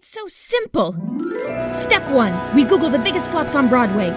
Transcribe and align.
It's 0.00 0.08
so 0.08 0.26
simple. 0.28 0.92
Step 1.84 2.02
one, 2.10 2.32
we 2.56 2.64
Google 2.64 2.88
the 2.88 2.98
biggest 3.00 3.28
flops 3.28 3.54
on 3.54 3.68
Broadway. 3.68 4.08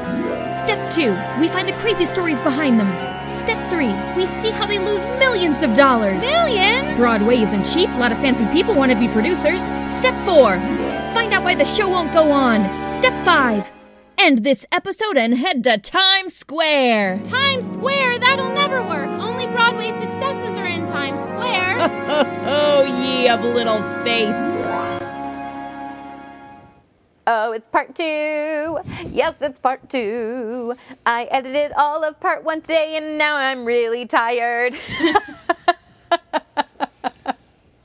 Step 0.64 0.80
two, 0.94 1.12
we 1.42 1.50
find 1.50 1.68
the 1.68 1.74
crazy 1.82 2.06
stories 2.06 2.38
behind 2.38 2.80
them. 2.80 2.88
Step 3.36 3.60
three, 3.70 3.92
we 4.16 4.26
see 4.42 4.52
how 4.52 4.66
they 4.66 4.80
lose 4.80 5.04
millions 5.20 5.62
of 5.62 5.76
dollars. 5.76 6.22
Millions? 6.22 6.96
Broadway 6.96 7.40
isn't 7.40 7.66
cheap. 7.66 7.90
A 7.90 7.98
lot 7.98 8.14
of 8.14 8.18
fancy 8.20 8.46
people 8.54 8.74
want 8.74 8.94
to 8.94 8.98
be 8.98 9.10
producers. 9.10 9.62
Step 10.00 10.16
four, 10.26 10.56
find 11.14 11.34
out 11.34 11.44
why 11.44 11.54
the 11.54 11.66
show 11.66 11.90
won't 11.90 12.14
go 12.14 12.32
on. 12.32 12.62
Step 13.00 13.26
five, 13.26 13.70
end 14.18 14.46
this 14.46 14.66
episode 14.72 15.18
and 15.18 15.36
head 15.36 15.66
to 15.66 15.78
Times 15.80 16.34
Square. 16.34 17.24
Times 17.26 17.70
Square? 17.74 18.20
That'll 18.20 18.54
never 18.54 18.82
work. 18.84 19.10
Only 19.20 19.48
Broadway 19.48 19.92
successes 19.92 20.58
are 20.58 20.66
in 20.66 20.86
Times 20.86 21.20
Square. 21.20 21.76
oh, 22.48 22.84
ye 22.86 23.28
of 23.28 23.44
little 23.44 23.82
faith. 24.06 24.53
Oh, 27.26 27.54
it's 27.54 27.68
part 27.68 27.96
two. 27.96 28.80
Yes, 29.10 29.42
it's 29.42 29.58
part 29.60 29.90
two. 29.90 30.76
I 31.06 31.24
edited 31.26 31.72
all 31.78 32.04
of 32.04 32.20
part 32.20 32.44
one 32.44 32.60
today 32.62 32.96
and 32.98 33.18
now 33.18 33.38
I'm 33.38 33.64
really 33.64 34.06
tired. 34.06 34.74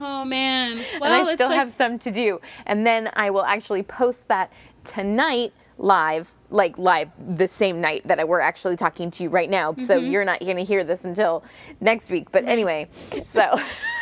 oh 0.01 0.25
man. 0.25 0.79
and 0.79 1.01
Well, 1.01 1.13
I 1.13 1.23
it's 1.23 1.35
still 1.35 1.49
like- 1.49 1.57
have 1.59 1.71
some 1.71 1.99
to 2.01 2.11
do. 2.11 2.41
And 2.67 2.87
then 2.87 3.11
I 3.15 3.31
will 3.31 3.45
actually 3.45 3.83
post 3.85 4.27
that 4.29 4.53
tonight 4.85 5.53
live, 5.79 6.35
like 6.51 6.77
live 6.77 7.09
the 7.29 7.47
same 7.47 7.81
night 7.81 8.03
that 8.09 8.19
I, 8.19 8.25
we're 8.25 8.41
actually 8.41 8.75
talking 8.77 9.11
to 9.13 9.23
you 9.23 9.29
right 9.29 9.49
now. 9.51 9.75
So 9.75 9.99
Mm-hmm. 10.01 10.11
you're 10.11 10.25
not 10.25 10.41
going 10.41 10.57
to 10.57 10.65
hear 10.65 10.83
this 10.83 11.05
until 11.05 11.45
next 11.81 12.11
week. 12.11 12.33
But 12.33 12.45
anyway, 12.47 12.89
so 13.27 13.57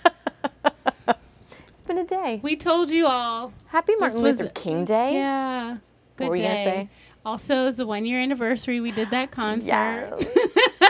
a 1.97 2.03
day. 2.03 2.39
we 2.43 2.55
told 2.55 2.91
you 2.91 3.05
all. 3.05 3.53
Happy 3.67 3.95
Martin 3.99 4.21
was- 4.21 4.39
Luther 4.39 4.51
King 4.53 4.85
Day. 4.85 5.13
Yeah. 5.13 5.77
Good 6.17 6.23
What 6.25 6.29
were 6.31 6.35
you 6.37 6.41
day. 6.43 6.47
gonna 6.47 6.63
say? 6.85 6.89
Also, 7.25 7.67
it's 7.67 7.77
the 7.77 7.85
one 7.85 8.05
year 8.05 8.19
anniversary 8.19 8.79
we 8.79 8.91
did 8.91 9.09
that 9.09 9.31
concert. 9.31 9.67
Yes. 9.67 10.37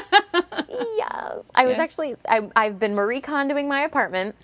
yes. 0.69 1.46
I 1.56 1.66
was 1.66 1.75
Yeah. 1.75 1.81
actually, 1.81 2.16
I, 2.29 2.50
I've 2.56 2.79
been 2.79 2.96
Marie 2.96 3.22
Kondoing 3.22 3.67
my 3.67 3.81
apartment 3.81 4.35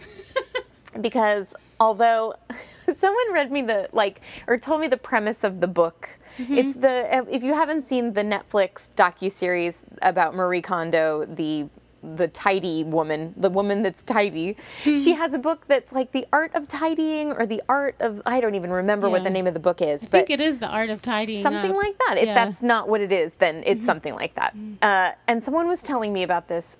because 1.01 1.47
although 1.79 2.33
someone 2.95 3.33
read 3.33 3.51
me 3.51 3.61
the, 3.61 3.89
like, 3.93 4.21
or 4.47 4.57
told 4.57 4.81
me 4.81 4.87
the 4.87 4.97
premise 4.97 5.43
of 5.43 5.59
the 5.61 5.67
book, 5.67 6.09
Mm-hmm. 6.39 6.57
it's 6.57 6.73
the, 6.77 7.23
if 7.31 7.43
you 7.43 7.53
haven't 7.53 7.83
seen 7.83 8.13
the 8.13 8.23
Netflix 8.23 8.91
docu-series 8.95 9.83
about 10.01 10.33
Marie 10.33 10.63
Kondo, 10.63 11.25
the 11.25 11.69
the 12.03 12.27
tidy 12.27 12.83
woman, 12.83 13.33
the 13.37 13.49
woman 13.49 13.81
that's 13.81 14.03
tidy. 14.03 14.57
Hmm. 14.83 14.95
She 14.95 15.13
has 15.13 15.33
a 15.33 15.39
book 15.39 15.67
that's 15.67 15.93
like 15.93 16.11
the 16.11 16.27
art 16.33 16.53
of 16.53 16.67
tidying 16.67 17.31
or 17.31 17.45
the 17.45 17.61
art 17.69 17.95
of 18.01 18.21
I 18.25 18.41
don't 18.41 18.55
even 18.55 18.71
remember 18.71 19.09
what 19.09 19.23
the 19.23 19.29
name 19.29 19.47
of 19.47 19.53
the 19.53 19.59
book 19.59 19.81
is, 19.81 20.03
I 20.03 20.07
but 20.07 20.27
think 20.27 20.29
it 20.31 20.41
is 20.41 20.59
the 20.59 20.67
art 20.67 20.89
of 20.89 21.01
tidying 21.01 21.41
something 21.43 21.71
up. 21.71 21.77
like 21.77 21.97
that. 22.07 22.17
If 22.17 22.25
Yeah. 22.25 22.33
that's 22.33 22.61
not 22.61 22.89
what 22.89 23.01
it 23.01 23.11
is, 23.11 23.35
then 23.35 23.63
it's 23.65 23.85
something 23.85 24.13
like 24.15 24.35
that. 24.35 24.53
Uh, 24.81 25.11
and 25.27 25.43
someone 25.43 25.67
was 25.67 25.81
telling 25.81 26.11
me 26.11 26.23
about 26.23 26.47
this 26.49 26.77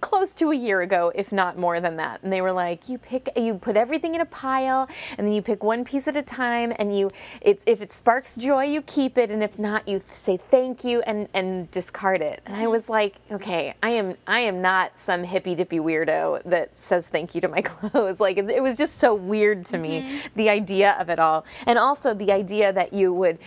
close 0.00 0.34
to 0.36 0.50
a 0.50 0.56
year 0.56 0.80
ago, 0.80 1.12
if 1.14 1.32
not 1.32 1.58
more 1.58 1.80
than 1.80 1.96
that. 1.96 2.22
And 2.22 2.32
they 2.32 2.40
were 2.40 2.52
like, 2.52 2.88
you 2.88 2.98
pick, 2.98 3.28
you 3.36 3.54
put 3.54 3.76
everything 3.76 4.14
in 4.14 4.20
a 4.20 4.26
pile, 4.26 4.88
and 5.16 5.26
then 5.26 5.34
you 5.34 5.42
pick 5.42 5.62
one 5.62 5.84
piece 5.84 6.08
at 6.08 6.16
a 6.16 6.22
time, 6.22 6.72
and 6.78 6.96
you, 6.96 7.10
it, 7.40 7.60
if 7.66 7.80
it 7.80 7.92
sparks 7.92 8.36
joy, 8.36 8.64
you 8.64 8.82
keep 8.82 9.18
it, 9.18 9.30
and 9.30 9.42
if 9.42 9.58
not, 9.58 9.86
you 9.86 10.00
say 10.08 10.36
thank 10.36 10.84
you 10.84 11.00
and 11.02 11.28
and 11.34 11.70
discard 11.70 12.20
it. 12.20 12.42
And 12.46 12.56
I 12.56 12.66
was 12.66 12.88
like, 12.88 13.16
okay, 13.30 13.74
I 13.82 13.90
am 13.90 14.16
I 14.26 14.40
am 14.40 14.60
not 14.60 14.98
some 14.98 15.24
hippy 15.24 15.54
dippy 15.54 15.78
weirdo 15.78 16.42
that 16.44 16.78
says 16.80 17.08
thank 17.08 17.34
you 17.34 17.40
to 17.42 17.48
my 17.48 17.60
clothes. 17.62 18.20
Like 18.20 18.38
it, 18.38 18.48
it 18.50 18.62
was 18.62 18.76
just 18.76 18.98
so 18.98 19.14
weird 19.14 19.64
to 19.66 19.78
me, 19.78 20.00
mm-hmm. 20.00 20.18
the 20.36 20.48
idea 20.50 20.96
of 20.98 21.08
it 21.08 21.18
all, 21.18 21.44
and 21.66 21.78
also 21.78 22.14
the 22.14 22.32
idea 22.32 22.72
that 22.72 22.92
you 22.92 23.12
would 23.12 23.38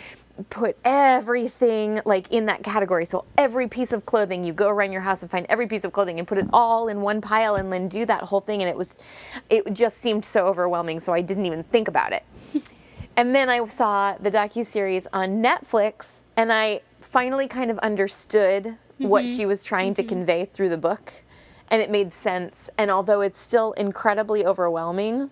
put 0.49 0.77
everything 0.83 2.01
like 2.05 2.31
in 2.31 2.47
that 2.47 2.63
category. 2.63 3.05
So 3.05 3.25
every 3.38 3.67
piece 3.67 3.94
of 3.94 4.05
clothing, 4.05 4.44
you 4.44 4.51
go 4.51 4.69
around 4.69 4.91
your 4.91 5.01
house 5.01 5.21
and 5.21 5.29
find 5.29 5.45
every 5.47 5.67
piece 5.67 5.83
of 5.83 5.94
clothing 5.94 6.17
and 6.17 6.27
put 6.27 6.38
it 6.38 6.47
all 6.51 6.88
in 6.88 7.01
one 7.01 7.21
pile 7.21 7.55
and 7.55 7.71
then 7.71 7.88
do 7.88 8.05
that 8.05 8.23
whole 8.23 8.41
thing. 8.41 8.61
And 8.61 8.69
it 8.69 8.75
was, 8.75 8.95
it 9.49 9.71
just 9.73 9.99
seemed 9.99 10.25
so 10.25 10.47
overwhelming. 10.47 10.99
So 10.99 11.13
I 11.13 11.21
didn't 11.21 11.45
even 11.45 11.63
think 11.63 11.88
about 11.88 12.13
it. 12.13 12.23
And 13.16 13.35
then 13.35 13.49
I 13.49 13.66
saw 13.67 14.16
the 14.19 14.31
docu 14.31 14.66
series 14.66 15.07
on 15.13 15.44
Netflix, 15.44 16.23
and 16.35 16.51
I 16.51 16.81
finally 17.00 17.47
kind 17.47 17.69
of 17.69 17.77
understood 17.79 18.75
what 18.97 19.25
mm-hmm. 19.25 19.35
she 19.35 19.45
was 19.45 19.63
trying 19.63 19.94
to 19.95 20.01
mm-hmm. 20.01 20.09
convey 20.09 20.45
through 20.45 20.69
the 20.69 20.77
book, 20.77 21.13
and 21.69 21.81
it 21.81 21.91
made 21.91 22.13
sense. 22.13 22.69
And 22.77 22.89
although 22.89 23.21
it's 23.21 23.39
still 23.39 23.73
incredibly 23.73 24.45
overwhelming, 24.45 25.29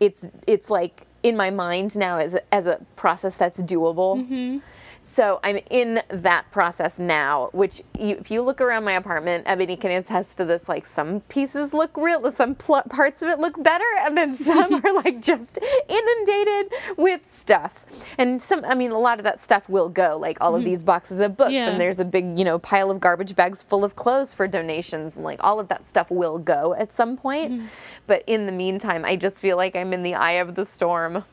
it's 0.00 0.28
it's 0.46 0.70
like 0.70 1.06
in 1.22 1.36
my 1.36 1.50
mind 1.50 1.96
now 1.96 2.18
as 2.18 2.34
a, 2.34 2.54
as 2.54 2.66
a 2.66 2.80
process 2.96 3.36
that's 3.36 3.60
doable. 3.62 4.18
Mm-hmm. 4.18 4.58
So 5.02 5.40
I'm 5.42 5.58
in 5.70 6.02
that 6.08 6.50
process 6.50 6.98
now, 6.98 7.48
which 7.52 7.80
you, 7.98 8.16
if 8.16 8.30
you 8.30 8.42
look 8.42 8.60
around 8.60 8.84
my 8.84 8.92
apartment, 8.92 9.44
Ebony 9.46 9.76
can 9.76 9.90
attest 9.90 10.36
to 10.36 10.44
this. 10.44 10.68
Like 10.68 10.84
some 10.84 11.20
pieces 11.22 11.72
look 11.72 11.96
real, 11.96 12.30
some 12.30 12.54
pl- 12.54 12.82
parts 12.90 13.22
of 13.22 13.28
it 13.28 13.38
look 13.38 13.60
better, 13.62 13.84
and 14.00 14.14
then 14.14 14.34
some 14.36 14.74
are 14.74 14.94
like 14.94 15.22
just 15.22 15.58
inundated 15.88 16.72
with 16.98 17.28
stuff. 17.30 17.86
And 18.18 18.42
some, 18.42 18.62
I 18.66 18.74
mean, 18.74 18.90
a 18.90 18.98
lot 18.98 19.18
of 19.18 19.24
that 19.24 19.40
stuff 19.40 19.70
will 19.70 19.88
go. 19.88 20.18
Like 20.18 20.38
all 20.42 20.54
of 20.54 20.60
hmm. 20.60 20.66
these 20.66 20.82
boxes 20.82 21.18
of 21.18 21.34
books, 21.34 21.52
Yeah. 21.52 21.70
and 21.70 21.80
there's 21.80 21.98
a 21.98 22.04
big, 22.04 22.38
you 22.38 22.44
know, 22.44 22.58
pile 22.58 22.90
of 22.90 23.00
garbage 23.00 23.34
bags 23.34 23.62
full 23.62 23.84
of 23.84 23.96
clothes 23.96 24.34
for 24.34 24.46
donations, 24.46 25.16
and 25.16 25.24
like 25.24 25.40
all 25.42 25.58
of 25.58 25.68
that 25.68 25.86
stuff 25.86 26.10
will 26.10 26.38
go 26.38 26.74
at 26.74 26.92
some 26.92 27.16
point. 27.16 27.52
Hmm. 27.52 27.66
But 28.06 28.22
in 28.26 28.44
the 28.44 28.52
meantime, 28.52 29.06
I 29.06 29.16
just 29.16 29.38
feel 29.38 29.56
like 29.56 29.74
I'm 29.74 29.94
in 29.94 30.02
the 30.02 30.14
eye 30.14 30.32
of 30.32 30.56
the 30.56 30.66
storm. 30.66 31.24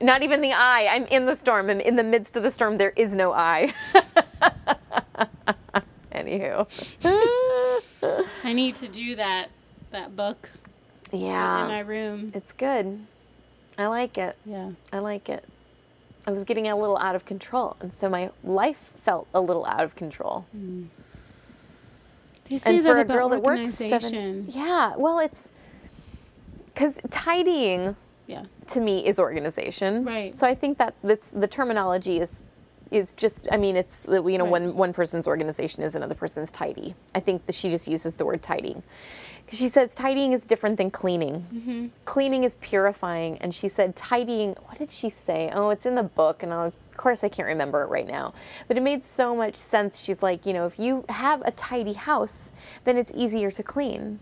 Not 0.00 0.22
even 0.22 0.40
the 0.40 0.52
eye. 0.52 0.86
I'm 0.90 1.04
in 1.06 1.26
the 1.26 1.34
storm. 1.34 1.70
I'm 1.70 1.80
in 1.80 1.96
the 1.96 2.04
midst 2.04 2.36
of 2.36 2.42
the 2.42 2.50
storm. 2.50 2.78
There 2.78 2.92
is 2.96 3.14
no 3.14 3.32
eye. 3.32 3.72
Anywho. 6.12 6.66
I 8.44 8.52
need 8.52 8.74
to 8.76 8.88
do 8.88 9.14
that 9.16 9.48
that 9.90 10.16
book. 10.16 10.50
It's 11.04 11.14
in 11.14 11.20
my 11.74 11.80
room. 11.80 12.32
It's 12.34 12.52
good. 12.52 13.00
I 13.78 13.86
like 13.86 14.18
it. 14.18 14.36
Yeah. 14.44 14.72
I 14.92 14.98
like 14.98 15.28
it. 15.28 15.44
I 16.26 16.30
was 16.30 16.44
getting 16.44 16.68
a 16.68 16.76
little 16.76 16.98
out 16.98 17.14
of 17.14 17.24
control, 17.24 17.76
and 17.80 17.92
so 17.92 18.10
my 18.10 18.30
life 18.44 18.92
felt 18.96 19.28
a 19.32 19.40
little 19.40 19.64
out 19.64 19.82
of 19.84 19.96
control. 19.96 20.44
Mm. 20.54 20.88
Say 22.50 22.76
and 22.76 22.84
for 22.84 22.98
a 22.98 23.04
girl 23.04 23.28
that 23.30 23.42
works 23.42 23.74
seven, 23.74 24.46
yeah. 24.48 24.94
Well, 24.96 25.18
it's 25.20 25.50
because 26.66 27.00
tidying 27.10 27.96
Yeah. 28.26 28.44
To 28.68 28.80
me 28.80 29.06
is 29.06 29.18
organization. 29.18 30.04
Right. 30.04 30.36
So 30.36 30.46
I 30.46 30.54
think 30.54 30.78
that 30.78 30.94
that's 31.02 31.28
the 31.28 31.48
terminology 31.48 32.18
is 32.20 32.42
is 32.90 33.12
just 33.12 33.46
I 33.52 33.58
mean 33.58 33.76
it's 33.76 34.06
you 34.08 34.38
know 34.38 34.44
Right. 34.44 34.50
one 34.50 34.74
one 34.76 34.92
person's 34.92 35.26
organization 35.26 35.82
is 35.82 35.94
another 35.94 36.14
person's 36.14 36.50
tidy. 36.50 36.94
I 37.14 37.20
think 37.20 37.44
that 37.46 37.54
she 37.54 37.68
just 37.70 37.86
uses 37.88 38.14
the 38.14 38.24
word 38.24 38.42
tidying. 38.42 38.82
She 39.50 39.68
says 39.68 39.94
tidying 39.94 40.32
is 40.32 40.44
different 40.44 40.76
than 40.76 40.90
cleaning. 40.90 41.46
Mm-hmm. 41.54 41.86
Cleaning 42.04 42.44
is 42.44 42.56
purifying, 42.56 43.38
and 43.38 43.54
she 43.54 43.68
said 43.68 43.96
tidying. 43.96 44.50
What 44.66 44.78
did 44.78 44.90
she 44.90 45.08
say? 45.08 45.50
Oh, 45.54 45.70
it's 45.70 45.86
in 45.86 45.94
the 45.94 46.02
book, 46.02 46.42
and 46.42 46.52
I'll, 46.52 46.66
of 46.66 46.96
course 46.98 47.24
I 47.24 47.30
can't 47.30 47.48
remember 47.48 47.82
it 47.82 47.86
right 47.86 48.06
now. 48.06 48.34
But 48.66 48.76
it 48.76 48.82
made 48.82 49.06
so 49.06 49.34
much 49.34 49.56
sense. 49.56 50.00
She's 50.04 50.22
like, 50.22 50.44
you 50.44 50.52
know, 50.52 50.66
if 50.66 50.78
you 50.78 51.04
have 51.08 51.40
a 51.46 51.50
tidy 51.52 51.94
house, 51.94 52.52
then 52.84 52.98
it's 52.98 53.10
easier 53.14 53.50
to 53.52 53.62
clean. 53.62 54.18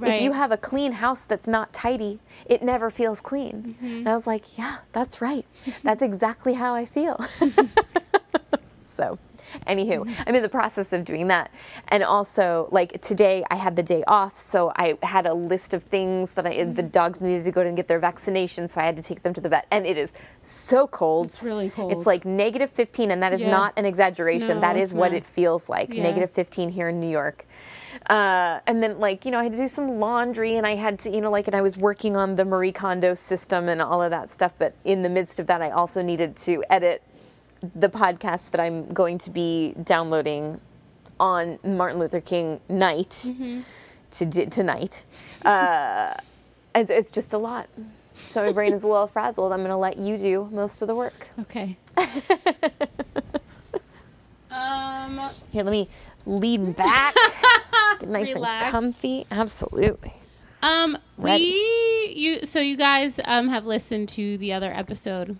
If 0.00 0.22
you 0.22 0.32
have 0.32 0.52
a 0.52 0.56
clean 0.56 0.92
house 0.92 1.24
that's 1.24 1.46
not 1.46 1.72
tidy, 1.72 2.20
it 2.46 2.62
never 2.62 2.90
feels 2.90 3.20
clean. 3.20 3.76
Mm-hmm. 3.76 3.86
And 3.98 4.08
I 4.08 4.14
was 4.14 4.26
like, 4.26 4.58
yeah, 4.58 4.78
that's 4.92 5.20
right. 5.20 5.44
That's 5.82 6.02
exactly 6.02 6.54
how 6.54 6.74
I 6.74 6.84
feel. 6.84 7.18
so, 8.86 9.18
anywho, 9.66 10.04
mm-hmm. 10.04 10.22
I'm 10.26 10.34
in 10.34 10.42
the 10.42 10.48
process 10.48 10.92
of 10.92 11.04
doing 11.04 11.28
that. 11.28 11.50
And 11.88 12.02
also, 12.02 12.68
like 12.70 13.00
today, 13.00 13.44
I 13.50 13.56
had 13.56 13.76
the 13.76 13.82
day 13.82 14.02
off, 14.06 14.38
so 14.38 14.72
I 14.76 14.98
had 15.02 15.26
a 15.26 15.34
list 15.34 15.74
of 15.74 15.82
things 15.82 16.32
that 16.32 16.46
I, 16.46 16.64
the 16.64 16.82
mm-hmm. 16.82 16.88
dogs 16.88 17.20
needed 17.20 17.44
to 17.44 17.50
go 17.50 17.62
and 17.62 17.76
get 17.76 17.88
their 17.88 17.98
vaccination, 17.98 18.68
so 18.68 18.80
I 18.80 18.84
had 18.84 18.96
to 18.96 19.02
take 19.02 19.22
them 19.22 19.32
to 19.34 19.40
the 19.40 19.48
vet. 19.48 19.66
And 19.70 19.86
it 19.86 19.96
is 19.96 20.14
so 20.42 20.86
cold. 20.86 21.26
It's 21.26 21.42
really 21.42 21.70
cold. 21.70 21.92
It's 21.92 22.06
like 22.06 22.24
negative 22.24 22.70
15, 22.70 23.10
and 23.10 23.22
that 23.22 23.32
is 23.32 23.42
Yeah. 23.42 23.50
not 23.50 23.72
an 23.76 23.84
exaggeration. 23.84 24.56
No, 24.56 24.60
that 24.60 24.76
is 24.76 24.92
what 24.92 25.12
not. 25.12 25.18
it 25.18 25.26
feels 25.26 25.68
like. 25.68 25.92
Yeah. 25.92 26.02
Negative 26.02 26.30
15 26.30 26.70
here 26.70 26.88
in 26.88 27.00
New 27.00 27.10
York. 27.10 27.46
Uh, 28.08 28.60
and 28.66 28.82
then 28.82 28.98
like 28.98 29.24
you 29.24 29.30
know 29.30 29.38
I 29.38 29.44
had 29.44 29.52
to 29.52 29.58
do 29.58 29.68
some 29.68 29.98
laundry 29.98 30.56
and 30.56 30.66
I 30.66 30.74
had 30.74 30.98
to 31.00 31.10
you 31.10 31.20
know 31.20 31.30
like 31.30 31.46
and 31.46 31.54
I 31.54 31.62
was 31.62 31.76
working 31.76 32.16
on 32.16 32.34
the 32.34 32.44
Marie 32.44 32.72
Kondo 32.72 33.14
system 33.14 33.68
and 33.68 33.80
all 33.80 34.02
of 34.02 34.10
that 34.10 34.30
stuff. 34.30 34.54
But 34.58 34.74
in 34.84 35.02
the 35.02 35.08
midst 35.08 35.38
of 35.40 35.46
that 35.48 35.62
I 35.62 35.70
also 35.70 36.02
needed 36.02 36.36
to 36.38 36.62
edit 36.70 37.02
the 37.74 37.88
podcast 37.88 38.50
that 38.50 38.60
I'm 38.60 38.88
going 38.88 39.18
to 39.18 39.30
be 39.30 39.74
downloading 39.84 40.60
on 41.20 41.58
Martin 41.64 41.98
Luther 42.00 42.20
King 42.20 42.60
night 42.68 43.30
to 44.10 44.26
di- 44.26 44.46
tonight. 44.46 45.06
Uh, 45.44 46.14
and 46.74 46.88
so 46.88 46.94
it's 46.94 47.10
just 47.10 47.32
a 47.32 47.38
lot. 47.38 47.68
So 48.16 48.44
my 48.44 48.52
brain 48.52 48.72
is 48.72 48.82
a 48.82 48.86
little 48.86 49.06
frazzled. 49.06 49.52
I'm 49.52 49.60
going 49.60 49.70
to 49.70 49.76
let 49.76 49.98
you 49.98 50.18
do 50.18 50.48
most 50.50 50.82
of 50.82 50.88
the 50.88 50.94
work. 50.94 51.28
Okay. 51.40 51.76
um, 54.50 55.20
here 55.50 55.62
let 55.62 55.72
me 55.72 55.88
lean 56.26 56.72
back 56.72 57.14
get 58.00 58.08
nice 58.08 58.34
Relax. 58.34 58.64
and 58.64 58.70
comfy 58.72 59.26
absolutely 59.30 60.12
um, 60.62 60.96
Ready. 61.18 61.44
we 61.44 62.12
you 62.16 62.44
so 62.46 62.60
you 62.60 62.76
guys 62.76 63.18
um 63.24 63.48
have 63.48 63.64
listened 63.66 64.08
to 64.10 64.36
the 64.38 64.52
other 64.52 64.72
episode. 64.72 65.36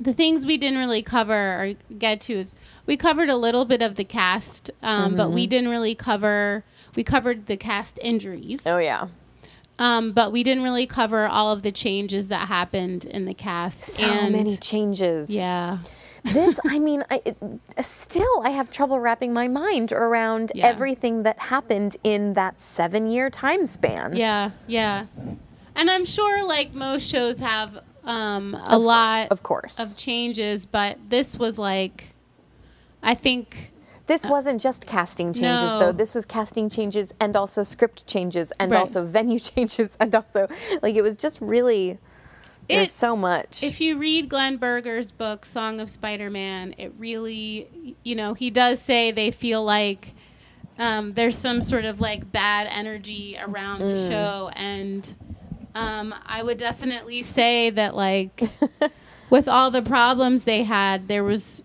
The 0.00 0.12
things 0.14 0.44
we 0.46 0.56
didn't 0.56 0.78
really 0.78 1.02
cover 1.02 1.32
or 1.34 1.74
get 1.96 2.20
to 2.22 2.32
is 2.32 2.52
we 2.86 2.96
covered 2.96 3.28
a 3.28 3.36
little 3.36 3.64
bit 3.64 3.82
of 3.82 3.94
the 3.94 4.04
cast, 4.04 4.70
um, 4.82 5.14
but 5.16 5.26
Mm-hmm. 5.26 5.34
we 5.34 5.46
didn't 5.46 5.68
really 5.70 5.94
cover. 5.94 6.64
We 6.96 7.04
covered 7.04 7.46
the 7.46 7.56
cast 7.56 7.98
injuries, 8.02 8.62
oh 8.66 8.78
yeah 8.78 9.08
um, 9.78 10.12
but 10.12 10.32
we 10.32 10.42
didn't 10.42 10.62
really 10.64 10.86
cover 10.86 11.26
all 11.26 11.52
of 11.52 11.62
the 11.62 11.72
changes 11.72 12.28
that 12.28 12.48
happened 12.48 13.04
in 13.04 13.24
the 13.26 13.34
cast. 13.34 13.80
so 13.80 14.04
and 14.04 14.32
many 14.32 14.56
changes 14.56 15.30
Yeah, 15.30 15.78
this 16.24 16.60
i 16.68 16.78
mean 16.78 17.04
I, 17.10 17.20
it, 17.24 17.36
still 17.84 18.42
i 18.44 18.50
have 18.50 18.70
trouble 18.70 19.00
wrapping 19.00 19.32
my 19.32 19.48
mind 19.48 19.92
around 19.92 20.52
Yeah. 20.54 20.66
everything 20.68 21.24
that 21.24 21.38
happened 21.38 21.96
in 22.04 22.34
that 22.34 22.60
seven 22.60 23.10
year 23.10 23.28
time 23.30 23.66
span 23.66 24.14
yeah, 24.16 24.50
yeah. 24.66 25.06
And 25.74 25.90
I'm 25.90 26.04
sure, 26.04 26.44
like 26.44 26.74
most 26.74 27.08
shows 27.10 27.38
have 27.38 27.78
um, 28.04 28.54
a 28.66 28.78
lot 28.78 29.28
of 29.30 29.42
course 29.42 29.78
of 29.80 29.96
changes, 29.98 30.66
but 30.66 30.98
this 31.08 31.38
was 31.38 31.58
like, 31.58 32.10
I 33.02 33.14
think, 33.14 33.72
this 34.06 34.26
wasn't 34.26 34.60
just 34.60 34.86
casting 34.86 35.32
changes 35.32 35.70
No. 35.72 35.78
though 35.78 35.92
this 35.92 36.14
was 36.14 36.26
casting 36.26 36.68
changes 36.68 37.14
and 37.18 37.34
also 37.36 37.62
script 37.62 38.06
changes 38.06 38.52
and 38.60 38.70
Right. 38.72 38.80
also 38.80 39.02
venue 39.18 39.38
changes 39.38 39.96
and 39.98 40.14
also 40.14 40.46
like 40.82 40.94
it 40.94 41.02
was 41.02 41.16
just 41.16 41.40
really 41.40 41.98
there's 42.68 42.90
so 42.90 43.16
much 43.16 43.62
if 43.62 43.80
you 43.80 43.98
read 43.98 44.28
Glen 44.28 44.56
Berger's 44.56 45.10
book, 45.12 45.44
Song 45.44 45.80
of 45.80 45.90
Spider 45.90 46.30
Man, 46.30 46.74
it 46.78 46.92
really, 46.98 47.96
you 48.04 48.14
know, 48.14 48.34
he 48.34 48.50
does 48.50 48.80
say 48.80 49.10
they 49.10 49.30
feel 49.30 49.62
like 49.64 50.12
um, 50.78 51.10
there's 51.12 51.36
some 51.36 51.60
sort 51.62 51.84
of 51.84 52.00
like 52.00 52.32
bad 52.32 52.66
energy 52.70 53.36
around 53.40 53.80
Mm. 53.82 53.90
the 53.90 54.08
show. 54.10 54.50
And 54.56 55.14
um, 55.74 56.14
I 56.26 56.42
would 56.42 56.56
definitely 56.58 57.22
say 57.22 57.70
that, 57.70 57.94
like, 57.94 58.42
with 59.30 59.48
all 59.48 59.70
the 59.70 59.82
problems 59.82 60.44
they 60.44 60.62
had, 60.62 61.08
there 61.08 61.24
was. 61.24 61.62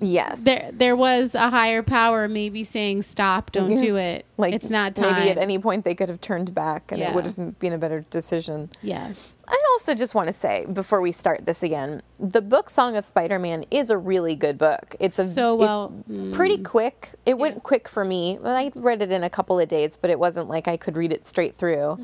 yes 0.00 0.42
There, 0.44 0.60
there 0.72 0.96
was 0.96 1.34
a 1.34 1.50
higher 1.50 1.82
power 1.82 2.26
maybe 2.28 2.64
saying 2.64 3.02
stop, 3.02 3.52
don't 3.52 3.78
do 3.78 3.96
it. 3.96 4.24
like 4.38 4.54
it's 4.54 4.70
not 4.70 4.94
time. 4.96 5.14
maybe 5.16 5.30
at 5.30 5.36
any 5.38 5.58
point 5.58 5.84
they 5.84 5.94
could 5.94 6.08
have 6.08 6.20
turned 6.20 6.54
back 6.54 6.90
and 6.92 7.00
it 7.02 7.14
would 7.14 7.24
have 7.24 7.58
been 7.58 7.74
a 7.74 7.78
better 7.78 8.00
decision 8.10 8.70
yeah. 8.82 9.12
I 9.54 9.62
also 9.72 9.94
just 9.94 10.14
want 10.14 10.28
to 10.28 10.32
say 10.32 10.64
before 10.72 11.02
we 11.02 11.12
start 11.12 11.44
this 11.44 11.62
again, 11.62 12.00
the 12.18 12.40
book 12.40 12.70
Song 12.70 12.96
of 12.96 13.04
Spider-Man 13.04 13.66
is 13.70 13.90
a 13.90 13.98
really 13.98 14.34
good 14.34 14.56
book. 14.56 14.96
It's 14.98 15.18
a 15.18 15.26
So 15.26 15.54
well- 15.56 15.92
it's 16.08 16.34
pretty 16.34 16.56
quick. 16.56 17.10
It 17.26 17.36
went 17.36 17.62
quick 17.62 17.86
for 17.86 18.02
me. 18.02 18.38
I 18.42 18.72
read 18.74 19.02
it 19.02 19.12
in 19.12 19.22
a 19.22 19.28
couple 19.30 19.60
of 19.60 19.68
days, 19.68 19.98
but 19.98 20.08
it 20.08 20.18
wasn't 20.18 20.48
like 20.48 20.68
I 20.68 20.78
could 20.78 20.96
read 20.96 21.12
it 21.12 21.26
straight 21.26 21.56
through. 21.56 21.98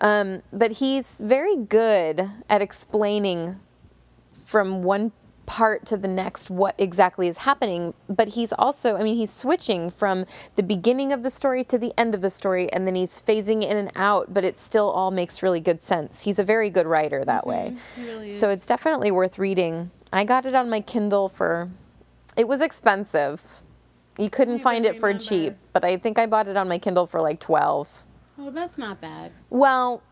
Um, 0.00 0.42
but 0.52 0.72
he's 0.72 1.18
very 1.20 1.56
good 1.56 2.28
at 2.50 2.60
explaining 2.60 3.58
from 4.44 4.82
one 4.82 5.12
part 5.46 5.84
to 5.86 5.96
the 5.96 6.08
next 6.08 6.50
what 6.50 6.74
exactly 6.78 7.28
is 7.28 7.38
happening. 7.38 7.94
But 8.08 8.28
he's 8.28 8.52
also 8.52 8.96
i 8.96 9.02
mean 9.02 9.16
he's 9.16 9.32
switching 9.32 9.90
from 9.90 10.24
the 10.56 10.62
beginning 10.62 11.12
of 11.12 11.22
the 11.22 11.30
story 11.30 11.64
to 11.64 11.78
the 11.78 11.92
end 11.98 12.14
of 12.14 12.20
the 12.20 12.30
story 12.30 12.72
and 12.72 12.86
then 12.86 12.94
he's 12.94 13.20
phasing 13.20 13.62
in 13.62 13.76
and 13.76 13.90
out 13.96 14.32
but 14.32 14.44
it 14.44 14.58
still 14.58 14.90
all 14.90 15.10
makes 15.10 15.42
really 15.42 15.60
good 15.60 15.80
sense. 15.80 16.22
He's 16.22 16.38
a 16.38 16.44
very 16.44 16.70
good 16.70 16.86
writer 16.86 17.24
that 17.24 17.44
mm-hmm. 17.44 18.20
way. 18.20 18.28
So 18.28 18.50
it's 18.50 18.66
definitely 18.66 19.10
worth 19.10 19.38
reading. 19.38 19.90
I 20.12 20.24
got 20.24 20.46
it 20.46 20.54
on 20.54 20.68
my 20.68 20.80
kindle 20.80 21.28
for 21.28 21.70
it 22.36 22.48
was 22.48 22.60
expensive. 22.60 23.60
You 24.18 24.30
couldn't 24.30 24.58
find 24.60 24.84
it 24.84 25.00
for 25.00 25.06
remember. 25.06 25.24
cheap 25.24 25.56
but 25.72 25.84
i 25.84 25.96
think 25.96 26.18
i 26.18 26.26
bought 26.26 26.46
it 26.48 26.56
on 26.56 26.68
my 26.68 26.78
kindle 26.78 27.06
for 27.06 27.20
like 27.20 27.40
12 27.40 28.04
Oh, 28.38 28.50
that's 28.50 28.76
not 28.78 29.00
bad. 29.00 29.32
well 29.50 30.02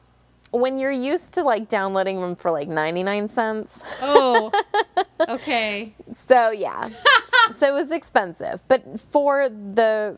when 0.52 0.78
you're 0.78 0.90
used 0.90 1.34
to 1.34 1.42
like 1.42 1.68
downloading 1.68 2.20
them 2.20 2.34
for 2.36 2.50
like 2.50 2.68
99 2.68 3.28
cents 3.28 3.82
Oh, 4.02 4.50
okay. 5.28 5.94
So 6.14 6.50
yeah, 6.50 6.88
so 7.58 7.66
it 7.76 7.82
was 7.82 7.90
expensive, 7.92 8.60
but 8.68 9.00
for 9.00 9.48
the 9.48 10.16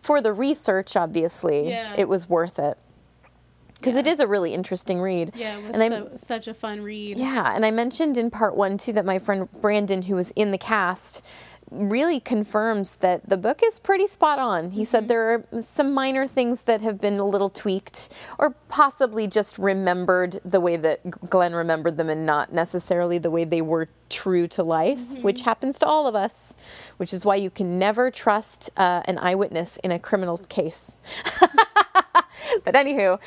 for 0.00 0.20
the 0.20 0.32
research, 0.32 0.96
obviously, 0.96 1.68
Yeah. 1.70 1.94
it 1.96 2.08
was 2.08 2.28
worth 2.28 2.58
it 2.58 2.76
because 3.74 3.96
it 3.96 4.06
is 4.06 4.20
a 4.20 4.26
really 4.26 4.54
interesting 4.54 5.00
read. 5.00 5.32
Yeah, 5.34 5.58
it 5.58 5.62
was 5.62 5.70
and 5.72 5.82
I 5.82 5.88
so, 5.88 6.10
such 6.22 6.46
a 6.48 6.54
fun 6.54 6.80
read. 6.82 7.18
yeah, 7.18 7.54
and 7.54 7.64
I 7.66 7.70
mentioned 7.70 8.16
in 8.16 8.30
part 8.30 8.54
one 8.56 8.78
too 8.78 8.92
that 8.94 9.04
my 9.04 9.18
friend 9.18 9.48
Brandon, 9.60 10.02
who 10.02 10.14
was 10.14 10.30
in 10.32 10.50
the 10.52 10.58
cast, 10.58 11.24
really 11.70 12.20
confirms 12.20 12.96
that 12.96 13.28
the 13.28 13.36
book 13.36 13.60
is 13.64 13.78
pretty 13.78 14.06
spot 14.06 14.38
on. 14.38 14.70
He 14.70 14.84
said 14.84 15.08
there 15.08 15.34
are 15.34 15.62
some 15.62 15.92
minor 15.92 16.26
things 16.26 16.62
that 16.62 16.80
have 16.82 17.00
been 17.00 17.18
a 17.18 17.24
little 17.24 17.50
tweaked 17.50 18.12
or 18.38 18.50
possibly 18.68 19.26
just 19.26 19.58
remembered 19.58 20.40
the 20.44 20.60
way 20.60 20.76
that 20.76 21.28
Glen 21.30 21.54
remembered 21.54 21.96
them 21.96 22.08
and 22.08 22.26
not 22.26 22.52
necessarily 22.52 23.18
the 23.18 23.30
way 23.30 23.44
they 23.44 23.62
were 23.62 23.88
true 24.08 24.46
to 24.48 24.62
life, 24.62 25.18
which 25.22 25.42
happens 25.42 25.78
to 25.80 25.86
all 25.86 26.06
of 26.06 26.14
us, 26.14 26.56
which 26.98 27.12
is 27.12 27.24
why 27.24 27.34
you 27.36 27.50
can 27.50 27.78
never 27.78 28.10
trust 28.10 28.70
uh, 28.76 29.02
an 29.06 29.18
eyewitness 29.18 29.76
in 29.78 29.90
a 29.90 29.98
criminal 29.98 30.38
case. 30.38 30.96
but 32.64 32.74
anywho, 32.74 33.18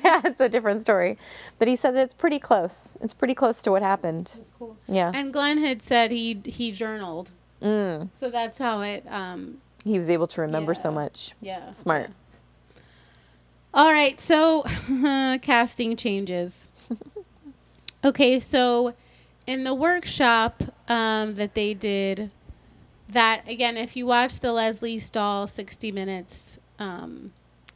that's 0.02 0.40
a 0.40 0.48
different 0.48 0.80
story. 0.80 1.18
But 1.58 1.68
he 1.68 1.76
said 1.76 1.92
that 1.92 2.02
it's 2.02 2.14
pretty 2.14 2.38
close. 2.38 2.96
It's 3.00 3.14
pretty 3.14 3.34
close 3.34 3.62
to 3.62 3.70
what 3.70 3.82
happened. 3.82 4.38
Cool. 4.58 4.76
Yeah. 4.88 5.12
And 5.14 5.32
Glen 5.32 5.58
had 5.58 5.82
said 5.82 6.10
he 6.10 6.40
he 6.44 6.72
journaled. 6.72 7.30
Mm. 7.62 8.08
So 8.12 8.30
that's 8.30 8.58
how 8.58 8.80
it. 8.82 9.04
Um, 9.08 9.58
He 9.84 9.96
was 9.96 10.10
able 10.10 10.26
to 10.28 10.40
remember 10.42 10.74
so 10.74 10.90
much. 10.90 11.32
yeah. 11.40 11.70
Smart. 11.70 12.10
All 13.72 13.90
right. 13.90 14.20
So 14.20 14.62
casting 15.42 15.96
changes. 15.96 16.66
okay. 18.04 18.38
So 18.40 18.94
in 19.46 19.64
the 19.64 19.74
workshop 19.74 20.62
um, 20.88 21.34
that 21.36 21.54
they 21.54 21.74
did, 21.74 22.30
that 23.08 23.42
again, 23.48 23.76
if 23.76 23.96
you 23.96 24.06
watch 24.06 24.40
the 24.40 24.52
Lesley 24.52 24.98
Stahl 24.98 25.46
60 25.46 25.92
Minutes 25.92 26.58
um, 26.78 27.32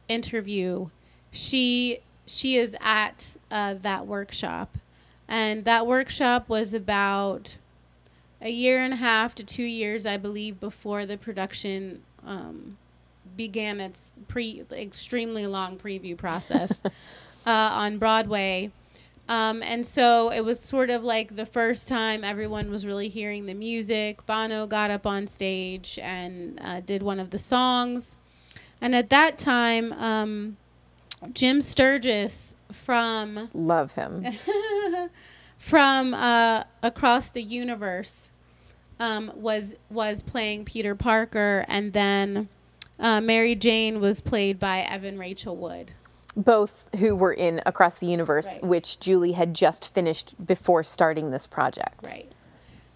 interview, 0.07 0.89
she 1.31 1.99
she 2.25 2.57
is 2.57 2.75
at 2.81 3.35
uh, 3.51 3.75
that 3.81 4.05
workshop, 4.07 4.77
and 5.27 5.65
that 5.65 5.85
workshop 5.87 6.47
was 6.49 6.73
about 6.73 7.57
a 8.41 8.49
year 8.49 8.81
and 8.81 8.93
a 8.93 8.97
half 8.97 9.35
to 9.35 9.43
two 9.43 9.63
years, 9.63 10.05
I 10.05 10.17
believe, 10.17 10.59
before 10.59 11.05
the 11.05 11.17
production 11.17 12.01
um, 12.25 12.77
began 13.35 13.79
its 13.79 14.11
pre 14.27 14.63
extremely 14.71 15.45
long 15.47 15.77
preview 15.77 16.17
process 16.17 16.79
uh, 16.85 16.89
on 17.45 17.97
Broadway. 17.97 18.71
Um, 19.27 19.61
and 19.61 19.85
so 19.85 20.31
it 20.31 20.43
was 20.43 20.59
sort 20.59 20.89
of 20.89 21.03
like 21.03 21.35
the 21.35 21.45
first 21.45 21.87
time 21.87 22.23
everyone 22.23 22.71
was 22.71 22.83
really 22.83 23.09
hearing 23.09 23.45
the 23.45 23.53
music. 23.53 24.25
Bono 24.25 24.65
got 24.65 24.89
up 24.89 25.05
on 25.05 25.27
stage 25.27 25.99
and 26.01 26.59
uh, 26.63 26.79
did 26.79 27.03
one 27.03 27.19
of 27.19 27.29
the 27.29 27.37
songs. 27.37 28.15
And 28.81 28.95
at 28.95 29.11
that 29.11 29.37
time, 29.37 29.93
um, 29.93 30.57
Jim 31.33 31.61
Sturgess 31.61 32.55
from 32.71 33.49
Love 33.53 33.91
him. 33.91 34.25
from 35.59 36.15
uh, 36.15 36.63
across 36.81 37.29
the 37.29 37.43
universe 37.43 38.28
um, 38.99 39.31
was 39.35 39.75
was 39.89 40.21
playing 40.21 40.65
Peter 40.65 40.95
Parker, 40.95 41.65
and 41.67 41.93
then 41.93 42.49
uh, 42.99 43.21
Mary 43.21 43.55
Jane 43.55 43.99
was 43.99 44.21
played 44.21 44.59
by 44.59 44.81
Evan 44.81 45.17
Rachel 45.17 45.55
Wood. 45.55 45.91
Both 46.35 46.89
who 46.99 47.15
were 47.15 47.33
in 47.33 47.61
Across 47.65 47.99
the 47.99 48.07
Universe, 48.07 48.47
Right. 48.47 48.63
which 48.63 48.99
Julie 48.99 49.31
had 49.33 49.53
just 49.53 49.93
finished 49.93 50.35
before 50.45 50.83
starting 50.83 51.31
this 51.31 51.47
project. 51.47 52.05
Right. 52.05 52.31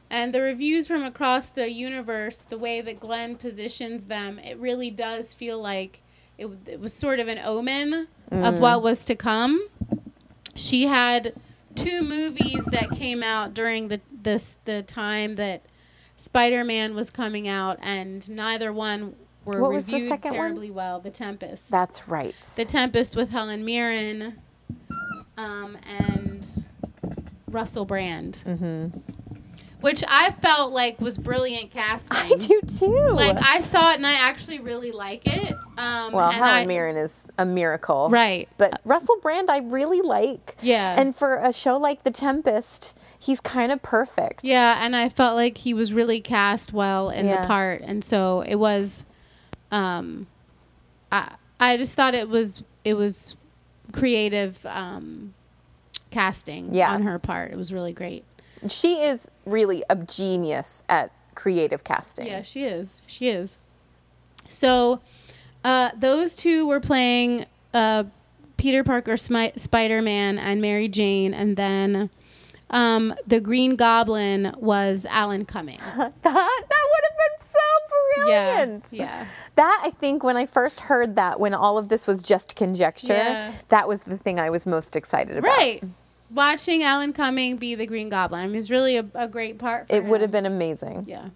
And 0.09 0.33
the 0.33 0.41
reviews 0.41 0.87
from 0.87 1.03
across 1.03 1.49
the 1.49 1.71
universe, 1.71 2.37
the 2.37 2.57
way 2.59 2.81
that 2.81 2.99
Glen 2.99 3.35
positions 3.35 4.03
them, 4.03 4.37
it 4.37 4.59
really 4.59 4.91
does 4.91 5.33
feel 5.33 5.59
like 5.59 6.01
it, 6.37 6.47
it 6.67 6.79
was 6.79 6.93
sort 6.93 7.19
of 7.19 7.27
an 7.27 7.39
omen 7.39 8.07
of 8.31 8.59
what 8.59 8.83
was 8.83 9.03
to 9.05 9.15
come. 9.15 9.67
She 10.55 10.85
had 10.85 11.33
two 11.75 12.03
movies 12.03 12.65
that 12.65 12.91
came 12.91 13.23
out 13.23 13.53
during 13.55 13.87
the 13.87 14.01
this 14.11 14.57
the 14.65 14.83
time 14.83 15.35
that 15.35 15.61
Spider-Man 16.23 16.95
was 16.95 17.09
coming 17.09 17.47
out, 17.49 17.77
and 17.81 18.29
neither 18.29 18.71
one 18.71 19.13
were 19.45 19.61
What 19.61 19.73
was 19.73 19.85
the 19.87 19.93
reviewed 19.93 20.09
second 20.09 20.31
one? 20.31 20.39
terribly 20.39 20.71
well. 20.71 20.99
The 21.01 21.09
Tempest. 21.09 21.69
That's 21.69 22.07
right. 22.07 22.39
The 22.55 22.63
Tempest 22.65 23.15
with 23.17 23.29
Helen 23.29 23.65
Mirren 23.65 24.39
um, 25.37 25.77
and 25.85 26.47
Russell 27.49 27.83
Brand. 27.85 28.39
Mm-hmm. 28.45 28.99
Which 29.81 30.01
I 30.07 30.31
felt 30.41 30.71
like 30.71 31.01
was 31.01 31.17
brilliant 31.17 31.71
casting. 31.71 32.15
I 32.37 32.39
do 32.39 32.61
too. 32.61 33.09
Like 33.09 33.35
I 33.45 33.59
saw 33.59 33.91
it 33.91 33.97
and 33.97 34.07
I 34.07 34.13
actually 34.13 34.61
really 34.61 34.93
like 34.93 35.23
it. 35.25 35.53
Um, 35.77 36.13
well, 36.13 36.29
and 36.29 36.37
Helen 36.37 36.53
I- 36.63 36.65
Mirren 36.65 36.95
is 36.95 37.27
a 37.37 37.43
miracle. 37.45 38.09
Right. 38.09 38.47
But 38.57 38.79
Russell 38.85 39.17
Brand, 39.21 39.49
I 39.49 39.57
really 39.57 39.99
like. 40.01 40.55
Yeah. 40.61 40.97
And 40.97 41.13
for 41.13 41.35
a 41.35 41.51
show 41.51 41.75
like 41.75 42.05
The 42.05 42.11
Tempest, 42.11 42.97
he's 43.23 43.39
kind 43.39 43.71
of 43.71 43.81
perfect. 43.81 44.43
Yeah, 44.43 44.83
and 44.83 44.95
I 44.95 45.07
felt 45.09 45.35
like 45.35 45.57
he 45.57 45.73
was 45.73 45.93
really 45.93 46.19
cast 46.19 46.73
well 46.73 47.09
in 47.09 47.25
Yeah. 47.25 47.41
the 47.41 47.47
part, 47.47 47.81
and 47.81 48.03
so 48.03 48.41
it 48.47 48.55
was. 48.55 49.03
Um, 49.71 50.27
I 51.11 51.35
I 51.59 51.77
just 51.77 51.95
thought 51.95 52.13
it 52.15 52.27
was 52.29 52.63
it 52.83 52.95
was 52.95 53.35
creative 53.93 54.63
um, 54.65 55.33
casting 56.11 56.73
Yeah. 56.73 56.91
on 56.93 57.03
her 57.03 57.17
part. 57.19 57.51
It 57.51 57.57
was 57.57 57.71
really 57.71 57.93
great. 57.93 58.23
She 58.67 59.01
is 59.01 59.29
really 59.45 59.83
a 59.89 59.95
genius 59.95 60.83
at 60.89 61.11
creative 61.35 61.83
casting. 61.83 62.27
Yeah, 62.27 62.43
she 62.43 62.63
is. 62.65 63.01
She 63.07 63.29
is. 63.29 63.59
So, 64.47 64.99
uh, 65.63 65.91
those 65.97 66.35
two 66.35 66.67
were 66.67 66.79
playing 66.79 67.45
uh, 67.73 68.03
Peter 68.57 68.83
Parker, 68.83 69.13
Smi- 69.13 69.57
Spider 69.59 70.01
Man, 70.01 70.37
and 70.37 70.61
Mary 70.61 70.87
Jane, 70.87 71.33
and 71.33 71.55
then 71.57 72.09
um, 72.69 73.13
the 73.27 73.39
Green 73.39 73.75
Goblin 73.75 74.53
was 74.57 75.05
Alan 75.09 75.45
Cumming. 75.45 75.79
that, 75.97 76.13
that 76.23 76.23
would 76.23 76.33
have 76.33 77.17
been 77.17 77.47
so 77.47 77.59
brilliant. 78.15 78.87
Yeah, 78.91 79.03
yeah. 79.03 79.25
That 79.55 79.81
I 79.85 79.91
think 79.91 80.23
when 80.23 80.37
I 80.37 80.45
first 80.45 80.79
heard 80.79 81.15
that, 81.15 81.39
when 81.39 81.53
all 81.53 81.77
of 81.77 81.89
this 81.89 82.07
was 82.07 82.21
just 82.23 82.55
conjecture, 82.55 83.13
Yeah. 83.13 83.51
that 83.69 83.87
was 83.87 84.01
the 84.01 84.17
thing 84.17 84.39
I 84.39 84.49
was 84.49 84.65
most 84.65 84.95
excited 84.95 85.37
about. 85.37 85.55
Right. 85.57 85.83
Watching 86.33 86.81
Alan 86.81 87.13
Cumming 87.13 87.57
be 87.57 87.75
the 87.75 87.85
Green 87.85 88.09
Goblin. 88.09 88.41
I 88.41 88.45
mean, 88.47 88.55
was 88.55 88.71
really 88.71 88.97
a, 88.97 89.05
a 89.13 89.27
great 89.27 89.59
part. 89.59 89.89
For 89.89 89.95
It 89.95 90.05
would 90.05 90.21
have 90.21 90.31
been 90.31 90.47
amazing. 90.47 91.05
Yeah. 91.07 91.29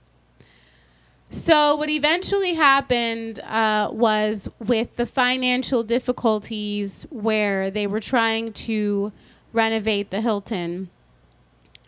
So 1.29 1.75
what 1.75 1.89
eventually 1.89 2.53
happened 2.53 3.39
uh, 3.39 3.89
was 3.91 4.47
with 4.59 4.95
the 4.95 5.05
financial 5.05 5.83
difficulties 5.83 7.05
where 7.09 7.69
they 7.69 7.85
were 7.85 7.99
trying 7.99 8.53
to 8.53 9.11
renovate 9.51 10.09
the 10.09 10.21
Hilton, 10.21 10.89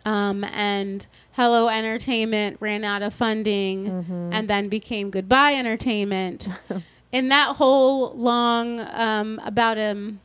um, 0.04 0.44
and 0.44 1.06
Hello 1.32 1.68
Entertainment 1.68 2.56
ran 2.60 2.84
out 2.84 3.02
of 3.02 3.14
funding, 3.14 3.86
and 4.32 4.48
then 4.48 4.68
became 4.68 5.10
Goodbye 5.10 5.54
Entertainment. 5.54 6.48
In 7.12 7.28
that 7.30 7.56
whole 7.56 8.12
long, 8.12 8.80
um, 8.92 9.40
about 9.44 9.78
um, 9.78 10.20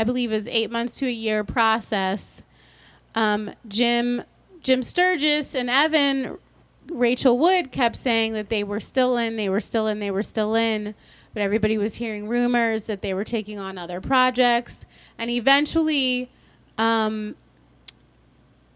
I 0.00 0.04
believe 0.04 0.32
it 0.32 0.34
was 0.34 0.48
eight 0.48 0.70
months 0.70 0.96
to 0.96 1.06
a 1.06 1.10
year 1.10 1.44
process, 1.44 2.42
um, 3.14 3.50
Jim 3.68 4.22
Jim 4.62 4.82
Sturgess 4.82 5.54
and 5.54 5.70
Evan 5.70 6.36
Rachel 6.90 7.38
Wood 7.38 7.70
kept 7.70 7.96
saying 7.96 8.32
that 8.32 8.48
they 8.48 8.64
were 8.64 8.80
still 8.80 9.16
in, 9.16 9.36
they 9.36 9.48
were 9.48 9.60
still 9.60 9.86
in, 9.86 10.00
they 10.00 10.10
were 10.10 10.22
still 10.22 10.54
in, 10.54 10.94
but 11.34 11.42
everybody 11.42 11.78
was 11.78 11.94
hearing 11.96 12.28
rumors 12.28 12.84
that 12.84 13.02
they 13.02 13.14
were 13.14 13.24
taking 13.24 13.58
on 13.58 13.78
other 13.78 14.00
projects, 14.00 14.84
and 15.18 15.30
eventually, 15.30 16.30
um, 16.78 17.36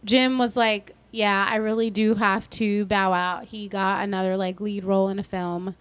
Jim 0.05 0.39
was 0.39 0.57
like, 0.57 0.95
"Yeah, 1.11 1.47
I 1.49 1.57
really 1.57 1.91
do 1.91 2.15
have 2.15 2.49
to 2.51 2.85
bow 2.87 3.13
out." 3.13 3.47
He 3.47 3.69
got 3.69 4.03
another 4.05 4.37
like 4.37 4.61
lead 4.61 4.85
role 4.85 5.09
in 5.09 5.19
a 5.19 5.23
film, 5.25 5.75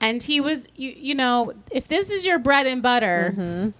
and 0.00 0.22
he 0.22 0.40
was, 0.40 0.66
you, 0.76 0.92
you 0.96 1.14
know, 1.14 1.52
if 1.70 1.88
this 1.88 2.10
is 2.10 2.24
your 2.24 2.38
bread 2.38 2.66
and 2.66 2.82
butter. 2.82 3.34
Mm-hmm. 3.36 3.70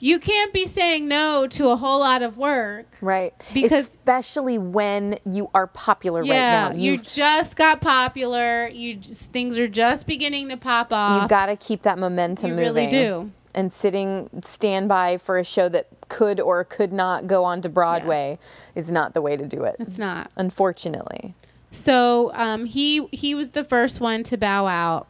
You 0.00 0.20
can't 0.20 0.52
be 0.52 0.64
saying 0.66 1.08
no 1.08 1.48
to 1.48 1.70
a 1.70 1.76
whole 1.76 1.98
lot 1.98 2.22
of 2.22 2.36
work. 2.36 2.86
Right. 3.00 3.34
Because- 3.52 3.72
especially 3.88 4.56
when 4.56 5.16
you 5.28 5.50
are 5.54 5.66
popular 5.66 6.22
Yeah, 6.22 6.66
right 6.68 6.72
now. 6.76 6.80
you 6.80 6.92
You've 6.92 7.02
just 7.02 7.56
got 7.56 7.80
popular. 7.80 8.68
You 8.68 8.94
just, 8.94 9.32
things 9.32 9.58
are 9.58 9.66
just 9.66 10.06
beginning 10.06 10.50
to 10.50 10.56
pop 10.56 10.92
off. 10.92 11.22
you've 11.22 11.28
got 11.28 11.46
to 11.46 11.56
keep 11.56 11.82
that 11.82 11.98
momentum 11.98 12.50
You 12.50 12.56
moving. 12.58 12.74
really 12.74 12.90
do. 12.90 13.32
And 13.56 13.72
sitting 13.72 14.30
standby 14.40 15.18
for 15.18 15.36
a 15.36 15.42
show 15.42 15.68
that 15.68 15.88
could 16.08 16.40
or 16.40 16.64
could 16.64 16.92
not 16.92 17.26
go 17.26 17.44
on 17.44 17.60
to 17.62 17.68
Broadway 17.68 18.38
is 18.74 18.90
not 18.90 19.14
the 19.14 19.22
way 19.22 19.36
to 19.36 19.46
do 19.46 19.64
it. 19.64 19.76
It's 19.78 19.98
not. 19.98 20.32
Unfortunately. 20.36 21.34
So 21.70 22.30
um, 22.34 22.64
he 22.64 23.06
he 23.08 23.34
was 23.34 23.50
the 23.50 23.64
first 23.64 24.00
one 24.00 24.22
to 24.24 24.36
bow 24.36 24.66
out, 24.66 25.06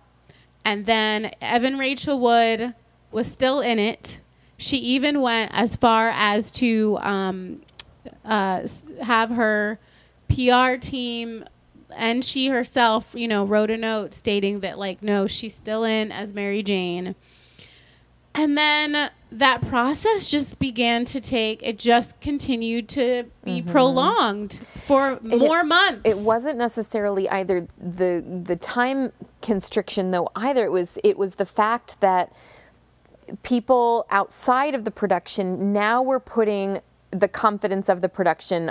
and 0.64 0.86
then 0.86 1.32
Evan 1.40 1.78
Rachel 1.78 2.18
Wood 2.18 2.74
was 3.12 3.30
still 3.30 3.60
in 3.60 3.78
it. 3.78 4.20
She 4.56 4.78
even 4.78 5.20
went 5.20 5.52
as 5.54 5.76
far 5.76 6.10
as 6.14 6.50
to 6.52 6.98
um, 7.00 7.62
uh, 8.24 8.66
have 9.00 9.30
her 9.30 9.78
PR 10.28 10.76
team 10.80 11.44
and 11.96 12.24
she 12.24 12.48
herself, 12.48 13.12
you 13.14 13.28
know, 13.28 13.44
wrote 13.44 13.70
a 13.70 13.76
note 13.76 14.14
stating 14.14 14.60
that 14.60 14.78
like 14.78 15.02
no, 15.02 15.26
she's 15.26 15.54
still 15.54 15.84
in 15.84 16.12
as 16.12 16.32
Mary 16.32 16.62
Jane. 16.62 17.14
And 18.35 18.56
then 18.56 19.11
that 19.32 19.61
process 19.68 20.28
just 20.28 20.58
began 20.58 21.04
to 21.06 21.20
take. 21.20 21.62
It 21.62 21.78
just 21.78 22.20
continued 22.20 22.88
to 22.90 23.25
be 23.44 23.62
prolonged 23.62 24.54
for 24.54 25.16
Mm-hmm. 25.16 25.32
it- 25.32 25.38
more 25.40 25.64
months. 25.64 26.00
It 26.04 26.18
wasn't 26.25 26.56
necessarily 26.58 27.28
either 27.28 27.66
the 27.78 28.25
the 28.44 28.56
time 28.56 29.12
constriction 29.42 30.11
though 30.12 30.30
either. 30.37 30.64
It 30.64 30.73
was 30.73 30.99
it 31.04 31.18
was 31.18 31.35
the 31.37 31.47
fact 31.47 32.00
that 32.00 32.32
people 33.42 34.06
outside 34.11 34.75
of 34.75 34.85
the 34.85 34.90
production 34.90 35.73
now 35.73 36.02
were 36.02 36.20
putting 36.20 36.78
the 37.11 37.28
confidence 37.28 37.88
of 37.88 38.00
the 38.00 38.08
production 38.08 38.70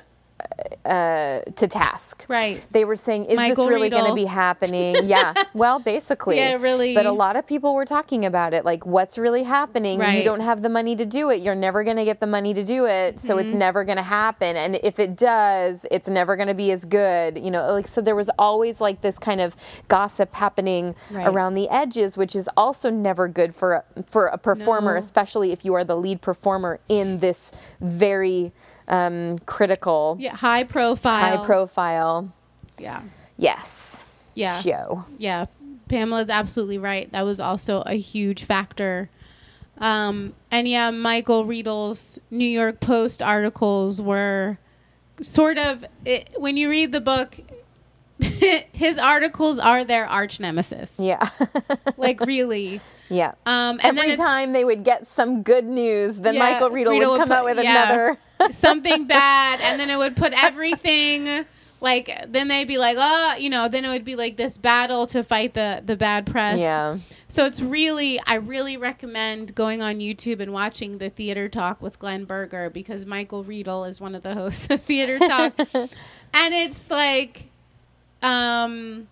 uh, 0.86 1.40
to 1.56 1.68
task. 1.68 2.26
Right. 2.28 2.66
They 2.72 2.86
were 2.86 2.96
saying, 2.96 3.26
"Is 3.26 3.36
Michael 3.36 3.66
this 3.66 3.70
really 3.74 3.90
going 3.90 4.06
to 4.10 4.16
be 4.16 4.26
happening?" 4.26 4.96
yeah. 5.04 5.34
Well, 5.54 5.80
basically. 5.80 6.38
Yeah, 6.38 6.56
really. 6.60 6.94
But 6.94 7.06
a 7.06 7.12
lot 7.12 7.36
of 7.36 7.46
people 7.46 7.74
were 7.74 7.86
talking 7.86 8.26
about 8.26 8.54
it, 8.54 8.64
like, 8.66 8.86
"What's 8.86 9.18
really 9.18 9.44
happening? 9.44 10.02
You 10.02 10.24
don't 10.24 10.40
have 10.42 10.62
the 10.62 10.70
money 10.70 10.96
to 10.96 11.06
do 11.06 11.30
it. 11.30 11.42
You're 11.42 11.56
never 11.56 11.84
going 11.84 11.98
to 11.98 12.06
get 12.06 12.20
the 12.20 12.28
money 12.28 12.54
to 12.54 12.64
do 12.64 12.86
it, 12.86 13.20
so 13.20 13.36
Mm-hmm. 13.38 13.48
it's 13.50 13.56
never 13.56 13.84
going 13.84 13.98
to 13.98 14.04
happen. 14.04 14.56
And 14.58 14.80
if 14.84 15.00
it 15.00 15.16
does, 15.16 15.86
it's 15.92 16.08
never 16.08 16.36
going 16.36 16.48
to 16.48 16.54
be 16.54 16.72
as 16.72 16.86
good." 16.86 17.38
You 17.38 17.52
know, 17.52 17.72
like 17.74 17.88
so 17.88 18.02
there 18.02 18.16
was 18.16 18.30
always 18.40 18.80
like 18.82 19.02
this 19.02 19.20
kind 19.20 19.42
of 19.42 19.56
gossip 19.88 20.34
happening 20.36 20.96
Right. 21.12 21.28
around 21.28 21.54
the 21.56 21.68
edges, 21.70 22.18
which 22.18 22.36
is 22.36 22.50
also 22.58 22.90
never 22.90 23.28
good 23.28 23.54
for 23.54 23.74
a, 23.74 23.84
for 24.08 24.28
a 24.28 24.38
performer, 24.38 24.94
No. 24.94 25.00
especially 25.00 25.52
if 25.52 25.66
you 25.66 25.74
are 25.74 25.84
the 25.84 25.96
lead 25.96 26.22
performer 26.22 26.80
in 26.90 27.20
this 27.20 27.52
very 27.82 28.52
um, 28.88 29.38
critical, 29.40 30.18
yeah, 30.20 30.36
high 30.36 30.64
profile. 30.64 31.38
high 31.38 31.46
profile. 31.46 32.34
Yeah. 32.78 33.02
Yes. 33.38 34.04
Yeah. 34.34 34.60
Show. 34.60 35.06
Yeah. 35.18 35.46
Pamela's 35.88 36.30
absolutely 36.30 36.78
right. 36.78 37.12
That 37.12 37.24
was 37.24 37.40
also 37.40 37.82
a 37.82 37.94
huge 37.94 38.44
factor. 38.44 39.10
Um, 39.80 40.34
and 40.52 40.68
yeah, 40.68 40.92
Michael 40.92 41.46
Riedel's 41.46 42.20
New 42.32 42.46
York 42.46 42.80
Post 42.80 43.22
articles 43.22 44.02
were 44.02 44.58
sort 45.22 45.58
of 45.58 45.86
it, 46.06 46.30
when 46.38 46.58
you 46.58 46.70
read 46.70 46.92
the 46.92 47.02
book, 47.02 47.38
his 48.20 48.98
articles 48.98 49.60
are 49.60 49.84
their 49.84 50.08
arch 50.08 50.40
nemesis. 50.40 50.96
Yeah. 51.00 51.30
Like 51.98 52.22
really. 52.22 52.80
yeah. 53.10 53.34
Um, 53.48 53.80
and 53.84 53.98
Every 53.98 54.16
time 54.16 54.54
they 54.54 54.64
would 54.64 54.84
get 54.84 55.08
some 55.08 55.42
good 55.42 55.66
news, 55.66 56.20
then 56.20 56.36
Yeah, 56.36 56.52
Michael 56.52 56.70
Riedel, 56.70 56.92
Riedel 56.92 57.12
would 57.12 57.18
would 57.20 57.28
come 57.28 57.32
out 57.32 57.46
with 57.46 57.58
yeah. 57.58 57.84
another. 57.86 58.18
Something 58.52 59.06
bad, 59.08 59.60
and 59.62 59.80
then 59.80 59.90
it 59.90 59.98
would 59.98 60.16
put 60.16 60.34
everything 60.34 61.46
like 61.80 62.10
then 62.28 62.48
they'd 62.48 62.68
be 62.68 62.78
like, 62.80 62.98
oh, 63.00 63.36
you 63.38 63.50
know, 63.52 63.68
then 63.68 63.86
it 63.86 63.90
would 63.90 64.04
be 64.04 64.16
like 64.16 64.36
this 64.36 64.58
battle 64.58 65.06
to 65.08 65.24
fight 65.24 65.54
the 65.54 65.82
the 65.86 65.96
bad 65.96 66.26
press. 66.26 66.58
Yeah. 66.60 66.98
So 67.28 67.46
it's 67.46 67.60
really, 67.62 68.20
I 68.26 68.36
really 68.36 68.78
recommend 68.78 69.54
going 69.54 69.82
on 69.82 69.96
YouTube 70.00 70.40
and 70.40 70.54
watching 70.54 70.98
the 70.98 71.10
Theater 71.10 71.50
Talk 71.50 71.82
with 71.82 72.00
Glen 72.00 72.26
Berger 72.26 72.70
because 72.70 73.06
Michael 73.06 73.44
Riedel 73.44 73.84
is 73.86 74.00
one 74.00 74.16
of 74.16 74.24
the 74.24 74.34
hosts 74.34 74.68
of 74.70 74.82
Theater 74.82 75.20
Talk, 75.28 75.54
and 75.74 75.90
it's 76.54 76.90
like, 76.90 77.46
um, 78.22 79.08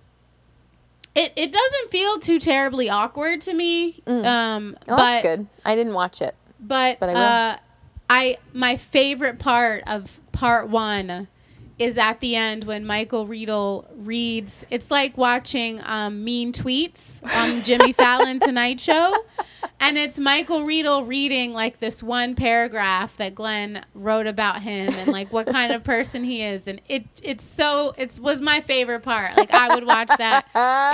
it 1.14 1.34
it 1.36 1.52
doesn't 1.52 1.92
feel 1.92 2.20
too 2.20 2.40
terribly 2.40 2.90
awkward 2.90 3.42
to 3.42 3.54
me. 3.54 4.02
Um, 4.08 4.76
Oh, 4.88 4.96
but 4.96 4.98
that's 4.98 5.22
good. 5.24 5.48
I 5.66 5.76
didn't 5.76 5.94
watch 5.94 6.22
it. 6.22 6.36
but 6.60 7.00
But 7.00 7.10
I 7.10 7.14
will. 7.14 7.20
uh, 7.22 7.58
I 8.10 8.38
my 8.54 8.78
favorite 8.78 9.40
part 9.40 9.84
of 9.88 10.20
part 10.32 10.70
one 10.70 11.28
is 11.78 11.98
at 11.98 12.22
the 12.22 12.36
end 12.36 12.64
when 12.64 12.86
Michael 12.86 13.28
Riedel 13.28 13.86
reads. 13.96 14.66
It's 14.70 14.90
like 14.90 15.18
watching 15.18 15.82
um, 15.84 16.24
Mean 16.24 16.54
Tweets 16.54 17.20
on 17.36 17.62
Jimmy 17.64 17.92
Fallon 17.94 18.40
Tonight 18.40 18.80
Show, 18.80 19.14
and 19.80 19.98
it's 19.98 20.18
Michael 20.18 20.64
Riedel 20.64 21.04
reading 21.04 21.52
like 21.52 21.80
this 21.80 22.02
one 22.02 22.34
paragraph 22.36 23.18
that 23.18 23.36
Glen 23.36 23.86
wrote 23.94 24.26
about 24.26 24.62
him 24.62 24.94
and 24.94 25.12
like 25.12 25.34
what 25.34 25.48
kind 25.48 25.74
of 25.74 25.84
person 25.84 26.24
he 26.24 26.42
is, 26.44 26.68
and 26.68 26.82
it 26.88 27.04
it's 27.22 27.44
so 27.44 27.94
it 27.98 28.18
was 28.20 28.40
my 28.40 28.62
favorite 28.62 29.02
part. 29.02 29.36
Like 29.36 29.54
I 29.54 29.76
would 29.76 29.86
watch 29.86 30.12
that. 30.18 30.46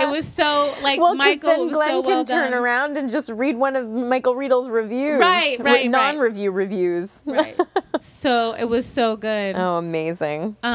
It 0.02 0.10
was 0.10 0.28
so 0.28 0.74
like 0.82 1.00
Well, 1.00 1.14
Michael 1.14 1.50
then 1.50 1.60
was 1.60 1.72
Glen 1.74 1.90
so 1.90 2.02
can 2.02 2.10
well 2.12 2.26
turn 2.26 2.54
around 2.56 2.98
and 2.98 3.12
just 3.12 3.30
read 3.30 3.56
one 3.56 3.76
of 3.76 3.88
Michael 3.88 4.36
Riedel's 4.36 4.68
reviews. 4.68 5.20
Right, 5.20 5.58
right, 5.60 5.66
right. 5.66 5.90
Non-review 5.90 6.52
reviews. 6.52 7.24
Right. 7.28 7.56
so 8.02 8.56
it 8.58 8.66
was 8.66 8.88
so 8.88 9.16
good. 9.16 9.56
Oh, 9.56 9.78
amazing. 9.78 10.56
um 10.64 10.71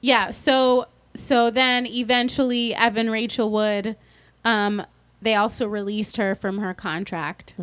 yeah 0.00 0.30
so 0.30 0.86
so 1.14 1.50
then 1.50 1.86
eventually 1.86 2.74
evan 2.74 3.10
rachel 3.10 3.50
wood 3.50 3.96
um 4.44 4.84
they 5.22 5.34
also 5.34 5.68
released 5.68 6.16
her 6.16 6.34
from 6.34 6.58
her 6.58 6.72
contract. 6.72 7.54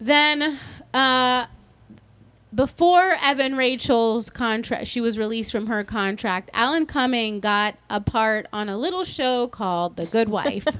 Then 0.00 0.58
uh 0.94 1.46
before 2.54 3.16
evan 3.22 3.56
rachel's 3.56 4.30
contract 4.30 4.86
she 4.86 5.00
was 5.02 5.18
released 5.18 5.52
from 5.52 5.66
her 5.66 5.84
contract 5.84 6.48
alan 6.54 6.86
cumming 6.86 7.40
got 7.40 7.74
a 7.90 8.00
part 8.00 8.46
on 8.54 8.70
a 8.70 8.78
little 8.78 9.04
show 9.04 9.48
called 9.48 9.96
the 9.96 10.06
good 10.06 10.28
wife. 10.30 10.66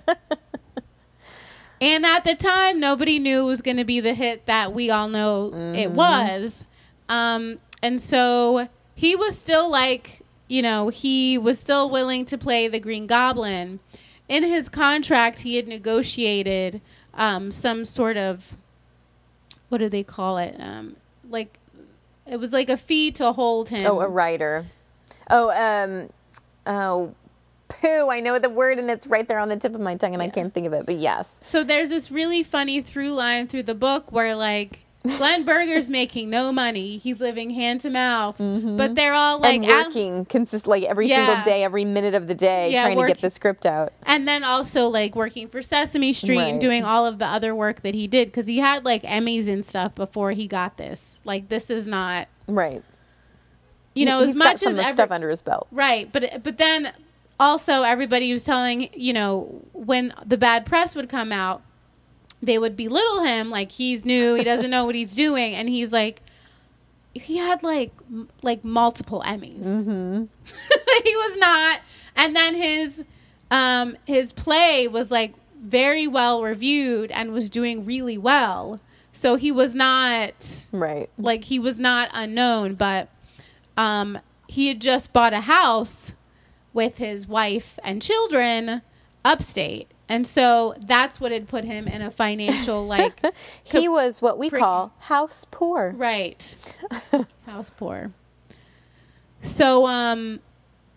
And 1.80 2.04
at 2.04 2.24
the 2.24 2.34
time 2.34 2.80
nobody 2.80 3.18
knew 3.20 3.42
it 3.42 3.44
was 3.46 3.62
going 3.62 3.76
to 3.76 3.84
be 3.84 4.00
the 4.00 4.14
hit 4.14 4.46
that 4.46 4.72
we 4.72 4.90
all 4.90 5.08
know 5.08 5.52
it 5.76 5.90
was. 5.92 6.64
Um, 7.08 7.58
and 7.82 8.00
so 8.00 8.68
he 8.98 9.14
was 9.14 9.38
still 9.38 9.70
like, 9.70 10.22
you 10.48 10.60
know, 10.60 10.88
he 10.88 11.38
was 11.38 11.60
still 11.60 11.88
willing 11.88 12.24
to 12.24 12.36
play 12.36 12.66
the 12.66 12.80
Green 12.80 13.06
Goblin. 13.06 13.78
In 14.28 14.42
his 14.42 14.68
contract, 14.68 15.42
he 15.42 15.54
had 15.54 15.68
negotiated 15.68 16.80
um, 17.14 17.52
some 17.52 17.84
sort 17.84 18.16
of, 18.16 18.54
what 19.68 19.78
do 19.78 19.88
they 19.88 20.02
call 20.02 20.38
it? 20.38 20.56
Um, 20.58 20.96
like, 21.30 21.60
it 22.26 22.38
was 22.40 22.52
like 22.52 22.68
a 22.68 22.76
fee 22.76 23.12
to 23.12 23.30
hold 23.30 23.68
him. 23.68 23.86
Oh, 23.86 24.00
a 24.00 24.08
writer. 24.08 24.66
Oh, 25.30 25.52
um, 25.52 26.10
oh, 26.66 27.14
poo. 27.68 28.10
I 28.10 28.18
know 28.18 28.40
the 28.40 28.50
word, 28.50 28.80
and 28.80 28.90
it's 28.90 29.06
right 29.06 29.28
there 29.28 29.38
on 29.38 29.48
the 29.48 29.56
tip 29.58 29.76
of 29.76 29.80
my 29.80 29.94
tongue, 29.94 30.14
and 30.14 30.22
I 30.24 30.28
can't 30.28 30.52
think 30.52 30.66
of 30.66 30.72
it. 30.72 30.86
But 30.86 30.96
yes, 30.96 31.40
So 31.44 31.62
there's 31.62 31.90
this 31.90 32.10
really 32.10 32.42
funny 32.42 32.82
through 32.82 33.12
line 33.12 33.46
through 33.46 33.62
the 33.62 33.76
book 33.76 34.10
where 34.10 34.34
like 34.34 34.80
Glen 35.04 35.44
Berger's 35.44 35.88
making 35.88 36.28
no 36.28 36.50
money. 36.52 36.98
He's 36.98 37.20
living 37.20 37.50
hand 37.50 37.80
to 37.82 37.90
mouth, 37.90 38.36
mm-hmm. 38.36 38.76
but 38.76 38.94
they're 38.94 39.14
all 39.14 39.38
like 39.38 39.62
and 39.62 39.66
working 39.66 40.24
consist 40.24 40.66
like 40.66 40.82
every 40.84 41.08
Yeah. 41.08 41.26
single 41.26 41.44
day, 41.44 41.62
every 41.62 41.84
minute 41.84 42.14
of 42.14 42.26
the 42.26 42.34
day, 42.34 42.70
Yeah, 42.72 42.82
trying 42.84 43.00
to 43.00 43.06
get 43.06 43.20
the 43.20 43.30
script 43.30 43.64
out. 43.64 43.92
and 44.04 44.26
then 44.26 44.42
also 44.44 44.88
like 44.88 45.14
working 45.14 45.48
for 45.48 45.62
Sesame 45.62 46.12
Street 46.12 46.38
and 46.40 46.60
doing 46.60 46.84
all 46.84 47.06
of 47.06 47.18
the 47.18 47.26
other 47.26 47.54
work 47.54 47.82
that 47.82 47.94
he 47.94 48.06
did 48.08 48.28
because 48.28 48.46
he 48.46 48.58
had 48.58 48.84
like 48.84 49.04
Emmys 49.04 49.48
and 49.48 49.64
stuff 49.64 49.94
before 49.94 50.32
he 50.32 50.46
got 50.48 50.76
this. 50.76 51.18
Like 51.24 51.48
this 51.48 51.70
is 51.70 51.86
not, 51.86 52.26
Right. 52.48 52.82
you 53.94 54.04
know, 54.04 54.20
He's 54.20 54.30
as 54.30 54.36
much 54.36 54.62
as 54.62 54.78
every- 54.78 54.92
stuff 54.92 55.10
under 55.10 55.30
his 55.30 55.42
belt. 55.42 55.68
right, 55.70 56.10
but 56.12 56.42
but 56.42 56.58
then 56.58 56.92
also 57.40 57.84
everybody 57.84 58.32
was 58.32 58.42
telling 58.42 58.88
you 58.94 59.12
know 59.12 59.62
when 59.72 60.12
the 60.26 60.36
bad 60.36 60.66
press 60.66 60.94
would 60.96 61.08
come 61.08 61.30
out, 61.32 61.62
they 62.42 62.58
would 62.58 62.76
belittle 62.76 63.24
him 63.24 63.50
like 63.50 63.72
he's 63.72 64.04
new, 64.04 64.34
he 64.34 64.44
doesn't 64.44 64.70
know 64.70 64.84
what 64.86 64.94
he's 64.94 65.14
doing, 65.14 65.54
and 65.54 65.68
he's 65.68 65.92
like. 65.92 66.20
He 67.14 67.38
had 67.38 67.64
like 67.64 67.90
m- 68.08 68.28
like 68.42 68.62
multiple 68.62 69.24
Emmys. 69.26 69.64
Mm-hmm. 69.64 70.24
he 71.04 71.16
was 71.16 71.36
not, 71.38 71.80
and 72.14 72.36
then 72.36 72.54
his 72.54 73.02
um 73.50 73.96
his 74.06 74.32
play 74.32 74.86
was 74.86 75.10
like 75.10 75.34
very 75.60 76.06
well 76.06 76.42
reviewed 76.42 77.10
and 77.10 77.32
was 77.32 77.50
doing 77.50 77.84
really 77.84 78.18
well. 78.18 78.78
So 79.12 79.34
he 79.34 79.50
was 79.50 79.74
not 79.74 80.34
Right. 80.70 81.10
like 81.18 81.44
he 81.44 81.58
was 81.58 81.80
not 81.80 82.08
unknown, 82.12 82.74
but 82.74 83.08
um 83.76 84.18
he 84.46 84.68
had 84.68 84.80
just 84.80 85.12
bought 85.12 85.32
a 85.32 85.40
house 85.40 86.12
with 86.72 86.98
his 86.98 87.26
wife 87.26 87.80
and 87.82 88.00
children 88.00 88.82
upstate. 89.24 89.88
And 90.08 90.26
so 90.26 90.74
that's 90.86 91.20
what 91.20 91.32
had 91.32 91.48
put 91.48 91.64
him 91.64 91.86
in 91.86 92.00
a 92.02 92.10
financial 92.10 92.86
like 92.96 93.20
He 93.64 93.88
was 93.88 94.22
what 94.22 94.38
we 94.38 94.48
call 94.50 94.92
house 94.98 95.44
poor. 95.50 95.92
Right. 95.96 96.56
House 97.46 97.70
poor. 97.70 98.10
So 99.42 99.86
um 99.86 100.40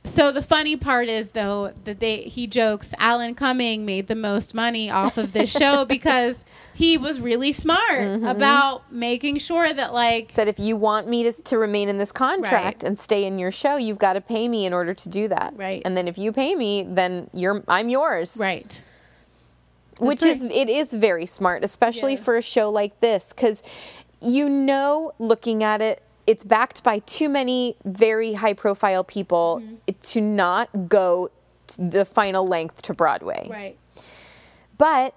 so 0.04 0.32
the 0.32 0.42
funny 0.42 0.76
part 0.78 1.10
is 1.10 1.30
though 1.30 1.74
that 1.86 2.00
they 2.00 2.18
he 2.22 2.48
jokes 2.48 2.94
Alan 2.98 3.36
Cumming 3.36 3.86
made 3.86 4.08
the 4.08 4.16
most 4.16 4.56
money 4.56 4.90
off 4.90 5.18
of 5.18 5.32
this 5.34 5.52
show 5.52 5.86
because 5.90 6.44
he 6.74 6.98
was 6.98 7.20
really 7.20 7.52
smart 7.52 8.24
about 8.24 8.92
making 8.92 9.38
sure 9.38 9.72
that 9.72 9.94
like 9.94 10.32
Said 10.32 10.48
if 10.48 10.58
you 10.58 10.76
want 10.76 11.08
me 11.08 11.24
to, 11.30 11.34
to 11.44 11.58
remain 11.58 11.88
in 11.90 11.98
this 12.00 12.12
contract 12.12 12.82
Right. 12.82 12.84
and 12.84 12.98
stay 12.98 13.26
in 13.26 13.38
your 13.38 13.52
show, 13.52 13.76
you've 13.76 14.00
got 14.00 14.14
to 14.14 14.22
pay 14.22 14.48
me 14.48 14.66
in 14.66 14.74
order 14.74 14.94
to 14.96 15.10
do 15.10 15.28
that. 15.28 15.54
Right. 15.56 15.82
And 15.86 15.96
then 15.96 16.08
if 16.08 16.18
you 16.18 16.32
pay 16.32 16.56
me, 16.56 16.84
then 16.88 17.30
you're 17.34 17.64
I'm 17.68 17.90
yours. 17.90 18.38
right. 18.40 18.82
Which 20.02 20.20
That's 20.22 20.44
is 20.44 20.52
it 20.52 20.68
is 20.70 20.94
very 20.94 21.26
smart 21.26 21.64
especially 21.64 22.14
Yeah. 22.14 22.22
for 22.22 22.36
a 22.38 22.42
show 22.42 22.70
like 22.70 23.00
this 23.00 23.32
because 23.34 23.62
you 24.22 24.50
know 24.50 25.14
looking 25.20 25.64
at 25.64 25.82
it 25.82 26.02
it's 26.28 26.44
backed 26.44 26.84
by 26.84 27.00
too 27.00 27.30
many 27.30 27.76
very 27.86 28.34
high 28.34 28.54
profile 28.54 29.04
people 29.04 29.62
Mm-hmm. 29.64 30.00
to 30.02 30.22
not 30.22 30.70
go 30.90 31.30
to 31.68 31.82
the 31.82 32.04
final 32.06 32.46
length 32.46 32.82
to 32.84 32.94
broadway 32.94 33.48
Right. 33.50 33.78
but 34.78 35.14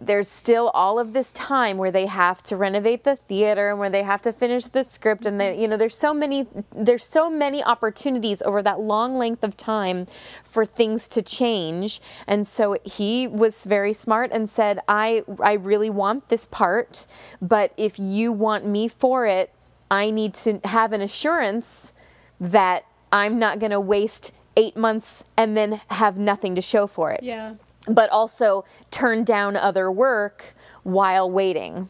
there's 0.00 0.28
still 0.28 0.68
all 0.74 0.98
of 0.98 1.12
this 1.14 1.32
time 1.32 1.78
where 1.78 1.90
they 1.90 2.06
have 2.06 2.42
to 2.42 2.56
renovate 2.56 3.04
the 3.04 3.16
theater 3.16 3.70
and 3.70 3.78
where 3.78 3.88
they 3.88 4.02
have 4.02 4.20
to 4.22 4.32
finish 4.32 4.66
the 4.66 4.84
script 4.84 5.24
and 5.24 5.40
they 5.40 5.58
you 5.58 5.66
know 5.66 5.76
there's 5.76 5.96
so 5.96 6.12
many 6.12 6.46
there's 6.72 7.04
so 7.04 7.30
many 7.30 7.62
opportunities 7.64 8.42
over 8.42 8.62
that 8.62 8.78
long 8.78 9.16
length 9.16 9.42
of 9.42 9.56
time 9.56 10.06
for 10.42 10.64
things 10.66 11.08
to 11.08 11.22
change 11.22 12.00
and 12.26 12.46
so 12.46 12.76
he 12.84 13.26
was 13.26 13.64
very 13.64 13.92
smart 13.92 14.30
and 14.32 14.48
said 14.50 14.80
I 14.86 15.22
I 15.42 15.54
really 15.54 15.90
want 15.90 16.28
this 16.28 16.46
part 16.46 17.06
but 17.40 17.72
if 17.76 17.98
you 17.98 18.32
want 18.32 18.66
me 18.66 18.88
for 18.88 19.24
it 19.24 19.52
I 19.90 20.10
need 20.10 20.34
to 20.34 20.60
have 20.64 20.92
an 20.92 21.00
assurance 21.00 21.94
that 22.38 22.84
I'm 23.12 23.38
not 23.38 23.60
going 23.60 23.70
to 23.70 23.80
waste 23.80 24.32
8 24.56 24.76
months 24.76 25.24
and 25.36 25.56
then 25.56 25.80
have 25.90 26.18
nothing 26.18 26.54
to 26.54 26.60
show 26.60 26.86
for 26.86 27.12
it 27.12 27.22
Yeah. 27.22 27.54
But 27.88 28.10
also 28.10 28.64
turn 28.90 29.24
down 29.24 29.56
other 29.56 29.90
work 29.90 30.54
while 30.82 31.30
waiting. 31.30 31.88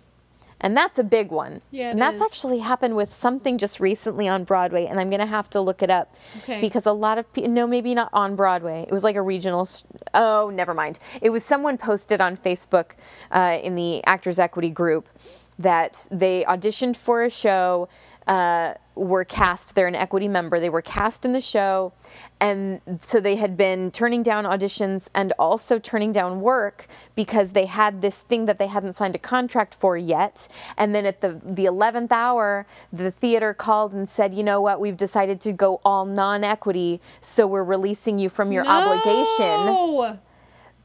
And 0.58 0.74
that's 0.74 0.98
a 0.98 1.04
big 1.04 1.30
one. 1.30 1.60
Yeah, 1.70 1.90
and 1.90 2.00
that's 2.00 2.16
is. 2.16 2.22
actually 2.22 2.60
happened 2.60 2.96
with 2.96 3.14
something 3.14 3.58
just 3.58 3.78
recently 3.78 4.26
on 4.26 4.44
Broadway, 4.44 4.86
and 4.86 4.98
I'm 4.98 5.10
going 5.10 5.20
to 5.20 5.26
have 5.26 5.50
to 5.50 5.60
look 5.60 5.82
it 5.82 5.90
up 5.90 6.14
Okay. 6.38 6.62
because 6.62 6.86
a 6.86 6.92
lot 6.92 7.18
of 7.18 7.30
people, 7.34 7.50
no, 7.50 7.66
maybe 7.66 7.94
not 7.94 8.08
on 8.14 8.36
Broadway. 8.36 8.86
It 8.88 8.90
was 8.90 9.04
like 9.04 9.16
a 9.16 9.22
regional, 9.22 9.68
oh, 10.14 10.50
never 10.52 10.72
mind. 10.72 10.98
It 11.20 11.28
was 11.28 11.44
someone 11.44 11.76
posted 11.76 12.22
on 12.22 12.38
Facebook 12.38 12.92
uh, 13.30 13.58
in 13.62 13.74
the 13.74 14.02
Actors 14.06 14.38
Equity 14.38 14.70
group 14.70 15.10
that 15.58 16.08
they 16.10 16.42
auditioned 16.44 16.96
for 16.96 17.22
a 17.22 17.30
show, 17.30 17.88
uh, 18.26 18.74
were 18.96 19.24
cast, 19.24 19.74
they're 19.74 19.86
an 19.86 19.94
equity 19.94 20.26
member, 20.26 20.58
they 20.58 20.70
were 20.70 20.82
cast 20.82 21.24
in 21.24 21.32
the 21.32 21.40
show, 21.40 21.92
and 22.40 22.80
so 23.00 23.20
they 23.20 23.36
had 23.36 23.56
been 23.56 23.90
turning 23.90 24.22
down 24.22 24.44
auditions 24.44 25.08
and 25.14 25.32
also 25.38 25.78
turning 25.78 26.12
down 26.12 26.40
work 26.40 26.86
because 27.14 27.52
they 27.52 27.66
had 27.66 28.02
this 28.02 28.18
thing 28.18 28.46
that 28.46 28.58
they 28.58 28.66
hadn't 28.66 28.94
signed 28.94 29.14
a 29.14 29.18
contract 29.18 29.74
for 29.74 29.96
yet. 29.96 30.48
And 30.76 30.94
then 30.94 31.06
at 31.06 31.20
the, 31.20 31.40
the 31.44 31.64
11th 31.64 32.12
hour, 32.12 32.66
the 32.92 33.10
theater 33.10 33.54
called 33.54 33.94
and 33.94 34.08
said, 34.08 34.34
you 34.34 34.42
know 34.42 34.60
what, 34.60 34.80
we've 34.80 34.96
decided 34.96 35.40
to 35.42 35.52
go 35.52 35.80
all 35.84 36.04
non 36.04 36.44
equity, 36.44 37.00
so 37.20 37.46
we're 37.46 37.64
releasing 37.64 38.18
you 38.18 38.28
from 38.28 38.52
your 38.52 38.66
obligation 38.66 39.26
No. 39.38 40.18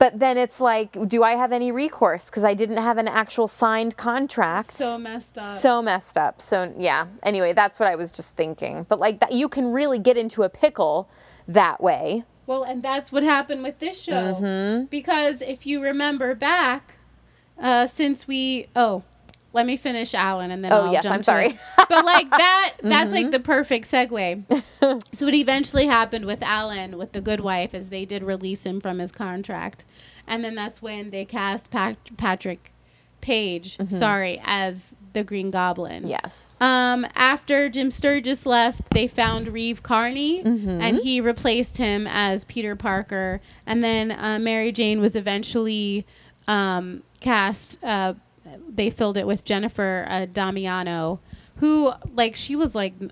But 0.01 0.17
then 0.17 0.35
it's 0.35 0.59
like, 0.59 0.97
do 1.07 1.21
I 1.21 1.33
have 1.35 1.51
any 1.51 1.71
recourse? 1.71 2.27
Because 2.31 2.43
I 2.43 2.55
didn't 2.55 2.77
have 2.77 2.97
an 2.97 3.07
actual 3.07 3.47
signed 3.47 3.97
contract. 3.97 4.71
So 4.71 4.97
messed 4.97 5.37
up. 5.37 5.43
So 5.43 5.79
messed 5.83 6.17
up. 6.17 6.41
So 6.41 6.73
yeah. 6.75 7.05
Anyway, 7.21 7.53
that's 7.53 7.79
what 7.79 7.87
I 7.87 7.95
was 7.95 8.11
just 8.11 8.35
thinking. 8.35 8.87
But 8.89 8.99
like 8.99 9.19
that, 9.19 9.31
you 9.31 9.47
can 9.47 9.71
really 9.71 9.99
get 9.99 10.17
into 10.17 10.41
a 10.41 10.49
pickle 10.49 11.07
that 11.47 11.83
way. 11.83 12.23
Well, 12.47 12.63
and 12.63 12.81
that's 12.81 13.11
what 13.11 13.21
happened 13.21 13.61
with 13.61 13.77
this 13.77 14.01
show. 14.01 14.33
Mm-hmm. 14.41 14.85
Because 14.85 15.43
if 15.43 15.67
you 15.67 15.83
remember 15.83 16.33
back, 16.33 16.95
uh, 17.59 17.85
since 17.85 18.27
we 18.27 18.65
oh, 18.75 19.03
let 19.53 19.67
me 19.67 19.77
finish 19.77 20.15
Alan 20.15 20.49
and 20.49 20.63
then 20.63 20.71
Oh, 20.73 20.85
I'll 20.85 20.93
yes, 20.93 21.03
jump 21.03 21.15
I'm 21.17 21.21
sorry. 21.21 21.53
But 21.77 22.05
like 22.05 22.27
that, 22.43 22.73
that's 22.81 23.11
Mm-hmm. 23.11 23.13
like 23.13 23.31
the 23.31 23.39
perfect 23.39 23.85
segue. 23.91 24.63
so 25.13 25.25
what 25.25 25.33
eventually 25.35 25.85
happened 25.85 26.25
with 26.25 26.41
Alan 26.41 26.97
with 26.97 27.11
the 27.11 27.21
Good 27.21 27.41
Wife 27.41 27.75
is 27.75 27.91
they 27.91 28.05
did 28.05 28.23
release 28.23 28.65
him 28.65 28.81
from 28.81 28.97
his 28.99 29.11
contract, 29.11 29.83
and 30.31 30.43
then 30.43 30.55
that's 30.55 30.81
when 30.81 31.11
they 31.11 31.25
cast 31.25 31.69
Pat- 31.69 32.17
Patrick 32.17 32.71
Page, 33.19 33.77
sorry, 33.89 34.41
as 34.43 34.95
the 35.13 35.23
Green 35.23 35.51
Goblin. 35.51 36.03
Mm-hmm. 36.03 36.09
Yes. 36.09 36.57
Um, 36.59 37.05
after 37.13 37.69
Jim 37.69 37.91
Sturgess 37.91 38.45
left, 38.47 38.89
they 38.91 39.07
found 39.07 39.49
Reeve 39.49 39.83
Carney, 39.83 40.39
and 40.41 40.97
he 40.97 41.21
replaced 41.21 41.77
him 41.77 42.07
as 42.09 42.45
Peter 42.45 42.75
Parker. 42.75 43.41
And 43.67 43.83
then 43.83 44.11
uh, 44.11 44.39
Mary 44.39 44.71
Jane 44.71 45.01
was 45.01 45.15
eventually 45.15 46.07
um, 46.47 47.03
cast. 47.19 47.77
Uh, 47.83 48.13
they 48.67 48.89
filled 48.89 49.17
it 49.17 49.27
with 49.27 49.45
Jennifer 49.45 50.05
uh, 50.07 50.25
Damiano, 50.25 51.19
who, 51.57 51.91
like, 52.15 52.35
she 52.35 52.55
was 52.55 52.73
like, 52.73 52.97
the 52.97 53.11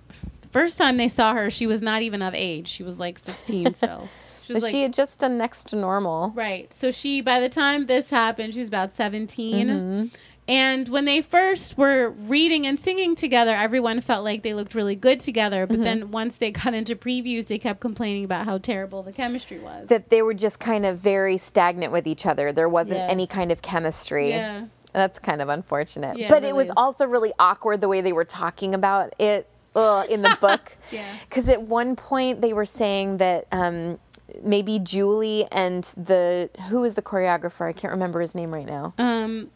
first 0.49 0.77
time 0.77 0.97
they 0.97 1.07
saw 1.09 1.33
her, 1.35 1.51
she 1.51 1.67
was 1.67 1.81
not 1.81 2.01
even 2.01 2.21
of 2.21 2.33
age. 2.33 2.67
She 2.67 2.81
was 2.81 2.97
like 2.99 3.19
16 3.19 3.73
still. 3.75 4.09
She 4.49 4.53
was 4.55 4.63
But 4.63 4.71
she 4.71 4.81
had 4.81 4.93
just 4.93 5.19
done 5.19 5.37
next 5.37 5.67
to 5.67 5.75
normal. 5.75 6.31
Right. 6.35 6.73
So 6.73 6.91
she, 6.91 7.21
by 7.21 7.39
the 7.39 7.49
time 7.49 7.85
this 7.85 8.09
happened, 8.09 8.53
she 8.53 8.59
was 8.59 8.67
about 8.67 8.93
17. 8.93 9.67
Mm-hmm. 9.67 10.05
And 10.47 10.89
when 10.89 11.05
they 11.05 11.21
first 11.21 11.77
were 11.77 12.09
reading 12.09 12.65
and 12.65 12.79
singing 12.79 13.13
together, 13.13 13.51
everyone 13.51 14.01
felt 14.01 14.23
like 14.23 14.41
they 14.41 14.55
looked 14.55 14.73
really 14.73 14.95
good 14.95 15.19
together. 15.19 15.67
Mm-hmm. 15.67 15.75
But 15.75 15.83
then 15.83 16.09
once 16.09 16.37
they 16.37 16.49
got 16.51 16.73
into 16.73 16.95
previews, 16.95 17.45
they 17.45 17.59
kept 17.59 17.79
complaining 17.79 18.25
about 18.25 18.45
how 18.45 18.57
terrible 18.57 19.03
the 19.03 19.13
chemistry 19.13 19.59
was. 19.59 19.87
That 19.89 20.09
they 20.09 20.23
were 20.23 20.33
just 20.33 20.59
kind 20.59 20.83
of 20.83 20.97
very 20.97 21.37
stagnant 21.37 21.93
with 21.93 22.07
each 22.07 22.25
other. 22.25 22.51
There 22.51 22.67
wasn't 22.67 23.01
Yeah. 23.01 23.07
any 23.07 23.27
kind 23.27 23.51
of 23.51 23.61
chemistry. 23.61 24.29
Yeah. 24.29 24.65
That's 24.93 25.19
kind 25.19 25.43
of 25.43 25.49
unfortunate. 25.49 26.17
Yeah, 26.17 26.29
but 26.29 26.41
it 26.41 26.47
really 26.47 26.53
was 26.53 26.65
is. 26.69 26.73
also 26.75 27.05
really 27.05 27.33
awkward 27.37 27.81
the 27.81 27.87
way 27.87 28.01
they 28.01 28.13
were 28.13 28.25
talking 28.25 28.73
about 28.73 29.13
it 29.19 29.47
uh, 29.75 30.05
in 30.09 30.23
the 30.23 30.35
book. 30.41 30.75
Yeah. 30.91 31.05
Because 31.29 31.47
at 31.47 31.61
one 31.61 31.95
point 31.95 32.41
they 32.41 32.53
were 32.53 32.65
saying 32.65 33.17
that 33.17 33.45
um, 33.51 33.99
maybe 34.43 34.79
Julie 34.79 35.45
and 35.51 35.83
the 35.97 36.49
who 36.69 36.83
is 36.83 36.95
the 36.95 37.01
choreographer? 37.01 37.67
I 37.67 37.73
can't 37.73 37.91
remember 37.93 38.21
his 38.21 38.35
name 38.35 38.53
right 38.53 38.65
now. 38.67 38.93
Um, 38.97 39.49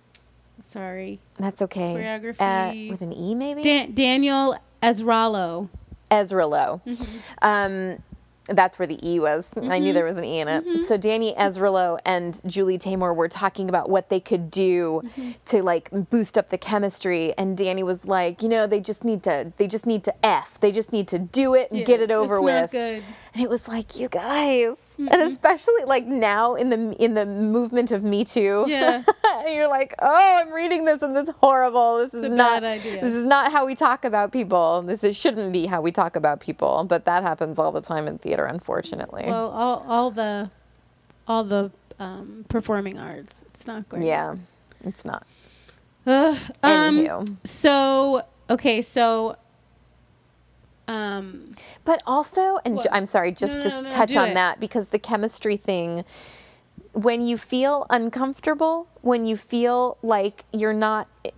sorry. 0.63 1.19
That's 1.39 1.61
okay. 1.61 1.95
Choreography. 1.95 2.87
Uh, 2.87 2.91
with 2.91 3.01
an 3.01 3.13
E, 3.13 3.35
maybe. 3.35 3.63
Dan- 3.63 3.93
Daniel 3.93 4.57
Ezralow. 4.81 5.69
Ezralow. 6.11 6.81
Mm-hmm. 6.85 7.17
Um, 7.41 8.03
that's 8.47 8.77
where 8.77 8.87
the 8.87 8.99
E 9.07 9.19
was. 9.19 9.51
I 9.69 9.79
knew 9.79 9.93
there 9.93 10.03
was 10.05 10.17
an 10.17 10.25
E 10.25 10.39
in 10.39 10.47
it. 10.49 10.65
Mm-hmm. 10.65 10.83
So 10.83 10.97
Danny 10.97 11.33
Ezralow 11.33 11.97
and 12.05 12.41
Julie 12.45 12.77
Taymor 12.77 13.15
were 13.15 13.29
talking 13.29 13.69
about 13.69 13.89
what 13.89 14.09
they 14.09 14.19
could 14.19 14.51
do 14.51 15.01
Mm-hmm. 15.03 15.31
to 15.45 15.63
like 15.63 15.89
boost 16.09 16.37
up 16.37 16.49
the 16.49 16.57
chemistry. 16.57 17.33
And 17.37 17.57
Danny 17.57 17.83
was 17.83 18.05
like, 18.05 18.41
you 18.43 18.49
know, 18.49 18.67
they 18.67 18.79
just 18.81 19.03
need 19.05 19.23
to, 19.23 19.51
they 19.57 19.67
just 19.67 19.85
need 19.85 20.03
to 20.05 20.25
f, 20.25 20.59
they 20.59 20.71
just 20.71 20.91
need 20.91 21.07
to 21.09 21.19
do 21.19 21.53
it 21.55 21.69
and 21.71 21.79
Yeah, 21.79 21.85
get 21.85 22.01
it 22.01 22.11
over 22.11 22.35
it's 22.35 22.43
with. 22.43 22.61
not 22.61 22.71
good. 22.71 23.03
And 23.33 23.43
it 23.43 23.49
was 23.49 23.67
like, 23.67 23.97
you 23.99 24.09
guys, 24.09 24.77
and 24.97 25.31
especially 25.31 25.83
like 25.85 26.05
now 26.05 26.55
in 26.55 26.69
the 26.69 26.95
in 27.03 27.13
the 27.13 27.25
movement 27.25 27.91
of 27.91 28.03
Me 28.03 28.23
Too. 28.23 28.65
Yeah. 28.67 29.03
you're 29.47 29.67
like, 29.67 29.93
oh, 29.99 30.41
I'm 30.41 30.51
reading 30.51 30.85
this 30.85 31.01
and 31.01 31.15
this 31.15 31.27
is 31.27 31.35
horrible. 31.41 31.97
This 31.99 32.13
is 32.13 32.23
a 32.23 32.29
not. 32.29 32.61
This 32.61 33.13
is 33.13 33.25
not 33.25 33.51
how 33.51 33.65
we 33.65 33.75
talk 33.75 34.05
about 34.05 34.31
people. 34.31 34.81
This 34.81 35.03
is, 35.03 35.17
shouldn't 35.17 35.53
be 35.53 35.65
how 35.65 35.81
we 35.81 35.91
talk 35.91 36.15
about 36.15 36.39
people. 36.39 36.85
But 36.85 37.05
that 37.05 37.23
happens 37.23 37.59
all 37.59 37.71
the 37.71 37.81
time 37.81 38.07
in 38.07 38.17
theater, 38.17 38.45
unfortunately. 38.45 39.23
Well, 39.25 39.49
all, 39.49 39.85
all 39.87 40.11
the, 40.11 40.49
all 41.27 41.43
the 41.43 41.71
um, 41.99 42.45
performing 42.49 42.97
arts. 42.97 43.35
It's 43.53 43.67
not 43.67 43.87
great. 43.89 44.03
yeah, 44.03 44.35
it's 44.83 45.05
not. 45.05 45.25
Ugh. 46.05 46.37
um, 46.63 47.37
so 47.43 48.25
okay, 48.49 48.81
so 48.81 49.37
um, 50.87 51.51
But 51.85 52.01
also, 52.05 52.57
and 52.65 52.81
j- 52.81 52.89
I'm 52.91 53.05
sorry, 53.05 53.31
just 53.31 53.55
No, 53.55 53.61
to 53.61 53.69
no, 53.69 53.81
no, 53.81 53.89
touch 53.89 54.15
on 54.15 54.29
it. 54.29 54.33
that 54.35 54.59
because 54.59 54.87
the 54.87 54.99
chemistry 54.99 55.57
thing, 55.57 56.03
when 56.93 57.25
you 57.25 57.37
feel 57.37 57.85
uncomfortable, 57.89 58.87
when 59.01 59.25
you 59.25 59.35
feel 59.37 59.97
like 60.01 60.43
you're 60.51 60.73
not 60.73 61.07
eh, 61.25 61.29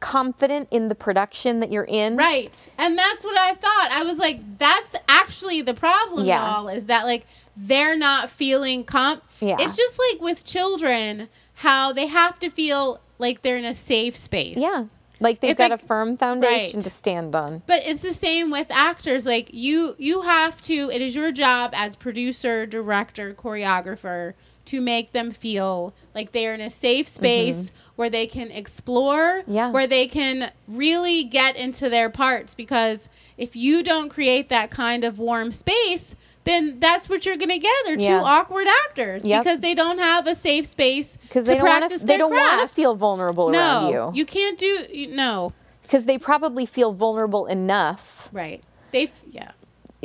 confident 0.00 0.68
in 0.70 0.88
the 0.88 0.94
production 0.94 1.60
that 1.60 1.70
you're 1.70 1.84
in, 1.88 2.16
right, 2.16 2.68
and 2.78 2.98
that's 2.98 3.22
what 3.24 3.36
I 3.38 3.54
thought. 3.54 3.88
I 3.92 4.02
was 4.04 4.18
like, 4.18 4.58
that's 4.58 4.94
actually 5.08 5.62
the 5.62 5.74
problem, 5.74 6.26
Yeah. 6.26 6.54
y'all, 6.56 6.68
is 6.68 6.86
that 6.86 7.04
like 7.04 7.26
they're 7.56 7.96
not 7.96 8.30
feeling 8.30 8.82
comp. 8.84 9.22
Yeah. 9.40 9.56
It's 9.60 9.76
just 9.76 9.98
like 10.10 10.20
with 10.20 10.44
children, 10.44 11.28
how 11.54 11.92
they 11.92 12.06
have 12.06 12.38
to 12.40 12.50
feel 12.50 13.00
like 13.18 13.42
they're 13.42 13.56
in 13.58 13.64
a 13.64 13.74
safe 13.74 14.16
space. 14.16 14.56
Yeah. 14.58 14.86
Like 15.24 15.40
they've 15.40 15.56
got 15.56 15.72
a 15.72 15.78
firm 15.78 16.18
foundation 16.18 16.78
Right. 16.80 16.84
to 16.84 16.90
stand 16.90 17.34
on. 17.34 17.62
But 17.66 17.86
it's 17.86 18.02
the 18.02 18.12
same 18.12 18.50
with 18.50 18.66
actors. 18.70 19.24
Like 19.24 19.48
you, 19.54 19.94
you 19.98 20.20
have 20.20 20.60
to. 20.62 20.90
It 20.90 21.00
is 21.00 21.16
your 21.16 21.32
job 21.32 21.72
as 21.74 21.96
producer, 21.96 22.66
director, 22.66 23.32
choreographer 23.34 24.34
to 24.66 24.80
make 24.80 25.12
them 25.12 25.30
feel 25.32 25.94
like 26.14 26.32
they 26.32 26.46
are 26.46 26.52
in 26.54 26.60
a 26.60 26.70
safe 26.70 27.08
space 27.08 27.72
where 27.96 28.10
they 28.10 28.26
can 28.26 28.50
explore. 28.50 29.40
Mm-hmm. 29.42 29.52
Yeah. 29.52 29.70
Where 29.72 29.86
they 29.86 30.06
can 30.06 30.52
really 30.68 31.24
get 31.24 31.56
into 31.56 31.88
their 31.88 32.10
parts. 32.10 32.54
Because 32.54 33.08
if 33.38 33.56
you 33.56 33.82
don't 33.82 34.10
create 34.10 34.50
that 34.50 34.70
kind 34.70 35.04
of 35.04 35.18
warm 35.18 35.52
space, 35.52 36.14
then 36.44 36.78
that's 36.80 37.08
what 37.08 37.24
you're 37.26 37.36
gonna 37.36 37.58
get. 37.58 37.72
They're 37.86 37.98
Yeah. 37.98 38.18
two 38.20 38.24
awkward 38.24 38.66
actors 38.86 39.24
Yep. 39.24 39.42
because 39.44 39.60
they 39.60 39.74
don't 39.74 39.98
have 39.98 40.26
a 40.26 40.34
safe 40.34 40.66
space 40.66 41.16
Because 41.22 41.44
to 41.46 41.52
they 41.52 41.58
don't 41.58 41.66
want 41.68 41.80
practice 41.82 42.00
to. 42.02 42.06
They 42.06 42.16
don't 42.18 42.32
want 42.32 42.68
to 42.68 42.74
feel 42.74 42.94
vulnerable 42.94 43.48
no, 43.50 43.58
around 43.58 43.92
you. 43.92 44.10
you 44.20 44.26
can't 44.26 44.58
do 44.58 44.86
you, 44.92 45.08
no. 45.08 45.52
Because 45.82 46.04
they 46.04 46.18
probably 46.18 46.66
feel 46.66 46.92
vulnerable 46.92 47.46
enough 47.46 48.28
Right. 48.32 48.62
They 48.92 49.10
yeah. 49.30 49.50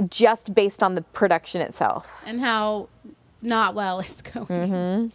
just 0.09 0.53
based 0.53 0.81
on 0.83 0.95
the 0.95 1.01
production 1.01 1.61
itself. 1.61 2.23
and 2.27 2.39
how 2.41 2.89
not 3.41 3.75
well 3.75 3.99
it's 4.05 4.21
going. 4.21 4.45
Mm-hmm. 4.47 5.07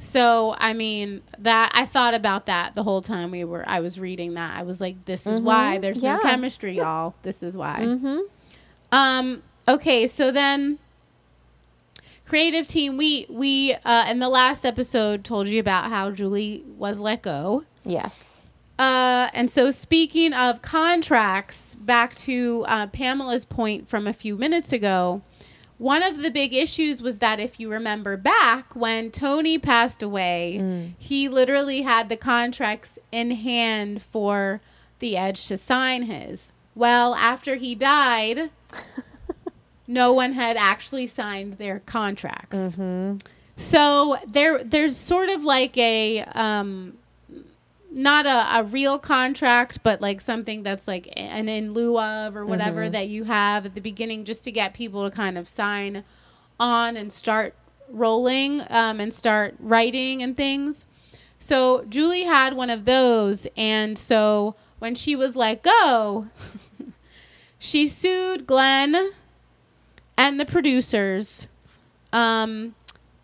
So 0.00 0.54
I 0.58 0.74
mean 0.74 1.22
that 1.38 1.72
I 1.74 1.84
thought 1.86 2.14
about 2.14 2.46
that 2.46 2.74
the 2.76 2.82
whole 2.84 3.02
time 3.02 3.30
we 3.32 3.44
were 3.44 3.64
I 3.68 3.80
was 3.80 3.98
reading 3.98 4.34
that. 4.34 4.56
I 4.56 4.62
was 4.62 4.80
like, 4.80 5.04
this 5.06 5.26
is 5.26 5.40
why 5.40 5.78
there's 5.78 6.02
no 6.02 6.18
Mm-hmm. 6.18 6.28
Chemistry, 6.28 6.72
y'all. 6.76 7.14
This 7.22 7.42
is 7.42 7.56
why. 7.56 7.78
Mhm. 7.80 8.20
Um. 8.92 9.42
Okay. 9.68 10.06
So 10.06 10.30
then, 10.30 10.78
creative 12.26 12.66
team. 12.66 12.96
We 12.96 13.26
we 13.28 13.76
uh, 13.84 14.06
in 14.10 14.18
the 14.18 14.28
last 14.28 14.64
episode 14.64 15.24
told 15.24 15.48
you 15.48 15.60
about 15.60 15.90
how 15.90 16.10
Julie 16.10 16.64
was 16.76 16.98
let 16.98 17.22
go. 17.22 17.64
Yes. 17.84 18.42
Uh, 18.78 19.28
and 19.34 19.50
so, 19.50 19.70
speaking 19.70 20.32
of 20.32 20.62
contracts, 20.62 21.74
back 21.74 22.14
to 22.14 22.64
uh, 22.68 22.86
Pamela's 22.86 23.44
point 23.44 23.88
from 23.88 24.06
a 24.06 24.12
few 24.12 24.36
minutes 24.36 24.72
ago, 24.72 25.20
one 25.78 26.02
of 26.02 26.18
the 26.18 26.30
big 26.30 26.54
issues 26.54 27.02
was 27.02 27.18
that 27.18 27.40
if 27.40 27.58
you 27.58 27.70
remember 27.70 28.16
back 28.16 28.76
when 28.76 29.10
Tony 29.10 29.58
passed 29.58 30.02
away, 30.02 30.92
he 30.98 31.28
literally 31.28 31.82
had 31.82 32.08
the 32.08 32.16
contracts 32.16 32.98
in 33.10 33.32
hand 33.32 34.02
for 34.02 34.60
the 35.00 35.16
Edge 35.16 35.46
to 35.48 35.58
sign 35.58 36.02
his. 36.02 36.52
Well, 36.74 37.14
after 37.16 37.56
he 37.56 37.74
died, 37.74 38.50
no 39.88 40.12
one 40.12 40.32
had 40.34 40.56
actually 40.56 41.06
signed 41.08 41.54
their 41.54 41.80
contracts. 41.80 42.76
So 43.56 44.18
there, 44.28 44.62
there's 44.62 44.96
sort 44.96 45.30
of 45.30 45.42
like 45.42 45.76
a 45.76 46.20
um, 46.20 46.96
not 47.90 48.26
a, 48.26 48.60
a 48.60 48.64
real 48.64 48.98
contract, 48.98 49.82
but 49.82 50.00
like 50.00 50.20
something 50.20 50.62
that's 50.62 50.86
like 50.86 51.08
an 51.16 51.48
in 51.48 51.72
lieu 51.72 51.98
of 51.98 52.36
or 52.36 52.44
whatever 52.46 52.82
that 52.90 53.08
you 53.08 53.24
have 53.24 53.66
at 53.66 53.74
the 53.74 53.80
beginning 53.80 54.24
just 54.24 54.44
to 54.44 54.52
get 54.52 54.74
people 54.74 55.08
to 55.08 55.16
kind 55.16 55.36
of 55.36 55.48
sign 55.48 56.04
on 56.60 56.96
and 56.96 57.10
start 57.10 57.54
rolling 57.88 58.62
um, 58.68 59.00
and 59.00 59.12
start 59.12 59.54
writing 59.58 60.22
and 60.22 60.36
things. 60.36 60.84
So 61.38 61.84
Julie 61.88 62.24
had 62.24 62.54
one 62.54 62.68
of 62.70 62.84
those. 62.84 63.46
And 63.56 63.96
so 63.96 64.54
when 64.78 64.94
she 64.94 65.16
was 65.16 65.34
let 65.34 65.62
go, 65.62 66.28
she 67.58 67.88
sued 67.88 68.46
Glen 68.46 69.12
and 70.18 70.38
the 70.38 70.44
producers. 70.44 71.48
Um, 72.12 72.74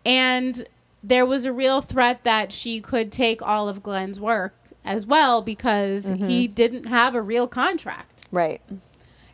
and 0.05 0.67
there 1.03 1.25
was 1.25 1.45
a 1.45 1.53
real 1.53 1.81
threat 1.81 2.23
that 2.23 2.51
she 2.51 2.81
could 2.81 3.11
take 3.11 3.41
all 3.43 3.69
of 3.69 3.83
Glen's 3.83 4.19
work 4.19 4.55
as 4.83 5.05
well 5.05 5.41
because 5.41 6.07
he 6.09 6.47
didn't 6.47 6.85
have 6.85 7.13
a 7.15 7.21
real 7.21 7.47
contract. 7.47 8.25
Right. 8.31 8.61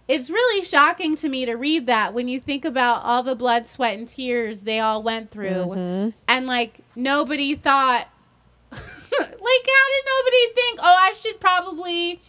it's 0.07 0.29
really 0.29 0.63
shocking 0.65 1.15
to 1.17 1.27
me 1.29 1.45
to 1.45 1.55
read 1.55 1.87
that 1.87 2.13
when 2.13 2.27
you 2.27 2.39
think 2.39 2.65
about 2.65 3.03
all 3.03 3.23
the 3.23 3.35
blood, 3.35 3.65
sweat, 3.65 3.97
and 3.97 4.07
tears 4.07 4.61
they 4.61 4.79
all 4.79 5.01
went 5.03 5.31
through, 5.31 5.47
Mm-hmm. 5.49 6.09
and 6.27 6.45
like 6.47 6.79
nobody 6.95 7.55
thought, 7.55 8.07
like, 8.71 8.81
how 8.81 9.31
did 9.31 10.05
nobody 10.07 10.53
think? 10.55 10.79
Oh, 10.81 10.97
I 10.99 11.13
should 11.19 11.39
probably 11.41 12.21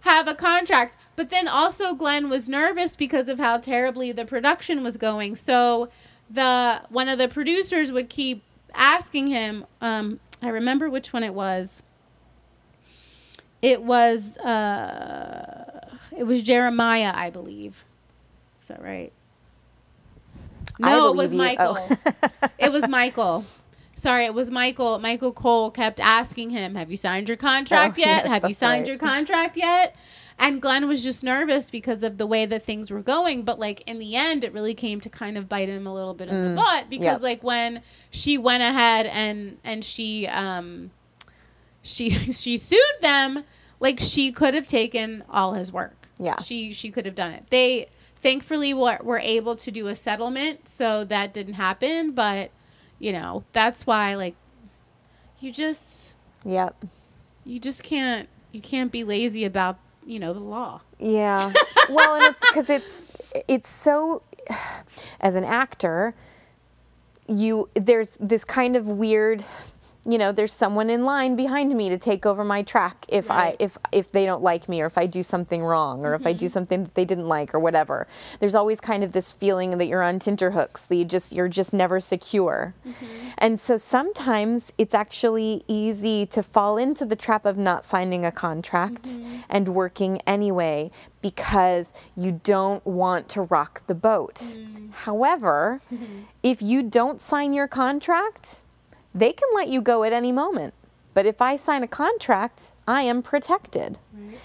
have 0.00 0.28
a 0.28 0.34
contract. 0.34 0.96
But 1.18 1.30
then 1.30 1.48
also 1.48 1.94
Glen 1.94 2.30
was 2.30 2.48
nervous 2.48 2.94
because 2.94 3.26
of 3.26 3.40
how 3.40 3.58
terribly 3.58 4.12
the 4.12 4.24
production 4.24 4.84
was 4.84 4.96
going. 4.96 5.34
So 5.34 5.88
the 6.30 6.82
one 6.90 7.08
of 7.08 7.18
the 7.18 7.26
producers 7.26 7.90
would 7.90 8.08
keep 8.08 8.44
asking 8.72 9.26
him. 9.26 9.66
Um, 9.80 10.20
I 10.40 10.50
remember 10.50 10.88
which 10.88 11.12
one 11.12 11.24
it 11.24 11.34
was. 11.34 11.82
It 13.60 13.82
was 13.82 14.36
uh, 14.36 15.88
it 16.16 16.22
was 16.22 16.44
Jeremiah, 16.44 17.10
I 17.12 17.30
believe. 17.30 17.84
Is 18.62 18.68
that 18.68 18.80
right? 18.80 19.12
No, 20.78 21.10
it 21.10 21.16
was 21.16 21.32
you. 21.32 21.40
Oh. 21.40 21.44
Michael. 21.44 21.98
it 22.60 22.70
was 22.70 22.86
Michael. 22.86 23.44
Sorry, 23.96 24.24
it 24.24 24.34
was 24.34 24.52
Michael. 24.52 25.00
Michael 25.00 25.32
Cohl 25.32 25.72
kept 25.72 25.98
asking 25.98 26.50
him, 26.50 26.76
"Have 26.76 26.92
you 26.92 26.96
signed 26.96 27.26
your 27.26 27.36
contract 27.36 27.96
Oh, 27.98 28.00
yet? 28.06 28.24
yes, 28.24 28.26
Have 28.28 28.44
you 28.46 28.54
signed 28.54 28.82
right. 28.82 28.88
your 28.90 28.98
contract 28.98 29.56
yet?" 29.56 29.96
And 30.40 30.62
Glen 30.62 30.86
was 30.86 31.02
just 31.02 31.24
nervous 31.24 31.70
because 31.70 32.02
of 32.04 32.16
the 32.16 32.26
way 32.26 32.46
that 32.46 32.62
things 32.64 32.90
were 32.90 33.02
going. 33.02 33.42
But 33.42 33.58
like 33.58 33.80
in 33.88 33.98
the 33.98 34.14
end, 34.14 34.44
it 34.44 34.52
really 34.52 34.74
came 34.74 35.00
to 35.00 35.08
kind 35.10 35.36
of 35.36 35.48
bite 35.48 35.68
him 35.68 35.86
a 35.86 35.92
little 35.92 36.14
bit 36.14 36.28
in 36.28 36.50
the 36.50 36.54
butt 36.54 36.88
because 36.88 37.06
Mm. 37.06 37.12
Yep. 37.14 37.22
like 37.22 37.42
when 37.42 37.82
she 38.10 38.38
went 38.38 38.62
ahead 38.62 39.06
and 39.06 39.58
and 39.64 39.84
she 39.84 40.26
um 40.28 40.90
she 41.82 42.10
she 42.32 42.56
sued 42.56 42.80
them, 43.00 43.42
like 43.80 43.98
she 44.00 44.30
could 44.32 44.54
have 44.54 44.66
taken 44.66 45.24
all 45.28 45.54
his 45.54 45.72
work. 45.72 46.08
Yeah. 46.18 46.40
she 46.40 46.72
she 46.72 46.90
could 46.90 47.04
have 47.06 47.14
done 47.14 47.32
it. 47.32 47.44
They 47.50 47.88
thankfully 48.20 48.74
were, 48.74 48.98
were 49.02 49.20
able 49.20 49.54
to 49.56 49.70
do 49.70 49.86
a 49.86 49.94
settlement, 49.96 50.68
so 50.68 51.04
that 51.04 51.32
didn't 51.32 51.54
happen. 51.54 52.12
But 52.12 52.50
you 53.00 53.12
know 53.12 53.44
that's 53.52 53.86
why 53.86 54.14
like 54.14 54.34
you 55.40 55.50
just 55.52 56.10
Yep. 56.44 56.84
you 57.44 57.58
just 57.60 57.82
can't 57.82 58.28
you 58.52 58.60
can't 58.60 58.90
be 58.92 59.02
lazy 59.04 59.44
about 59.44 59.78
you 60.08 60.18
know 60.18 60.32
the 60.32 60.40
law. 60.40 60.80
Yeah. 60.98 61.52
well, 61.90 62.14
and 62.14 62.24
it's 62.24 62.44
because 62.48 62.70
it's 62.70 63.06
it's 63.46 63.68
so 63.68 64.22
as 65.20 65.36
an 65.36 65.44
actor, 65.44 66.14
you 67.28 67.68
there's 67.74 68.16
this 68.18 68.44
kind 68.44 68.74
of 68.74 68.88
weird 68.88 69.44
you 70.08 70.18
know 70.18 70.32
there's 70.32 70.52
someone 70.52 70.90
in 70.90 71.04
line 71.04 71.36
behind 71.36 71.74
me 71.74 71.88
to 71.88 71.98
take 71.98 72.24
over 72.26 72.44
my 72.44 72.62
track 72.62 73.04
if 73.08 73.28
Right. 73.28 73.52
i 73.52 73.56
if 73.58 73.76
if 73.92 74.10
they 74.12 74.24
don't 74.24 74.42
like 74.42 74.68
me 74.68 74.80
or 74.80 74.86
if 74.86 74.98
i 74.98 75.06
do 75.06 75.22
something 75.22 75.62
wrong 75.62 76.04
or 76.04 76.14
if 76.14 76.26
i 76.26 76.32
do 76.32 76.46
mm-hmm. 76.46 76.52
something 76.52 76.84
that 76.84 76.94
they 76.94 77.04
didn't 77.04 77.28
like 77.28 77.54
or 77.54 77.60
whatever. 77.60 78.06
There's 78.40 78.54
always 78.54 78.80
kind 78.80 79.04
of 79.04 79.12
this 79.12 79.32
feeling 79.32 79.78
that 79.78 79.86
you're 79.86 80.02
on 80.02 80.18
tenterhooks 80.18 80.86
that 80.86 80.96
you 80.96 81.04
just 81.04 81.32
you're 81.32 81.48
just 81.48 81.72
never 81.72 82.00
secure. 82.00 82.74
Mm-hmm. 82.86 83.28
And 83.38 83.60
so 83.60 83.76
sometimes 83.76 84.72
it's 84.78 84.94
actually 84.94 85.62
easy 85.68 86.26
to 86.26 86.42
fall 86.42 86.76
into 86.78 87.04
the 87.04 87.16
trap 87.16 87.44
of 87.46 87.56
not 87.56 87.84
signing 87.84 88.24
a 88.24 88.32
contract 88.32 89.04
mm-hmm. 89.04 89.40
and 89.48 89.68
working 89.68 90.20
anyway 90.26 90.90
because 91.22 91.92
you 92.16 92.40
don't 92.42 92.84
want 92.86 93.28
to 93.30 93.42
rock 93.42 93.86
the 93.86 93.94
boat. 93.94 94.36
Mm. 94.36 94.92
However, 94.92 95.80
if 96.42 96.62
you 96.62 96.82
don't 96.82 97.20
sign 97.20 97.52
your 97.52 97.68
contract, 97.68 98.62
they 99.14 99.32
can 99.32 99.48
let 99.54 99.68
you 99.68 99.80
go 99.80 100.04
at 100.04 100.12
any 100.12 100.32
moment. 100.32 100.74
But 101.14 101.26
if 101.26 101.42
I 101.42 101.56
sign 101.56 101.82
a 101.82 101.88
contract, 101.88 102.72
I 102.86 103.02
am 103.02 103.22
protected. 103.22 103.98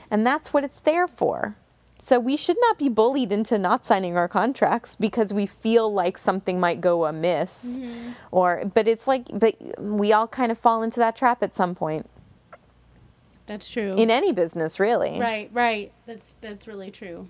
And 0.10 0.26
that's 0.26 0.54
what 0.54 0.64
it's 0.64 0.80
there 0.80 1.08
for. 1.08 1.56
So 2.00 2.20
we 2.20 2.36
should 2.36 2.58
not 2.60 2.78
be 2.78 2.90
bullied 2.90 3.32
into 3.32 3.58
not 3.58 3.86
signing 3.86 4.18
our 4.18 4.28
contracts 4.28 4.96
because 4.96 5.34
we 5.34 5.46
feel 5.46 5.92
like 5.92 6.18
something 6.18 6.60
might 6.60 6.82
go 6.82 7.06
amiss 7.06 7.78
mm-hmm. 7.78 8.12
or 8.30 8.64
but 8.74 8.90
it's 8.90 9.08
like 9.08 9.28
but 9.34 9.56
we 9.80 10.12
all 10.12 10.28
kind 10.28 10.52
of 10.52 10.58
fall 10.58 10.84
into 10.84 11.00
that 11.00 11.16
trap 11.16 11.42
at 11.42 11.56
some 11.56 11.76
point 11.76 12.10
That's 13.46 13.70
true. 13.70 13.94
in 13.96 14.12
any 14.12 14.34
business 14.34 14.82
really. 14.82 15.18
right, 15.18 15.50
right. 15.54 15.94
That's 16.06 16.36
that's 16.42 16.68
really 16.68 16.92
true. 16.92 17.30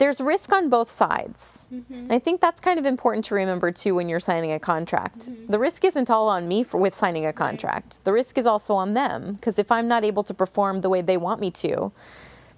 There's 0.00 0.18
risk 0.18 0.50
on 0.54 0.70
both 0.70 0.90
sides. 0.90 1.68
Mm-hmm. 1.70 2.10
I 2.10 2.18
think 2.18 2.40
that's 2.40 2.58
kind 2.58 2.78
of 2.78 2.86
important 2.86 3.26
to 3.26 3.34
remember 3.34 3.70
too 3.70 3.94
when 3.94 4.08
you're 4.08 4.18
signing 4.18 4.50
a 4.50 4.58
contract. 4.58 5.18
Mm-hmm. 5.28 5.48
The 5.48 5.58
risk 5.58 5.84
isn't 5.84 6.08
all 6.08 6.26
on 6.28 6.48
me 6.48 6.62
for 6.62 6.78
with 6.78 6.94
signing 6.94 7.26
a 7.26 7.34
contract. 7.34 8.02
The 8.04 8.12
risk 8.14 8.38
is 8.38 8.46
also 8.46 8.74
on 8.74 8.94
them 8.94 9.34
because 9.34 9.58
if 9.58 9.70
I'm 9.70 9.88
not 9.88 10.02
able 10.02 10.24
to 10.24 10.32
perform 10.32 10.80
the 10.80 10.88
way 10.88 11.02
they 11.02 11.18
want 11.18 11.38
me 11.38 11.50
to, 11.64 11.92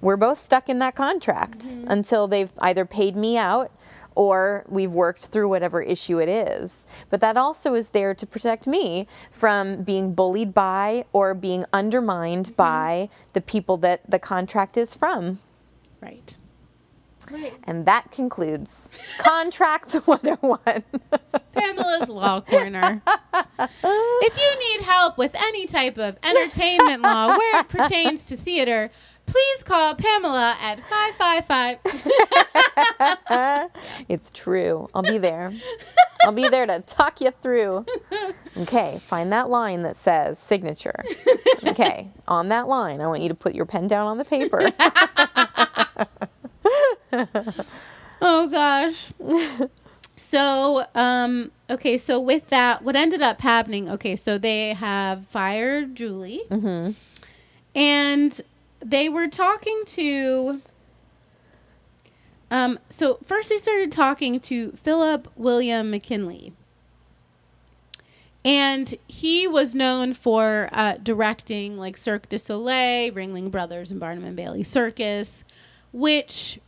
we're 0.00 0.16
both 0.16 0.40
stuck 0.40 0.68
in 0.68 0.78
that 0.78 0.94
contract 0.94 1.58
Mm-hmm. 1.64 1.90
until 1.90 2.28
they've 2.28 2.52
either 2.60 2.84
paid 2.86 3.16
me 3.16 3.36
out 3.36 3.72
or 4.14 4.64
we've 4.68 4.92
worked 4.92 5.26
through 5.26 5.48
whatever 5.48 5.82
issue 5.82 6.20
it 6.20 6.28
is. 6.28 6.86
But 7.10 7.20
that 7.22 7.36
also 7.36 7.74
is 7.74 7.88
there 7.88 8.14
to 8.14 8.26
protect 8.26 8.68
me 8.68 9.08
from 9.32 9.82
being 9.82 10.14
bullied 10.14 10.54
by 10.54 11.06
or 11.12 11.34
being 11.34 11.64
undermined 11.72 12.46
Mm-hmm. 12.46 12.54
by 12.54 13.08
the 13.32 13.40
people 13.40 13.76
that 13.78 14.08
the 14.08 14.20
contract 14.20 14.76
is 14.76 14.94
from. 14.94 15.40
Right. 16.00 16.36
Right. 17.32 17.54
And 17.64 17.86
that 17.86 18.10
concludes 18.12 18.92
Contracts 19.18 19.94
101. 19.94 20.58
Pamela's 21.52 22.08
Law 22.08 22.40
Corner. 22.42 23.02
if 23.58 24.36
you 24.38 24.58
need 24.58 24.84
help 24.84 25.18
with 25.18 25.34
any 25.34 25.66
type 25.66 25.98
of 25.98 26.16
entertainment 26.22 27.02
law 27.02 27.36
where 27.36 27.60
it 27.60 27.68
pertains 27.68 28.26
to 28.26 28.36
theater, 28.36 28.90
please 29.26 29.62
call 29.62 29.94
Pamela 29.94 30.56
at 30.60 30.80
555. 30.86 31.78
it's 34.08 34.30
true. 34.30 34.88
I'll 34.94 35.02
be 35.02 35.18
there. 35.18 35.52
I'll 36.24 36.32
be 36.32 36.48
there 36.48 36.66
to 36.66 36.80
talk 36.80 37.20
you 37.20 37.30
through. 37.42 37.84
Okay, 38.56 39.00
find 39.02 39.32
that 39.32 39.48
line 39.50 39.82
that 39.82 39.96
says 39.96 40.38
signature. 40.38 41.02
Okay, 41.66 42.10
on 42.28 42.48
that 42.48 42.68
line, 42.68 43.00
I 43.00 43.06
want 43.06 43.22
you 43.22 43.28
to 43.28 43.34
put 43.34 43.54
your 43.54 43.66
pen 43.66 43.86
down 43.86 44.06
on 44.06 44.18
the 44.18 44.24
paper. 44.24 44.70
Oh 48.24 48.48
gosh. 48.48 49.12
so, 50.14 50.86
um, 50.94 51.50
okay, 51.68 51.98
so 51.98 52.20
with 52.20 52.48
that, 52.50 52.82
what 52.82 52.94
ended 52.94 53.20
up 53.20 53.40
happening? 53.40 53.88
Okay, 53.90 54.14
so 54.14 54.38
they 54.38 54.74
have 54.74 55.26
fired 55.26 55.96
Julie, 55.96 56.42
and 57.74 58.40
they 58.78 59.08
were 59.08 59.26
talking 59.26 59.82
to. 59.86 60.62
Um, 62.50 62.78
so 62.90 63.18
first 63.24 63.48
they 63.48 63.58
started 63.58 63.90
talking 63.90 64.38
to 64.40 64.70
Philip 64.72 65.26
William 65.36 65.90
McKinley. 65.90 66.52
And 68.44 68.94
he 69.08 69.46
was 69.48 69.74
known 69.74 70.14
for 70.14 70.68
uh, 70.72 70.96
directing 71.02 71.76
like 71.76 71.96
Cirque 71.96 72.28
du 72.28 72.38
Soleil, 72.38 73.12
Ringling 73.12 73.50
Brothers, 73.50 73.90
and 73.90 73.98
Barnum 74.00 74.24
and 74.24 74.36
Bailey 74.36 74.64
Circus, 74.64 75.44
which 75.92 76.58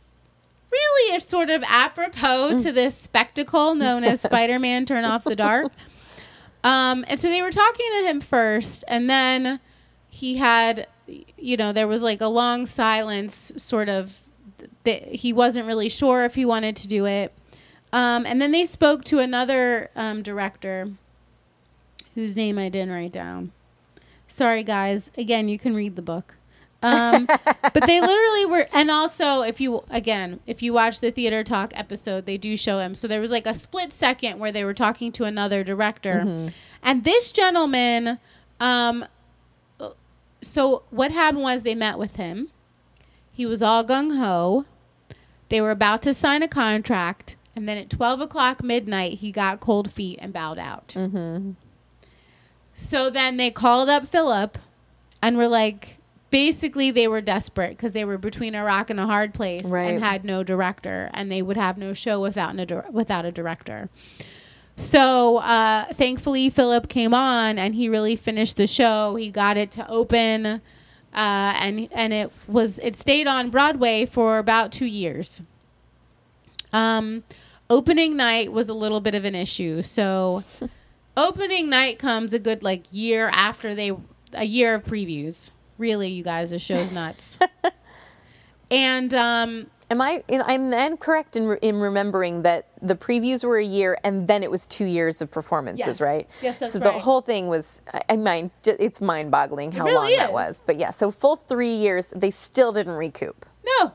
really 0.75 1.15
is 1.15 1.23
sort 1.23 1.49
of 1.49 1.63
apropos 1.67 2.61
to 2.63 2.71
this 2.71 2.97
spectacle 2.97 3.75
known 3.75 4.03
as 4.03 4.21
Spider-Man 4.29 4.85
Turn 4.85 5.05
Off 5.05 5.23
the 5.23 5.35
Dark. 5.35 5.71
Um, 6.63 7.05
and 7.07 7.19
so 7.19 7.29
they 7.29 7.41
were 7.41 7.51
talking 7.51 7.87
to 7.99 8.07
him 8.07 8.21
first, 8.21 8.83
and 8.87 9.09
then 9.09 9.59
he 10.09 10.37
had, 10.37 10.87
you 11.37 11.57
know, 11.57 11.71
there 11.71 11.87
was 11.87 12.01
like 12.01 12.21
a 12.21 12.27
long 12.27 12.65
silence, 12.65 13.51
sort 13.57 13.89
of. 13.89 14.19
That 14.83 15.03
he 15.03 15.33
wasn't 15.33 15.65
really 15.65 15.89
sure 15.89 16.25
if 16.25 16.35
he 16.35 16.45
wanted 16.45 16.75
to 16.77 16.87
do 16.87 17.05
it. 17.05 17.33
Um, 17.91 18.25
and 18.25 18.41
then 18.41 18.51
they 18.51 18.65
spoke 18.65 19.03
to 19.05 19.19
another 19.19 19.89
um, 19.95 20.21
director 20.21 20.91
whose 22.13 22.35
name 22.35 22.57
I 22.57 22.69
didn't 22.69 22.91
write 22.91 23.11
down. 23.11 23.51
Sorry, 24.27 24.63
guys. 24.63 25.11
Again, 25.17 25.47
you 25.49 25.57
can 25.57 25.75
read 25.75 25.95
the 25.95 26.01
book. 26.01 26.34
Um, 26.85 27.25
but 27.25 27.87
they 27.87 27.99
literally 27.99 28.45
were, 28.45 28.67
and 28.73 28.91
also 28.91 29.41
if 29.41 29.59
you 29.59 29.83
again, 29.89 30.39
if 30.45 30.61
you 30.61 30.71
watch 30.73 31.01
the 31.01 31.11
theater 31.11 31.43
talk 31.43 31.73
episode, 31.75 32.25
they 32.25 32.37
do 32.37 32.55
show 32.55 32.79
him. 32.79 32.93
So 32.95 33.07
there 33.07 33.21
was 33.21 33.31
like 33.31 33.47
a 33.47 33.55
split 33.55 33.91
second 33.91 34.39
where 34.39 34.51
they 34.51 34.63
were 34.63 34.73
talking 34.73 35.11
to 35.13 35.23
another 35.23 35.63
director, 35.63 36.51
and 36.83 37.03
this 37.03 37.31
gentleman. 37.31 38.19
Um, 38.59 39.05
so 40.41 40.83
what 40.91 41.11
happened 41.11 41.43
was 41.43 41.63
they 41.63 41.75
met 41.75 41.97
with 41.97 42.17
him. 42.17 42.49
He 43.33 43.45
was 43.45 43.61
all 43.61 43.83
gung 43.83 44.17
ho. 44.17 44.65
They 45.49 45.59
were 45.59 45.71
about 45.71 46.01
to 46.03 46.13
sign 46.13 46.43
a 46.43 46.47
contract, 46.47 47.35
and 47.55 47.67
then 47.67 47.77
at 47.77 47.89
twelve 47.89 48.21
o'clock 48.21 48.63
midnight, 48.63 49.13
he 49.19 49.31
got 49.31 49.59
cold 49.59 49.91
feet 49.91 50.19
and 50.21 50.31
bowed 50.31 50.59
out. 50.59 50.95
So 52.73 53.09
then 53.09 53.37
they 53.37 53.51
called 53.51 53.89
up 53.89 54.07
Philip 54.07 54.57
and 55.21 55.37
were 55.37 55.47
like, 55.47 55.94
basically, 56.35 56.91
they 56.91 57.07
were 57.07 57.21
desperate 57.21 57.69
because 57.69 57.93
they 57.93 58.03
were 58.03 58.17
between 58.17 58.55
a 58.55 58.63
rock 58.65 58.89
and 58.89 58.99
a 58.99 59.05
hard 59.05 59.33
place 59.33 59.63
Right. 59.63 59.91
and 59.93 60.03
had 60.03 60.25
no 60.25 60.43
director, 60.43 61.09
and 61.13 61.31
they 61.31 61.41
would 61.41 61.55
have 61.55 61.77
no 61.77 61.93
show 61.93 62.21
without 62.21 62.59
a, 62.59 62.83
without 62.91 63.23
a 63.23 63.31
director. 63.31 63.87
So 64.75 65.37
uh, 65.37 65.85
thankfully, 65.93 66.49
Philip 66.49 66.89
came 66.89 67.13
on 67.13 67.57
and 67.57 67.73
he 67.73 67.87
really 67.87 68.17
finished 68.17 68.57
the 68.57 68.67
show. 68.67 69.15
He 69.15 69.31
got 69.31 69.55
it 69.55 69.71
to 69.71 69.89
open. 69.89 70.45
uh, 70.45 70.59
and 71.13 71.87
and 71.93 72.11
it 72.11 72.29
was 72.49 72.79
it 72.79 72.95
stayed 72.97 73.27
on 73.27 73.49
Broadway 73.49 74.05
for 74.05 74.37
about 74.37 74.73
two 74.73 74.85
years. 74.85 75.41
Um, 76.73 77.23
opening 77.69 78.17
night 78.17 78.51
was 78.51 78.67
a 78.67 78.73
little 78.73 78.99
bit 78.99 79.15
of 79.15 79.23
an 79.23 79.35
issue. 79.35 79.81
So, 79.81 80.43
opening 81.15 81.69
night 81.69 81.97
comes 81.97 82.33
a 82.33 82.39
good 82.39 82.61
like 82.61 82.83
year 82.91 83.29
after 83.31 83.73
they 83.73 83.93
a 84.33 84.43
year 84.43 84.75
of 84.75 84.83
previews. 84.83 85.51
Really, 85.77 86.09
you 86.09 86.23
guys, 86.23 86.51
the 86.51 86.59
show's 86.59 86.91
nuts. 86.93 87.37
and 88.71 89.13
um, 89.13 89.67
Am 89.91 90.01
I? 90.01 90.23
You 90.27 90.39
know, 90.39 90.45
I'm 90.47 90.71
then 90.71 90.97
correct 90.97 91.35
in, 91.35 91.57
in 91.61 91.79
remembering 91.79 92.41
that 92.41 92.69
the 92.81 92.95
previews 92.95 93.43
were 93.43 93.57
a 93.57 93.63
year 93.63 93.97
and 94.03 94.27
then 94.27 94.41
it 94.41 94.49
was 94.49 94.65
two 94.65 94.85
years 94.85 95.21
of 95.21 95.29
performances, 95.29 95.85
Yes. 95.85 96.01
right? 96.01 96.27
Yes, 96.41 96.57
that's 96.57 96.73
so 96.73 96.79
the 96.79 96.91
whole 96.91 97.21
thing 97.21 97.47
was. 97.47 97.83
I- 98.09 98.15
mean, 98.15 98.49
it's 98.65 98.99
mind-boggling 98.99 99.73
how 99.73 99.83
really 99.85 99.95
long 99.95 100.15
that 100.17 100.33
was. 100.33 100.59
But 100.65 100.79
yeah, 100.79 100.89
so 100.89 101.11
full 101.11 101.35
three 101.35 101.69
years, 101.75 102.11
they 102.15 102.31
still 102.31 102.71
didn't 102.71 102.95
recoup. 102.95 103.45
no, 103.63 103.91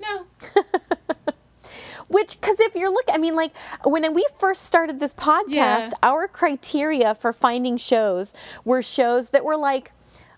no, 0.00 0.26
Which, 2.08 2.38
because 2.40 2.60
if 2.60 2.76
you're 2.76 2.90
looking, 2.90 3.14
I 3.14 3.18
mean, 3.18 3.34
like 3.34 3.56
when 3.84 4.12
we 4.14 4.24
first 4.38 4.64
started 4.64 5.00
this 5.00 5.12
podcast, 5.14 5.48
Yeah. 5.48 5.90
our 6.02 6.28
criteria 6.28 7.14
for 7.16 7.32
finding 7.32 7.76
shows 7.78 8.32
were 8.64 8.80
shows 8.82 9.30
that 9.30 9.44
were 9.44 9.56
like 9.56 9.90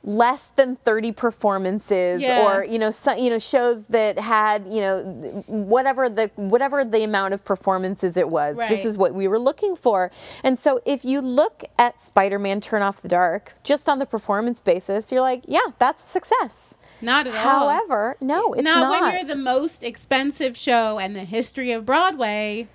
less 0.05 0.49
than 0.49 0.77
30 0.77 1.13
performances 1.13 2.23
Yeah. 2.23 2.47
or 2.47 2.65
you 2.65 2.79
know 2.79 2.91
you 3.17 3.31
know 3.31 3.39
shows 3.39 3.87
that 3.87 4.19
had 4.19 4.67
you 4.67 4.81
know 4.81 5.03
whatever 5.47 6.09
the 6.09 6.31
whatever 6.37 6.85
the 6.85 7.03
amount 7.03 7.35
of 7.35 7.45
performances 7.45 8.17
it 8.17 8.29
was 8.29 8.59
this 8.59 8.85
is 8.85 8.97
what 8.97 9.13
we 9.15 9.27
were 9.27 9.39
looking 9.39 9.75
for 9.75 10.11
and 10.45 10.59
so 10.59 10.81
if 10.87 11.05
you 11.05 11.21
look 11.21 11.65
at 11.79 12.01
spider-man 12.01 12.61
turn 12.61 12.81
off 12.83 13.03
the 13.03 13.09
dark 13.09 13.55
just 13.65 13.89
on 13.89 13.99
the 13.99 14.07
performance 14.07 14.61
basis 14.61 15.11
you're 15.11 15.21
like 15.21 15.43
yeah 15.47 15.59
that's 15.79 16.05
a 16.05 16.09
success 16.09 16.77
not 17.01 17.27
at 17.27 17.35
all. 17.35 17.41
however 17.41 18.17
no 18.21 18.53
it's 18.55 18.63
not, 18.63 18.79
not, 18.81 19.01
when 19.03 19.15
you're 19.15 19.25
the 19.25 19.35
most 19.41 19.83
expensive 19.83 20.57
show 20.57 20.99
in 20.99 21.13
the 21.13 21.25
history 21.25 21.73
of 21.73 21.85
Broadway. 21.85 22.69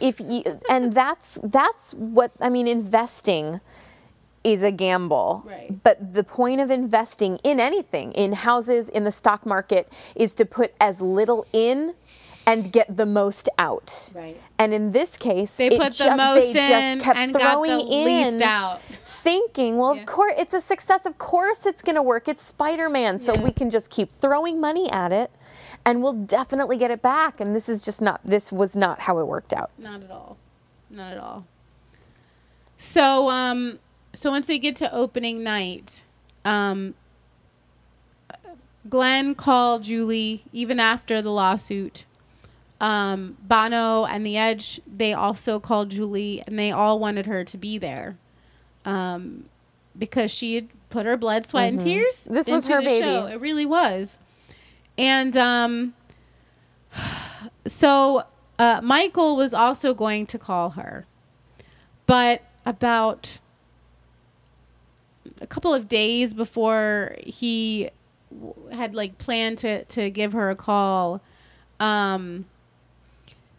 if 0.00 0.20
you, 0.20 0.42
and 0.68 0.92
that's 0.92 1.38
that's 1.42 1.94
what 1.94 2.30
I 2.40 2.50
mean 2.50 2.68
investing 2.68 3.60
is 4.52 4.62
a 4.62 4.70
gamble. 4.72 5.42
Right. 5.46 5.82
But 5.82 6.14
the 6.14 6.24
point 6.24 6.60
of 6.60 6.70
investing 6.70 7.38
in 7.44 7.60
anything, 7.60 8.12
in 8.12 8.32
houses, 8.32 8.88
in 8.88 9.04
the 9.04 9.10
stock 9.12 9.44
market 9.46 9.92
is 10.14 10.34
to 10.36 10.44
put 10.44 10.74
as 10.80 11.00
little 11.00 11.46
in 11.52 11.94
and 12.46 12.72
get 12.72 12.96
the 12.96 13.04
most 13.04 13.48
out. 13.58 14.10
Right. 14.14 14.40
And 14.58 14.72
in 14.72 14.92
this 14.92 15.16
case, 15.18 15.56
They 15.56 15.68
put 15.76 15.92
the 15.92 16.16
most 16.16 16.40
they 16.40 16.48
in 16.92 16.94
just 16.98 17.04
kept 17.04 17.18
and 17.18 17.32
got 17.34 17.52
throwing 17.52 17.78
the 17.78 17.92
in 17.92 18.32
least 18.34 18.42
out. 18.44 18.80
thinking, 19.04 19.76
well, 19.76 19.90
of 19.90 20.06
course, 20.06 20.32
it's 20.38 20.54
a 20.54 20.60
success. 20.60 21.04
Of 21.04 21.18
course, 21.18 21.66
it's 21.66 21.82
going 21.82 21.96
to 21.96 22.02
work. 22.02 22.26
It's 22.26 22.42
Spider 22.44 22.88
Man. 22.88 23.18
So 23.18 23.34
Yeah. 23.34 23.42
we 23.42 23.50
can 23.50 23.68
just 23.68 23.90
keep 23.90 24.10
throwing 24.10 24.60
money 24.60 24.90
at 24.90 25.12
it 25.12 25.30
and 25.84 26.02
we'll 26.02 26.14
definitely 26.14 26.78
get 26.78 26.90
it 26.90 27.02
back. 27.02 27.38
And 27.38 27.54
this 27.54 27.68
is 27.68 27.82
just 27.82 28.00
not, 28.00 28.20
this 28.24 28.50
was 28.50 28.74
not 28.74 29.00
how 29.00 29.18
it 29.18 29.26
worked 29.26 29.52
out. 29.52 29.70
Not 29.76 30.02
at 30.02 30.10
all. 30.10 30.38
Not 30.88 31.12
at 31.12 31.18
all. 31.18 31.44
So 32.78 33.28
um 33.28 33.78
so 34.12 34.30
once 34.30 34.46
they 34.46 34.58
get 34.58 34.76
to 34.76 34.92
opening 34.94 35.42
night, 35.42 36.02
um 36.44 36.94
Glen 38.88 39.34
called 39.34 39.84
Julie 39.84 40.44
even 40.52 40.80
after 40.80 41.20
the 41.20 41.30
lawsuit. 41.30 42.04
Um 42.80 43.36
Bono 43.42 44.04
and 44.04 44.24
the 44.24 44.36
Edge, 44.36 44.80
they 44.86 45.12
also 45.12 45.60
called 45.60 45.90
Julie 45.90 46.42
and 46.46 46.58
they 46.58 46.70
all 46.70 46.98
wanted 46.98 47.26
her 47.26 47.44
to 47.44 47.58
be 47.58 47.78
there. 47.78 48.16
Um 48.84 49.44
because 49.98 50.30
she 50.30 50.54
had 50.54 50.68
put 50.90 51.06
her 51.06 51.16
blood, 51.16 51.46
sweat, 51.46 51.72
and 51.72 51.80
tears. 51.80 52.22
Mm-hmm. 52.22 52.34
This 52.34 52.48
was 52.48 52.66
her 52.66 52.78
the 52.80 52.86
baby. 52.86 53.06
show. 53.06 53.26
It 53.26 53.40
really 53.40 53.66
was. 53.66 54.16
And 54.96 55.36
um 55.36 55.94
so 57.66 58.24
uh, 58.58 58.80
Michael 58.82 59.36
was 59.36 59.54
also 59.54 59.94
going 59.94 60.26
to 60.26 60.38
call 60.38 60.70
her, 60.70 61.06
but 62.06 62.42
about 62.66 63.38
a 65.40 65.46
couple 65.46 65.72
of 65.74 65.88
days 65.88 66.34
before 66.34 67.16
he 67.24 67.90
w- 68.32 68.54
had 68.70 68.94
like 68.94 69.18
planned 69.18 69.58
to 69.58 69.84
to 69.84 70.10
give 70.10 70.32
her 70.32 70.50
a 70.50 70.56
call, 70.56 71.20
um, 71.80 72.44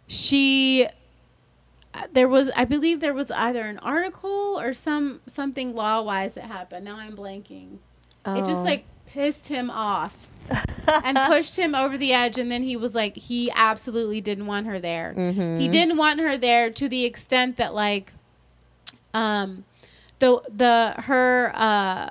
she 0.08 0.88
uh, 1.94 2.04
there 2.14 2.28
was 2.28 2.50
I 2.56 2.66
believe 2.66 3.00
there 3.00 3.14
was 3.14 3.32
either 3.32 3.62
an 3.66 3.78
article 3.80 4.60
or 4.60 4.74
some 4.74 5.22
something 5.28 5.74
law 5.76 6.02
wise 6.02 6.34
that 6.34 6.46
happened. 6.46 6.86
Now 6.86 6.98
I'm 6.98 7.16
blanking. 7.16 7.78
It 8.26 8.40
just 8.46 8.52
Oh. 8.62 8.64
like 8.64 8.86
pissed 9.08 9.48
him 9.48 9.70
off 9.72 10.28
and 10.88 11.18
pushed 11.28 11.58
him 11.58 11.74
over 11.74 11.98
the 11.98 12.14
edge 12.14 12.38
and 12.38 12.52
then 12.52 12.62
he 12.62 12.76
was 12.78 12.94
like 12.94 13.16
he 13.16 13.52
absolutely 13.56 14.22
didn't 14.22 14.46
want 14.46 14.68
her 14.68 14.80
there 14.80 15.14
he 15.58 15.68
didn't 15.68 15.98
want 15.98 16.20
her 16.20 16.38
there 16.38 16.70
to 16.70 16.88
the 16.88 17.06
extent 17.06 17.58
that 17.58 17.74
like 17.74 18.14
um 19.16 19.64
the 20.20 20.42
the 20.50 21.02
her 21.04 21.52
uh 21.56 22.10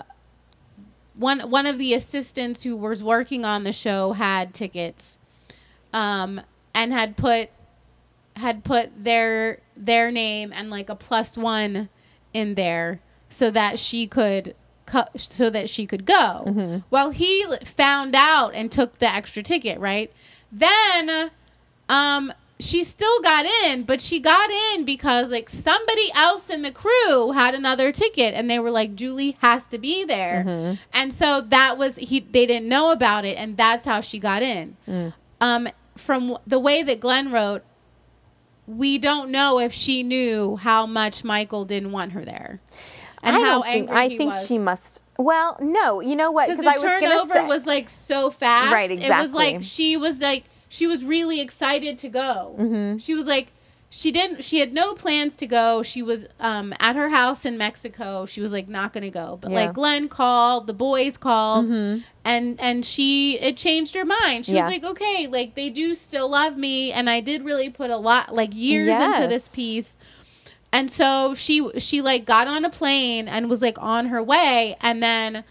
one 1.14 1.40
one 1.50 1.66
of 1.66 1.78
the 1.78 1.94
assistants 1.94 2.62
who 2.62 2.76
was 2.76 3.02
working 3.02 3.44
on 3.44 3.64
the 3.64 3.72
show 3.72 4.12
had 4.12 4.54
tickets 4.54 5.18
um 5.92 6.40
and 6.74 6.92
had 6.92 7.16
put 7.16 7.50
had 8.36 8.62
put 8.64 8.90
their 9.04 9.58
their 9.76 10.10
name 10.10 10.52
and 10.52 10.70
like 10.70 10.88
a 10.88 10.94
plus 10.94 11.36
one 11.36 11.88
in 12.32 12.54
there 12.54 13.00
so 13.28 13.50
that 13.50 13.78
she 13.78 14.06
could 14.06 14.54
co- 14.86 15.08
so 15.16 15.50
that 15.50 15.68
she 15.68 15.86
could 15.86 16.04
go. 16.06 16.44
Well, 16.90 17.10
he 17.10 17.44
found 17.64 18.14
out 18.14 18.54
and 18.54 18.70
took 18.70 18.98
the 19.00 19.12
extra 19.12 19.42
ticket, 19.42 19.78
right? 19.80 20.12
Then 20.52 21.30
um 21.88 22.32
she 22.60 22.82
still 22.84 23.20
got 23.22 23.46
in, 23.66 23.84
but 23.84 24.00
she 24.00 24.18
got 24.20 24.50
in 24.50 24.84
because 24.84 25.30
like 25.30 25.48
somebody 25.48 26.10
else 26.14 26.50
in 26.50 26.62
the 26.62 26.72
crew 26.72 27.30
had 27.32 27.54
another 27.54 27.92
ticket 27.92 28.34
and 28.34 28.50
they 28.50 28.58
were 28.58 28.70
like 28.70 28.94
Julie 28.96 29.36
has 29.40 29.66
to 29.68 29.78
be 29.78 30.04
there. 30.04 30.76
And 30.92 31.12
so 31.12 31.40
that 31.42 31.78
was 31.78 31.96
he 31.96 32.20
they 32.20 32.46
didn't 32.46 32.68
know 32.68 32.90
about 32.90 33.24
it 33.24 33.36
and 33.36 33.56
that's 33.56 33.84
how 33.84 34.00
she 34.00 34.18
got 34.18 34.42
in. 34.42 34.76
Um 35.40 35.68
from 35.96 36.36
the 36.46 36.58
way 36.58 36.82
that 36.82 37.00
Glen 37.00 37.30
wrote 37.32 37.62
we 38.66 38.98
don't 38.98 39.30
know 39.30 39.58
if 39.58 39.72
she 39.72 40.02
knew 40.02 40.56
how 40.56 40.84
much 40.86 41.24
Michael 41.24 41.64
didn't 41.64 41.90
want 41.92 42.12
her 42.12 42.24
there. 42.24 42.60
And 43.22 43.34
I 43.34 43.40
how 43.40 43.44
don't 43.62 43.64
think. 43.64 43.88
angry 43.90 43.96
I 43.96 44.08
think 44.16 44.32
was. 44.34 44.46
she 44.46 44.58
must. 44.58 45.02
Well, 45.18 45.56
no. 45.60 46.00
You 46.00 46.14
know 46.16 46.30
what? 46.30 46.48
because 46.48 46.64
Because 46.64 46.80
the 46.82 46.86
I 46.88 46.92
was 46.92 47.00
turnover 47.02 47.34
say. 47.34 47.46
was 47.46 47.66
like 47.66 47.88
so 47.88 48.30
fast. 48.30 48.72
Right, 48.72 48.90
exactly. 48.90 49.16
It 49.16 49.22
was 49.22 49.32
like 49.32 49.64
she 49.64 49.96
was 49.96 50.20
like 50.20 50.44
she 50.68 50.86
was 50.86 51.04
really 51.04 51.40
excited 51.40 51.98
to 51.98 52.08
go. 52.08 52.56
Mm-hmm. 52.58 52.98
She 52.98 53.14
was 53.14 53.26
like 53.26 53.52
she 53.90 54.12
didn't. 54.12 54.44
She 54.44 54.60
had 54.60 54.74
no 54.74 54.92
plans 54.92 55.34
to 55.36 55.46
go. 55.46 55.82
She 55.82 56.02
was 56.02 56.26
um, 56.40 56.74
at 56.78 56.94
her 56.94 57.08
house 57.08 57.46
in 57.46 57.56
Mexico. 57.56 58.26
She 58.26 58.42
was 58.42 58.52
like 58.52 58.68
not 58.68 58.92
gonna 58.92 59.10
go. 59.10 59.38
But 59.40 59.50
Yeah. 59.50 59.56
Mm-hmm. 59.56 59.66
like 59.68 59.74
Glen 59.74 60.08
called, 60.10 60.66
the 60.66 60.74
boys 60.74 61.16
called, 61.16 61.70
and 61.70 62.04
and 62.60 62.84
she 62.84 63.38
it 63.38 63.56
changed 63.56 63.94
her 63.94 64.04
mind. 64.04 64.44
She 64.44 64.52
Yeah. 64.52 64.64
was 64.66 64.72
like, 64.74 64.84
okay, 64.84 65.26
like 65.26 65.54
they 65.54 65.70
do 65.70 65.94
still 65.94 66.28
love 66.28 66.58
me, 66.58 66.92
and 66.92 67.08
I 67.08 67.20
did 67.20 67.44
really 67.46 67.70
put 67.70 67.88
a 67.90 67.96
lot 67.96 68.34
like 68.34 68.50
years 68.54 68.88
into 68.88 69.26
this 69.28 69.54
piece. 69.56 69.96
And 70.70 70.90
so 70.90 71.34
she 71.34 71.70
she 71.78 72.02
like 72.02 72.26
got 72.26 72.46
on 72.46 72.66
a 72.66 72.70
plane 72.70 73.26
and 73.26 73.48
was 73.48 73.62
like 73.62 73.80
on 73.80 74.06
her 74.08 74.22
way, 74.22 74.76
and 74.82 75.02
then 75.02 75.44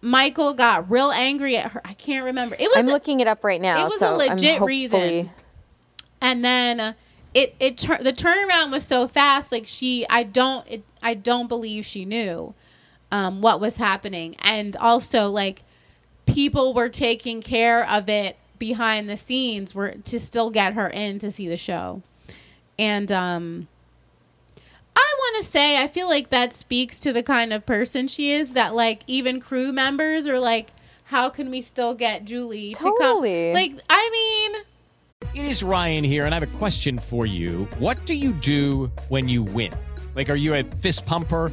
Michael 0.00 0.54
got 0.54 0.90
real 0.90 1.10
angry 1.10 1.56
at 1.56 1.72
her. 1.72 1.80
I 1.84 1.94
can't 1.94 2.24
remember. 2.26 2.54
It 2.58 2.68
was 2.68 2.76
I'm 2.76 2.86
looking 2.86 3.20
it 3.20 3.26
up 3.26 3.42
right 3.44 3.60
now. 3.60 3.80
it 3.80 3.84
was 3.84 3.94
a 3.94 3.98
so 3.98 4.06
I'm 4.12 4.18
legit 4.18 4.58
hopefully- 4.58 4.66
reason. 4.68 5.30
and 6.20 6.44
then 6.44 6.80
uh, 6.80 6.92
it 7.34 7.54
it 7.60 7.78
tur- 7.78 7.98
the 8.02 8.12
turnaround 8.12 8.70
was 8.70 8.84
so 8.84 9.08
fast. 9.08 9.50
Like 9.52 9.66
she, 9.66 10.06
I 10.08 10.22
don't 10.22 10.66
it, 10.68 10.84
I 11.02 11.14
don't 11.14 11.48
believe 11.48 11.84
she 11.86 12.04
knew 12.04 12.54
um, 13.10 13.40
what 13.40 13.60
was 13.60 13.76
happening, 13.78 14.36
and 14.40 14.76
also 14.76 15.28
like 15.28 15.62
people 16.26 16.74
were 16.74 16.88
taking 16.88 17.40
care 17.42 17.88
of 17.88 18.08
it 18.08 18.36
behind 18.58 19.08
the 19.08 19.16
scenes 19.16 19.74
were 19.74 19.92
to 20.04 20.18
still 20.18 20.50
get 20.50 20.74
her 20.74 20.88
in 20.88 21.18
to 21.20 21.30
see 21.30 21.48
the 21.48 21.56
show, 21.56 22.02
and 22.78 23.10
um. 23.10 23.68
I 24.96 25.14
want 25.18 25.44
to 25.44 25.50
say 25.50 25.80
I 25.80 25.88
feel 25.88 26.08
like 26.08 26.30
that 26.30 26.52
speaks 26.52 26.98
to 27.00 27.12
the 27.12 27.22
kind 27.22 27.52
of 27.52 27.66
person 27.66 28.08
she 28.08 28.32
is 28.32 28.54
that 28.54 28.74
like 28.74 29.02
even 29.06 29.40
crew 29.40 29.72
members 29.72 30.26
are 30.26 30.38
like 30.38 30.70
how 31.04 31.28
can 31.28 31.50
we 31.50 31.62
still 31.62 31.94
get 31.94 32.24
Julie 32.24 32.74
to 32.74 32.82
Totally. 32.82 33.52
come 33.52 33.54
like 33.54 33.80
I 33.88 34.10
mean 34.10 34.62
It 35.34 35.44
is 35.48 35.62
Ryan 35.62 36.04
here, 36.04 36.24
and 36.26 36.34
I 36.34 36.38
have 36.40 36.48
a 36.48 36.58
question 36.58 36.98
for 36.98 37.26
you. 37.26 37.68
What 37.78 38.04
do 38.06 38.14
you 38.14 38.32
do 38.32 38.90
when 39.08 39.28
you 39.28 39.42
win? 39.42 39.72
Like, 40.14 40.30
are 40.30 40.36
you 40.36 40.54
a 40.54 40.62
fist 40.62 41.04
pumper? 41.06 41.52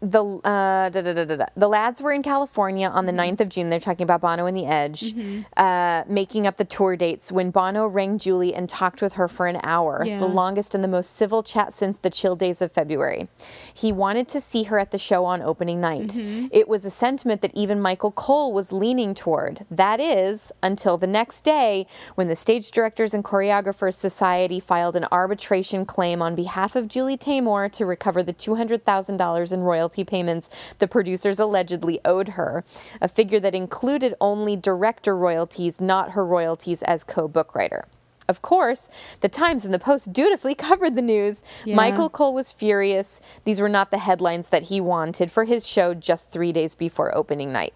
the 0.00 0.22
uh, 0.24 0.88
da, 0.90 1.02
da, 1.02 1.24
da, 1.24 1.46
the 1.56 1.68
lads 1.68 2.00
were 2.00 2.12
in 2.12 2.22
California 2.22 2.88
on 2.88 3.06
the 3.06 3.12
Mm-hmm. 3.12 3.34
9th 3.34 3.40
of 3.40 3.48
June. 3.48 3.68
They're 3.68 3.80
talking 3.80 4.04
about 4.04 4.20
Bono 4.20 4.46
and 4.46 4.56
the 4.56 4.66
Edge, 4.66 5.12
uh, 5.56 6.04
making 6.08 6.46
up 6.46 6.56
the 6.56 6.64
tour 6.64 6.94
dates. 6.96 7.32
When 7.32 7.50
Bono 7.50 7.86
rang 7.88 8.18
Julie 8.18 8.54
and 8.54 8.68
talked 8.68 9.02
with 9.02 9.14
her 9.14 9.26
for 9.26 9.46
an 9.48 9.58
hour, 9.64 10.04
Yeah. 10.06 10.18
the 10.18 10.26
longest 10.28 10.74
and 10.74 10.84
the 10.84 10.88
most 10.88 11.16
civil 11.16 11.42
chat 11.42 11.72
since 11.74 11.96
the 11.96 12.10
chill 12.10 12.36
days 12.36 12.62
of 12.62 12.70
February. 12.70 13.28
He 13.74 13.90
wanted 13.92 14.28
to 14.28 14.40
see 14.40 14.64
her 14.64 14.78
at 14.78 14.92
the 14.92 14.98
show 14.98 15.24
on 15.24 15.42
opening 15.42 15.80
night. 15.80 16.08
Mm-hmm. 16.08 16.46
It 16.52 16.68
was 16.68 16.84
a 16.84 16.90
sentiment 16.90 17.40
that 17.42 17.50
even 17.54 17.80
Michael 17.80 18.12
Cohl 18.12 18.52
was 18.52 18.70
leaning 18.72 19.14
toward. 19.14 19.66
That 19.70 19.98
is, 19.98 20.52
until 20.62 20.96
the 20.96 21.06
next 21.08 21.40
day 21.42 21.86
when 22.14 22.28
the 22.28 22.36
Stage 22.36 22.70
Directors 22.70 23.14
and 23.14 23.24
Choreographers 23.24 23.94
Society 23.94 24.60
filed 24.60 24.94
an 24.94 25.06
arbitration 25.10 25.84
claim 25.84 26.22
on 26.22 26.36
behalf 26.36 26.76
of 26.76 26.86
Julie 26.86 27.16
Taymor 27.18 27.72
to 27.72 27.84
recover 27.84 28.22
the 28.22 28.32
$200,000 28.32 29.52
in 29.52 29.62
royalty 29.88 30.04
payments 30.04 30.50
the 30.80 30.86
producers 30.86 31.38
allegedly 31.38 31.98
owed 32.04 32.28
her, 32.30 32.62
a 33.00 33.08
figure 33.08 33.40
that 33.40 33.54
included 33.54 34.14
only 34.20 34.54
director 34.54 35.16
royalties, 35.16 35.80
not 35.80 36.10
her 36.10 36.24
royalties 36.24 36.82
as 36.82 37.04
co 37.04 37.26
bookwriter. 37.26 37.84
Of 38.28 38.42
course, 38.42 38.90
the 39.22 39.28
Times 39.30 39.64
and 39.64 39.72
the 39.72 39.78
Post 39.78 40.12
dutifully 40.12 40.54
covered 40.68 40.94
the 40.94 41.02
news. 41.02 41.42
Yeah. 41.64 41.74
Michael 41.74 42.10
Cohl 42.10 42.34
was 42.34 42.52
furious. 42.52 43.22
These 43.44 43.60
were 43.60 43.70
not 43.70 43.90
the 43.90 43.98
headlines 43.98 44.48
that 44.48 44.64
he 44.64 44.78
wanted 44.78 45.32
for 45.32 45.44
his 45.44 45.66
show 45.66 45.94
just 45.94 46.30
three 46.30 46.52
days 46.52 46.74
before 46.74 47.16
opening 47.16 47.50
night. 47.50 47.72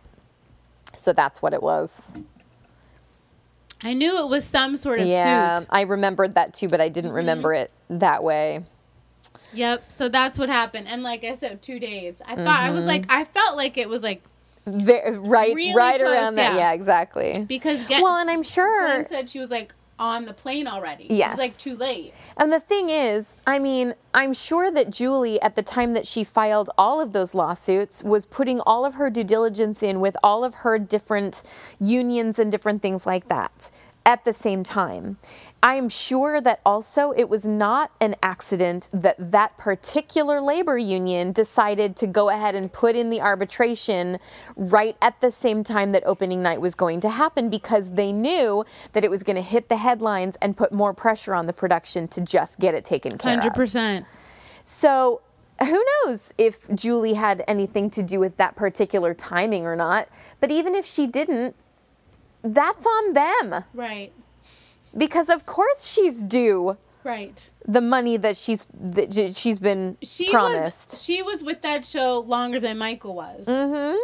So 0.99 1.15
that's 1.15 1.41
what 1.41 1.55
it 1.55 1.63
was. 1.63 2.13
I 3.83 3.95
knew 3.95 4.19
it 4.19 4.29
was 4.29 4.45
some 4.45 4.77
sort 4.77 5.01
of 5.01 5.07
yeah, 5.07 5.61
suit. 5.61 5.69
I 5.71 5.81
remembered 5.83 6.35
that 6.35 6.53
too, 6.53 6.69
but 6.69 6.83
I 6.83 6.91
didn't 6.91 7.13
remember 7.13 7.55
mm-hmm. 7.55 7.95
it 7.95 8.01
that 8.01 8.23
way. 8.23 8.65
Yep. 9.55 9.91
So 9.91 10.09
that's 10.09 10.39
what 10.39 10.49
happened. 10.49 10.89
And 10.89 11.03
like 11.03 11.25
I 11.25 11.37
said, 11.37 11.63
two 11.63 11.79
days. 11.79 12.15
I 12.25 12.37
thought 12.37 12.61
I 12.61 12.71
was 12.71 12.81
mm-hmm. 12.81 12.89
like 12.89 13.05
I 13.09 13.25
felt 13.25 13.57
like 13.57 13.77
it 13.79 13.89
was 13.89 14.03
like 14.03 14.23
Ve- 14.67 15.11
right, 15.11 15.55
Really 15.55 15.75
right 15.75 16.01
close, 16.01 16.13
around 16.13 16.37
that. 16.37 16.55
yeah. 16.55 16.59
Yeah, 16.59 16.73
exactly. 16.73 17.45
because 17.49 17.85
get, 17.87 18.03
well, 18.03 18.17
and 18.17 18.31
I'm 18.31 18.43
sure. 18.43 18.87
Glen 18.87 19.09
said 19.09 19.31
she 19.31 19.39
was 19.41 19.51
like 19.51 19.75
on 19.99 20.25
the 20.25 20.33
plane 20.33 20.67
already. 20.67 21.05
It 21.05 21.13
Yes. 21.13 21.33
was 21.33 21.39
like 21.39 21.57
too 21.59 21.77
late. 21.77 22.15
And 22.37 22.53
the 22.53 22.61
thing 22.61 22.91
is, 22.91 23.37
I 23.47 23.59
mean, 23.59 23.95
I'm 24.15 24.33
sure 24.33 24.71
that 24.71 24.91
Julie, 24.91 25.41
at 25.43 25.55
the 25.57 25.63
time 25.63 25.95
that 25.95 26.07
she 26.07 26.25
filed 26.25 26.71
all 26.79 27.01
of 27.01 27.13
those 27.13 27.35
lawsuits, 27.35 28.03
was 28.03 28.27
putting 28.27 28.61
all 28.61 28.85
of 28.85 28.95
her 28.95 29.11
due 29.11 29.25
diligence 29.25 29.83
in 29.83 30.01
with 30.01 30.17
all 30.23 30.45
of 30.45 30.55
her 30.57 30.79
different 30.79 31.43
unions 31.81 32.39
and 32.39 32.51
different 32.51 32.83
things 32.83 33.07
like 33.07 33.29
that 33.29 33.71
at 34.05 34.25
the 34.25 34.33
same 34.33 34.65
time. 34.65 35.19
I 35.65 35.77
am 35.77 35.89
sure 35.89 36.41
that 36.41 36.61
also 36.67 37.13
it 37.13 37.29
was 37.29 37.45
not 37.45 37.93
an 38.01 38.17
accident 38.21 38.89
that 38.93 39.15
that 39.31 39.57
particular 39.59 40.43
labor 40.43 40.77
union 40.77 41.31
decided 41.31 41.95
to 41.97 42.09
go 42.09 42.31
ahead 42.31 42.57
and 42.57 42.73
put 42.73 42.97
in 42.97 43.11
the 43.11 43.21
arbitration 43.21 44.19
right 44.57 44.97
at 45.01 45.21
the 45.21 45.31
same 45.31 45.63
time 45.63 45.93
that 45.93 46.03
opening 46.05 46.43
night 46.43 46.61
was 46.61 46.75
going 46.75 46.99
to 47.01 47.11
happen 47.11 47.49
because 47.49 47.93
they 47.93 48.13
knew 48.13 48.65
that 48.93 49.05
it 49.05 49.11
was 49.11 49.23
going 49.23 49.37
to 49.37 49.43
hit 49.43 49.69
the 49.69 49.77
headlines 49.77 50.37
and 50.43 50.57
put 50.57 50.73
more 50.73 50.93
pressure 50.93 51.33
on 51.33 51.47
the 51.47 51.53
production 51.53 52.09
to 52.09 52.21
just 52.21 52.59
get 52.59 52.75
it 52.75 52.85
taken 52.85 53.17
care 53.17 53.31
Hundred 53.31 53.51
of. 53.51 53.55
percent. 53.55 54.05
So 54.65 55.21
who 55.61 55.85
knows 56.05 56.35
if 56.39 56.69
Julie 56.75 57.15
had 57.15 57.45
anything 57.47 57.91
to 57.91 58.03
do 58.03 58.19
with 58.19 58.37
that 58.39 58.57
particular 58.57 59.15
timing 59.15 59.65
or 59.65 59.77
not? 59.77 60.09
But 60.41 60.51
even 60.51 60.75
if 60.75 60.85
she 60.85 61.07
didn't, 61.07 61.55
that's 62.43 62.87
on 62.87 63.13
them 63.13 63.65
Right. 63.75 64.13
because 64.97 65.29
of 65.29 65.47
course 65.47 65.87
she's 65.91 66.23
due 66.23 66.77
Right. 67.05 67.41
the 67.67 67.81
money 67.81 68.17
that 68.17 68.37
she's 68.37 68.67
that 68.75 69.35
she's 69.35 69.59
been 69.59 69.97
She 70.03 70.31
promised. 70.31 70.91
was 70.93 71.03
she 71.03 71.23
was 71.23 71.43
with 71.43 71.63
that 71.63 71.85
show 71.87 72.19
longer 72.21 72.61
than 72.61 72.79
Michael 72.79 73.15
was. 73.15 73.47
Mm-hmm. 73.47 73.97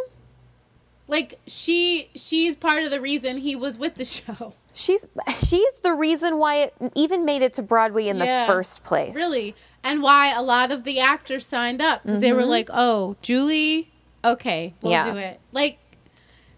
Like 1.07 1.39
she 1.47 2.09
she's 2.15 2.55
part 2.55 2.83
of 2.83 2.91
the 2.91 3.01
reason 3.01 3.37
he 3.37 3.55
was 3.55 3.77
with 3.77 3.95
the 3.95 4.05
show. 4.17 4.53
she's 4.73 5.07
she's 5.37 5.73
the 5.81 5.93
reason 5.93 6.37
why 6.37 6.55
it 6.57 6.73
even 6.95 7.25
made 7.25 7.41
it 7.41 7.53
to 7.53 7.61
Broadway 7.63 8.07
in 8.07 8.17
Yeah. 8.17 8.41
the 8.45 8.51
first 8.51 8.83
place. 8.83 9.15
Really. 9.15 9.55
And 9.83 10.03
why 10.03 10.33
a 10.35 10.41
lot 10.41 10.71
of 10.71 10.83
the 10.83 10.99
actors 10.99 11.45
signed 11.45 11.81
up 11.81 12.03
because 12.03 12.19
they 12.19 12.33
were 12.33 12.45
like, 12.45 12.69
"Oh, 12.71 13.15
Julie, 13.21 13.89
okay, 14.25 14.73
we'll 14.81 14.91
Yeah. 14.91 15.11
do 15.13 15.17
it." 15.17 15.39
Like 15.53 15.79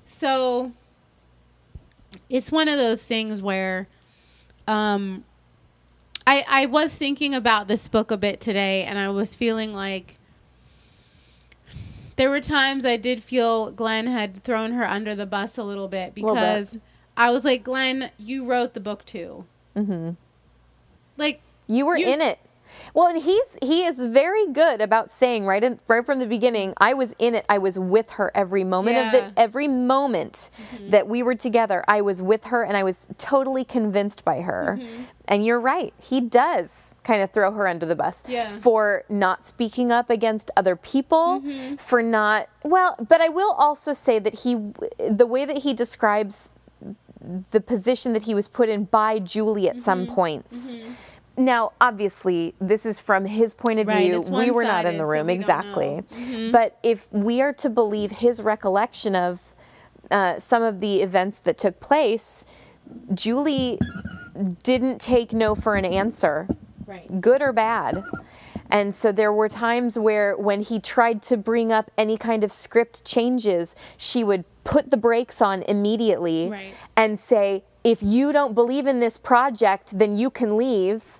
so 0.07 0.71
it's 2.31 2.51
one 2.51 2.67
of 2.67 2.77
those 2.77 3.03
things 3.03 3.41
where 3.41 3.87
um 4.67 5.23
I 6.25 6.43
I 6.47 6.65
was 6.67 6.95
thinking 6.95 7.33
about 7.35 7.67
this 7.67 7.87
book 7.87 8.09
a 8.11 8.17
bit 8.17 8.39
today 8.39 8.83
and 8.83 8.97
I 8.97 9.09
was 9.09 9.35
feeling 9.35 9.73
like 9.73 10.15
there 12.15 12.29
were 12.29 12.41
times 12.41 12.85
I 12.85 12.97
did 12.97 13.23
feel 13.23 13.71
Glen 13.71 14.05
had 14.07 14.43
thrown 14.43 14.73
her 14.73 14.87
under 14.87 15.15
the 15.15 15.25
bus 15.25 15.57
a 15.57 15.63
little 15.63 15.87
bit 15.87 16.15
Little 16.15 16.35
bit. 16.35 16.41
because 16.41 16.77
I 17.17 17.31
was 17.31 17.43
like, 17.43 17.63
Glen, 17.63 18.11
you 18.17 18.45
wrote 18.45 18.73
the 18.73 18.79
book 18.79 19.05
too. 19.05 19.45
Mm-hmm. 19.75 20.11
Like, 21.17 21.41
You 21.67 21.85
were 21.85 21.97
You- 21.97 22.07
in 22.07 22.21
it. 22.21 22.39
Well, 22.93 23.07
and 23.07 23.21
he's 23.21 23.57
he 23.61 23.83
is 23.85 24.03
very 24.03 24.47
good 24.47 24.81
about 24.81 25.09
saying 25.09 25.45
right 25.45 25.63
in, 25.63 25.79
right 25.87 26.05
from 26.05 26.19
the 26.19 26.25
beginning. 26.25 26.73
I 26.77 26.93
was 26.93 27.13
in 27.19 27.35
it. 27.35 27.45
I 27.47 27.57
was 27.57 27.79
with 27.79 28.11
her 28.11 28.31
every 28.35 28.63
moment 28.63 28.97
of 28.97 29.05
Yeah. 29.05 29.11
the 29.31 29.39
every 29.39 29.67
moment 29.67 30.49
mm-hmm. 30.73 30.89
that 30.89 31.07
we 31.07 31.23
were 31.23 31.35
together. 31.35 31.83
I 31.87 32.01
was 32.01 32.21
with 32.21 32.45
her, 32.45 32.63
and 32.63 32.75
I 32.75 32.83
was 32.83 33.07
totally 33.17 33.63
convinced 33.63 34.25
by 34.25 34.41
her. 34.41 34.77
Mm-hmm. 34.79 35.03
And 35.27 35.45
you're 35.45 35.61
right. 35.61 35.93
He 36.01 36.19
does 36.19 36.93
kind 37.03 37.21
of 37.21 37.31
throw 37.31 37.51
her 37.53 37.65
under 37.67 37.85
the 37.85 37.95
bus 37.95 38.23
Yeah. 38.27 38.49
for 38.49 39.05
not 39.07 39.47
speaking 39.47 39.89
up 39.91 40.09
against 40.09 40.51
other 40.57 40.75
people, 40.75 41.41
mm-hmm. 41.41 41.75
for 41.77 42.01
not 42.03 42.49
well. 42.63 42.95
But 43.07 43.21
I 43.21 43.29
will 43.29 43.51
also 43.53 43.93
say 43.93 44.19
that 44.19 44.39
he, 44.39 44.55
the 45.09 45.25
way 45.25 45.45
that 45.45 45.59
he 45.59 45.73
describes 45.73 46.51
the 47.51 47.61
position 47.61 48.13
that 48.13 48.23
he 48.23 48.33
was 48.33 48.47
put 48.47 48.67
in 48.67 48.85
by 48.85 49.19
Julie 49.19 49.69
at 49.69 49.79
some 49.79 50.05
Mm-hmm. 50.05 50.15
points. 50.15 50.77
Now, 51.45 51.73
obviously, 51.81 52.53
this 52.59 52.85
is 52.85 52.99
from 52.99 53.25
his 53.25 53.53
point 53.53 53.79
of 53.79 53.87
Right, 53.87 54.05
view. 54.05 54.21
We 54.21 54.51
were 54.51 54.63
not 54.63 54.85
in 54.85 54.97
the 54.97 55.05
room, 55.05 55.27
don't 55.27 55.35
exactly. 55.35 56.03
Mm-hmm. 56.11 56.51
But 56.51 56.77
if 56.83 57.11
we 57.11 57.41
are 57.41 57.53
to 57.53 57.69
believe 57.69 58.11
his 58.11 58.41
recollection 58.41 59.15
of 59.15 59.41
uh, 60.11 60.39
some 60.39 60.61
of 60.61 60.81
the 60.81 61.01
events 61.01 61.39
that 61.39 61.57
took 61.57 61.79
place, 61.79 62.45
Julie 63.13 63.79
didn't 64.63 64.99
take 64.99 65.33
no 65.33 65.55
for 65.55 65.75
an 65.75 65.85
answer 65.85 66.47
right. 66.85 67.21
good 67.21 67.41
or 67.41 67.53
bad. 67.53 68.03
And 68.69 68.95
so 68.95 69.11
there 69.11 69.33
were 69.33 69.49
times 69.49 69.99
where 69.99 70.37
when 70.37 70.61
he 70.61 70.79
tried 70.79 71.21
to 71.23 71.37
bring 71.37 71.71
up 71.71 71.91
any 71.97 72.17
kind 72.17 72.43
of 72.43 72.51
script 72.51 73.03
changes, 73.03 73.75
she 73.97 74.23
would 74.23 74.45
put 74.63 74.91
the 74.91 74.97
brakes 74.97 75.41
on 75.41 75.63
immediately 75.63 76.49
Right. 76.49 76.73
and 76.95 77.19
say, 77.19 77.63
if 77.83 78.01
you 78.03 78.31
don't 78.31 78.53
believe 78.53 78.87
in 78.87 78.99
this 78.99 79.17
project, 79.17 79.97
then 79.97 80.15
you 80.15 80.29
can 80.29 80.55
leave. 80.55 81.17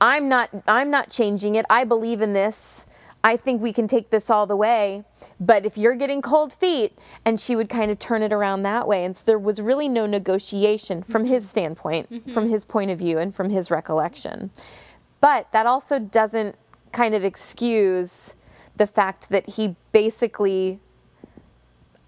I'm 0.00 0.28
not 0.28 0.50
I'm 0.66 0.90
not 0.90 1.10
changing 1.10 1.56
it. 1.56 1.66
I 1.68 1.84
believe 1.84 2.22
in 2.22 2.32
this. 2.32 2.86
I 3.22 3.36
think 3.36 3.60
we 3.60 3.72
can 3.72 3.86
take 3.86 4.08
this 4.10 4.30
all 4.30 4.46
the 4.46 4.56
way. 4.56 5.04
But 5.38 5.66
if 5.66 5.76
you're 5.76 5.94
getting 5.94 6.22
cold 6.22 6.54
feet, 6.54 6.98
and 7.24 7.38
she 7.38 7.54
would 7.54 7.68
kind 7.68 7.90
of 7.90 7.98
turn 7.98 8.22
it 8.22 8.32
around 8.32 8.62
that 8.62 8.88
way. 8.88 9.04
And 9.04 9.14
so 9.14 9.22
there 9.26 9.38
was 9.38 9.60
really 9.60 9.88
no 9.88 10.06
negotiation 10.06 11.02
from 11.02 11.26
his 11.26 11.44
mm-hmm. 11.44 11.50
standpoint, 11.50 12.10
mm-hmm. 12.10 12.30
from 12.30 12.48
his 12.48 12.64
point 12.64 12.90
of 12.90 12.98
view, 12.98 13.18
and 13.18 13.34
from 13.34 13.50
his 13.50 13.70
recollection. 13.70 14.50
But 15.20 15.52
that 15.52 15.66
also 15.66 15.98
doesn't 15.98 16.56
kind 16.92 17.14
of 17.14 17.24
excuse 17.24 18.36
the 18.76 18.86
fact 18.86 19.28
that 19.28 19.50
he 19.50 19.76
basically 19.92 20.80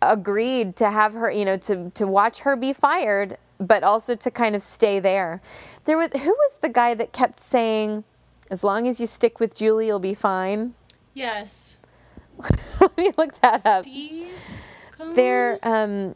agreed 0.01 0.76
to 0.76 0.90
have 0.90 1.12
her, 1.12 1.30
you 1.30 1.45
know, 1.45 1.59
to, 1.59 1.90
to 1.90 2.07
watch 2.07 2.40
her 2.40 2.57
be 2.57 2.72
fired, 2.72 3.36
but 3.59 3.82
also 3.84 4.14
to 4.16 4.30
kind 4.30 4.55
of 4.55 4.62
stay 4.62 4.99
there. 4.99 5.43
There 5.85 5.97
was 5.97 6.12
who 6.12 6.30
was 6.30 6.57
the 6.61 6.68
guy 6.68 6.95
that 6.95 7.12
kept 7.12 7.41
saying, 7.41 8.05
as 8.51 8.62
long 8.62 8.87
as 8.87 9.01
you 9.01 9.07
stick 9.07 9.41
with 9.41 9.57
Julie, 9.57 9.87
you'll 9.87 9.99
be 9.99 10.14
fine. 10.14 10.74
Yes. 11.14 11.76
Let 12.80 12.97
me 12.97 13.11
look 13.16 13.41
that 13.41 13.64
up. 13.66 13.85
Steve. 13.85 14.28
Cohen? 14.93 15.14
There, 15.14 15.59
um, 15.62 16.14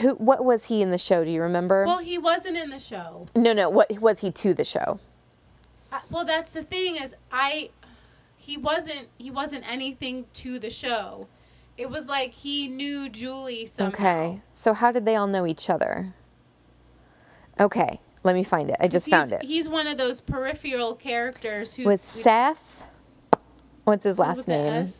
who, 0.00 0.14
what 0.14 0.44
was 0.44 0.66
he 0.66 0.82
in 0.82 0.90
the 0.90 0.98
show? 0.98 1.24
Do 1.24 1.30
you 1.30 1.42
remember? 1.42 1.84
Well, 1.84 1.98
he 1.98 2.18
wasn't 2.18 2.56
in 2.56 2.70
the 2.70 2.78
show. 2.78 3.26
no, 3.34 3.52
no. 3.52 3.68
What 3.68 3.98
was 4.00 4.20
he 4.20 4.30
to 4.32 4.54
the 4.54 4.64
show? 4.64 5.00
I, 5.92 6.00
well, 6.10 6.24
that's 6.24 6.52
the 6.52 6.62
thing 6.62 6.96
is 6.96 7.14
I 7.32 7.70
he 8.36 8.56
wasn't 8.56 9.08
he 9.18 9.30
wasn't 9.30 9.70
anything 9.70 10.26
to 10.34 10.58
the 10.58 10.70
show. 10.70 11.28
It 11.76 11.90
was 11.90 12.06
like 12.06 12.32
he 12.32 12.66
knew 12.68 13.08
Julie 13.08 13.66
somehow. 13.66 13.92
Okay. 13.92 14.40
So 14.52 14.74
how 14.74 14.90
did 14.90 15.04
they 15.04 15.16
all 15.16 15.26
know 15.26 15.46
each 15.46 15.70
other? 15.70 16.14
Okay. 17.60 18.00
Let 18.24 18.34
me 18.34 18.42
find 18.42 18.68
it. 18.70 18.76
I 18.80 18.88
just 18.88 19.08
found 19.08 19.32
it. 19.32 19.42
He's 19.42 19.68
one 19.68 19.86
of 19.86 19.96
those 19.98 20.20
peripheral 20.20 20.94
characters 20.94 21.74
who 21.74 21.84
Was 21.84 22.00
Seth? 22.00 22.84
What's 23.84 24.04
his 24.04 24.18
last 24.18 24.48
name? 24.48 24.92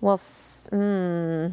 Well, 0.00 0.14
s- 0.14 0.68
mm, 0.72 1.52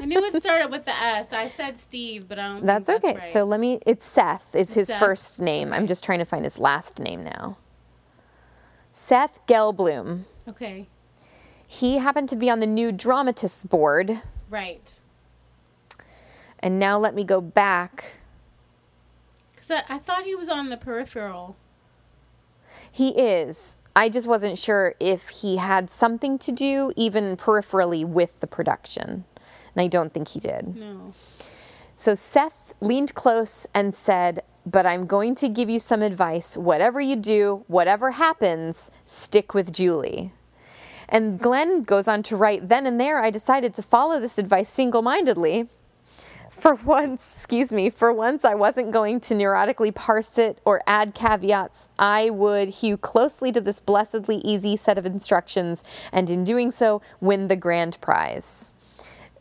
I 0.00 0.04
knew 0.06 0.22
it 0.24 0.34
started 0.42 0.70
with 0.70 0.84
the 0.84 0.94
S. 0.94 1.32
I 1.32 1.48
said 1.48 1.76
Steve, 1.76 2.28
but 2.28 2.38
I 2.38 2.48
don't. 2.48 2.64
that's 2.64 2.86
think 2.86 3.02
okay. 3.02 3.12
That's 3.14 3.24
right. 3.24 3.32
So 3.32 3.44
let 3.44 3.58
me. 3.58 3.80
It's 3.86 4.04
Seth. 4.04 4.54
Is 4.54 4.74
his 4.74 4.88
Seth. 4.88 5.00
first 5.00 5.40
name? 5.40 5.72
I'm 5.72 5.86
just 5.86 6.04
trying 6.04 6.20
to 6.20 6.24
find 6.24 6.44
his 6.44 6.58
last 6.60 6.98
name 7.00 7.24
now. 7.24 7.56
Seth 8.92 9.44
Gelblum. 9.46 10.24
okay, 10.48 10.86
He 11.66 11.96
happened 11.98 12.28
to 12.28 12.36
be 12.36 12.50
on 12.50 12.60
the 12.60 12.66
new 12.66 12.92
dramatists 12.92 13.64
board, 13.64 14.20
right. 14.50 14.82
and 16.60 16.78
now 16.78 16.98
let 16.98 17.14
me 17.14 17.24
go 17.24 17.40
back. 17.40 18.18
I 19.88 19.98
thought 19.98 20.24
he 20.24 20.34
was 20.34 20.48
on 20.48 20.68
the 20.68 20.76
peripheral. 20.76 21.56
He 22.90 23.08
is. 23.10 23.78
I 23.94 24.08
just 24.08 24.26
wasn't 24.26 24.58
sure 24.58 24.94
if 25.00 25.28
he 25.28 25.56
had 25.56 25.90
something 25.90 26.38
to 26.38 26.52
do, 26.52 26.92
even 26.96 27.36
peripherally, 27.36 28.04
with 28.04 28.40
the 28.40 28.46
production. 28.46 29.24
And 29.74 29.82
I 29.82 29.86
don't 29.86 30.12
think 30.12 30.28
he 30.28 30.40
did. 30.40 30.76
No. 30.76 31.12
So 31.94 32.14
Seth 32.14 32.74
leaned 32.80 33.14
close 33.14 33.66
and 33.74 33.94
said, 33.94 34.42
But 34.64 34.86
I'm 34.86 35.06
going 35.06 35.34
to 35.36 35.48
give 35.48 35.68
you 35.68 35.78
some 35.78 36.02
advice. 36.02 36.56
Whatever 36.56 37.00
you 37.00 37.16
do, 37.16 37.64
whatever 37.66 38.12
happens, 38.12 38.90
stick 39.04 39.54
with 39.54 39.72
Julie. 39.72 40.32
And 41.08 41.38
Glen 41.38 41.82
goes 41.82 42.08
on 42.08 42.22
to 42.24 42.36
write, 42.36 42.68
Then 42.68 42.86
and 42.86 42.98
there, 42.98 43.22
I 43.22 43.30
decided 43.30 43.74
to 43.74 43.82
follow 43.82 44.18
this 44.18 44.38
advice 44.38 44.70
single 44.70 45.02
mindedly. 45.02 45.68
For 46.52 46.74
once, 46.74 47.38
excuse 47.38 47.72
me, 47.72 47.88
for 47.88 48.12
once 48.12 48.44
I 48.44 48.54
wasn't 48.54 48.92
going 48.92 49.20
to 49.20 49.34
neurotically 49.34 49.92
parse 49.92 50.36
it 50.36 50.58
or 50.66 50.82
add 50.86 51.14
caveats. 51.14 51.88
I 51.98 52.28
would 52.28 52.68
hew 52.68 52.98
closely 52.98 53.50
to 53.52 53.60
this 53.60 53.80
blessedly 53.80 54.36
easy 54.44 54.76
set 54.76 54.98
of 54.98 55.06
instructions, 55.06 55.82
and 56.12 56.28
in 56.28 56.44
doing 56.44 56.70
so, 56.70 57.00
win 57.20 57.48
the 57.48 57.56
grand 57.56 58.00
prize. 58.02 58.74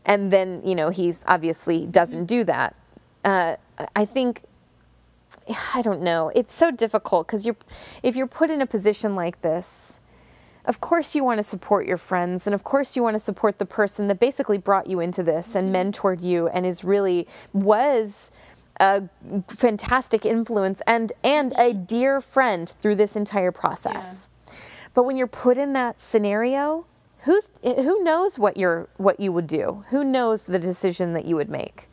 And 0.06 0.32
then, 0.32 0.62
you 0.66 0.74
know, 0.74 0.90
he's 0.90 1.24
obviously 1.28 1.86
doesn't 1.86 2.26
do 2.26 2.44
that. 2.46 2.76
Uh, 3.24 3.58
I 3.96 4.06
think, 4.06 4.42
I 5.76 5.82
don't 5.82 6.02
know, 6.02 6.32
it's 6.34 6.54
so 6.54 6.72
difficult 6.72 7.28
because 7.28 7.46
you're, 7.46 7.58
if 8.02 8.16
you're 8.16 8.26
put 8.26 8.50
in 8.50 8.62
a 8.62 8.66
position 8.66 9.16
like 9.16 9.42
this, 9.42 10.00
of 10.66 10.80
course 10.82 11.16
you 11.16 11.24
want 11.24 11.38
to 11.38 11.44
support 11.44 11.86
your 11.86 11.98
friends 11.98 12.48
and 12.48 12.54
of 12.54 12.64
course 12.64 12.96
you 12.96 13.04
want 13.04 13.16
to 13.16 13.20
support 13.20 13.60
the 13.60 13.66
person 13.66 14.08
that 14.08 14.20
basically 14.20 14.58
brought 14.58 14.88
you 14.88 15.00
into 15.00 15.24
this 15.24 15.56
and 15.56 15.74
mm-hmm. 15.74 15.90
mentored 15.90 16.22
you 16.22 16.48
and 16.50 16.66
is 16.66 16.84
really 16.84 17.28
was 17.54 18.32
a 18.80 19.04
fantastic 19.48 20.26
influence 20.26 20.82
and 20.88 21.14
and 21.24 21.54
a 21.58 21.74
dear 21.74 22.20
friend 22.20 22.70
through 22.80 22.96
this 22.96 23.16
entire 23.16 23.52
process. 23.52 24.28
But 24.94 25.04
when 25.04 25.18
you're 25.18 25.28
put 25.28 25.58
in 25.58 25.74
that 25.74 26.02
scenario 26.02 26.86
who's 27.20 27.52
who 27.64 28.04
knows 28.04 28.40
what 28.40 28.58
you're 28.58 28.90
what 28.98 29.20
you 29.20 29.32
would 29.32 29.48
do? 29.48 29.84
Who 29.90 30.04
knows 30.04 30.46
the 30.46 30.60
decision 30.60 31.14
that 31.14 31.26
you 31.26 31.36
would 31.36 31.50
make? 31.50 31.88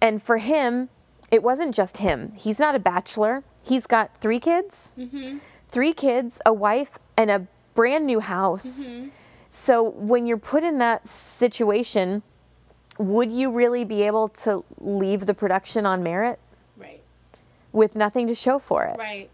And 0.00 0.22
for 0.22 0.38
him 0.38 0.88
it 1.30 1.42
wasn't 1.42 1.74
just 1.74 1.98
him. 1.98 2.32
He's 2.36 2.58
not 2.58 2.74
a 2.74 2.78
bachelor. 2.78 3.42
He's 3.64 3.86
got 3.86 4.16
three 4.18 4.38
kids. 4.38 4.92
Mm-hmm. 4.96 5.38
Three 5.68 5.92
kids, 5.92 6.40
a 6.46 6.52
wife, 6.52 6.98
and 7.16 7.30
a 7.30 7.48
brand 7.76 8.06
new 8.06 8.18
house. 8.20 8.90
Mm-hmm. 8.90 9.08
So 9.50 9.82
when 9.90 10.26
you're 10.26 10.36
put 10.38 10.64
in 10.64 10.78
that 10.78 11.06
situation, 11.06 12.22
would 12.98 13.30
you 13.30 13.52
really 13.52 13.84
be 13.84 14.02
able 14.02 14.28
to 14.28 14.64
leave 14.80 15.26
the 15.26 15.34
production 15.34 15.86
on 15.86 16.02
merit 16.02 16.38
Right. 16.76 17.00
with 17.72 17.94
nothing 17.94 18.26
to 18.26 18.34
show 18.34 18.58
for 18.58 18.84
it? 18.84 18.96
Right. 18.98 19.30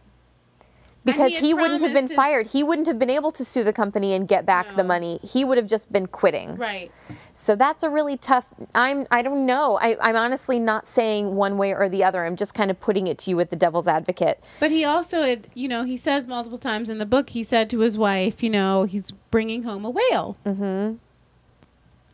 Because 1.04 1.32
he 1.36 1.46
he, 1.48 1.54
wouldn't 1.54 1.80
have 1.82 1.92
been 1.92 2.06
his- 2.06 2.16
fired. 2.16 2.46
He 2.48 2.62
wouldn't 2.62 2.86
have 2.86 2.98
been 2.98 3.10
able 3.10 3.32
to 3.32 3.44
sue 3.44 3.64
the 3.64 3.72
company 3.72 4.12
and 4.14 4.28
get 4.28 4.46
back 4.46 4.76
the 4.76 4.84
money. 4.84 5.18
He 5.22 5.44
would 5.44 5.58
have 5.58 5.66
just 5.66 5.92
been 5.92 6.06
quitting. 6.06 6.54
Right. 6.54 6.92
So 7.32 7.56
that's 7.56 7.82
a 7.82 7.90
really 7.90 8.16
tough. 8.16 8.48
I'm. 8.74 9.06
I 9.10 9.22
don't 9.22 9.44
know. 9.46 9.78
I, 9.80 9.96
I'm 10.00 10.16
honestly 10.16 10.58
not 10.58 10.86
saying 10.86 11.34
one 11.34 11.58
way 11.58 11.74
or 11.74 11.88
the 11.88 12.04
other. 12.04 12.24
I'm 12.24 12.36
just 12.36 12.54
kind 12.54 12.70
of 12.70 12.78
putting 12.78 13.06
it 13.06 13.18
to 13.18 13.30
you 13.30 13.36
with 13.36 13.50
the 13.50 13.56
devil's 13.56 13.88
advocate. 13.88 14.42
But 14.60 14.70
he 14.70 14.84
also, 14.84 15.22
had, 15.22 15.48
you 15.54 15.68
know, 15.68 15.84
he 15.84 15.96
says 15.96 16.26
multiple 16.26 16.58
times 16.58 16.88
in 16.88 16.98
the 16.98 17.06
book, 17.06 17.30
he 17.30 17.42
said 17.42 17.68
to 17.70 17.80
his 17.80 17.98
wife, 17.98 18.42
you 18.42 18.50
know, 18.50 18.84
he's 18.84 19.10
bringing 19.30 19.64
home 19.64 19.84
a 19.84 19.90
whale. 19.90 20.36
Mm-hmm. 20.46 20.96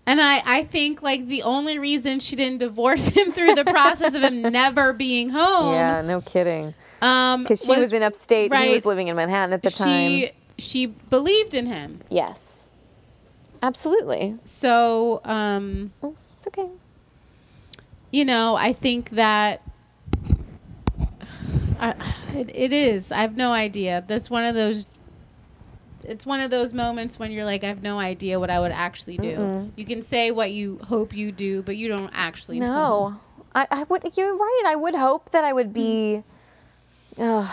And 0.08 0.22
I, 0.22 0.42
I 0.46 0.64
think 0.64 1.02
like 1.02 1.26
the 1.26 1.42
only 1.42 1.78
reason 1.78 2.18
she 2.18 2.34
didn't 2.34 2.58
divorce 2.60 3.06
him 3.16 3.30
through 3.30 3.54
the 3.54 3.64
process 3.66 4.14
of 4.14 4.22
him 4.22 4.40
never 4.52 4.94
being 4.94 5.28
home, 5.28 5.74
Yeah, 5.74 6.00
no 6.00 6.22
kidding. 6.22 6.72
um, 7.02 7.42
Because 7.42 7.62
she 7.62 7.76
was, 7.76 7.92
in 7.92 8.02
upstate. 8.02 8.50
And 8.50 8.64
he 8.64 8.70
was 8.72 8.86
living 8.86 9.08
in 9.08 9.16
Manhattan 9.16 9.52
at 9.52 9.62
the 9.62 9.70
time. 9.70 10.08
She 10.10 10.32
she 10.56 10.86
believed 10.86 11.52
in 11.52 11.66
him, 11.66 12.00
Yes. 12.08 12.68
Absolutely. 13.62 14.38
so 14.46 15.20
um, 15.24 15.92
Oh, 16.02 16.14
it's 16.38 16.46
okay. 16.46 16.70
you 18.10 18.24
know, 18.24 18.56
I 18.56 18.72
think 18.72 19.10
that 19.10 19.60
I, 21.78 21.94
it, 22.34 22.50
it 22.54 22.72
is. 22.72 23.12
I 23.12 23.18
have 23.18 23.36
no 23.36 23.52
idea. 23.52 24.02
That's 24.08 24.30
one 24.30 24.44
of 24.46 24.54
those. 24.54 24.86
It's 26.04 26.24
one 26.24 26.40
of 26.40 26.50
those 26.50 26.72
moments 26.72 27.18
when 27.18 27.32
you're 27.32 27.44
like, 27.44 27.64
I 27.64 27.68
have 27.68 27.82
no 27.82 27.98
idea 27.98 28.38
what 28.38 28.50
I 28.50 28.60
would 28.60 28.72
actually 28.72 29.16
do. 29.16 29.70
You 29.76 29.84
can 29.84 30.02
say 30.02 30.30
what 30.30 30.50
you 30.50 30.78
hope 30.86 31.14
you 31.14 31.32
do, 31.32 31.62
but 31.62 31.76
you 31.76 31.88
don't 31.88 32.10
actually 32.14 32.60
know. 32.60 33.10
No. 33.10 33.20
I, 33.54 33.66
I 33.70 33.82
would 33.84 34.16
you're 34.16 34.36
right. 34.36 34.62
I 34.66 34.76
would 34.76 34.94
hope 34.94 35.30
that 35.30 35.44
I 35.44 35.52
would 35.52 35.72
be 35.72 36.22
Ugh, 37.18 37.50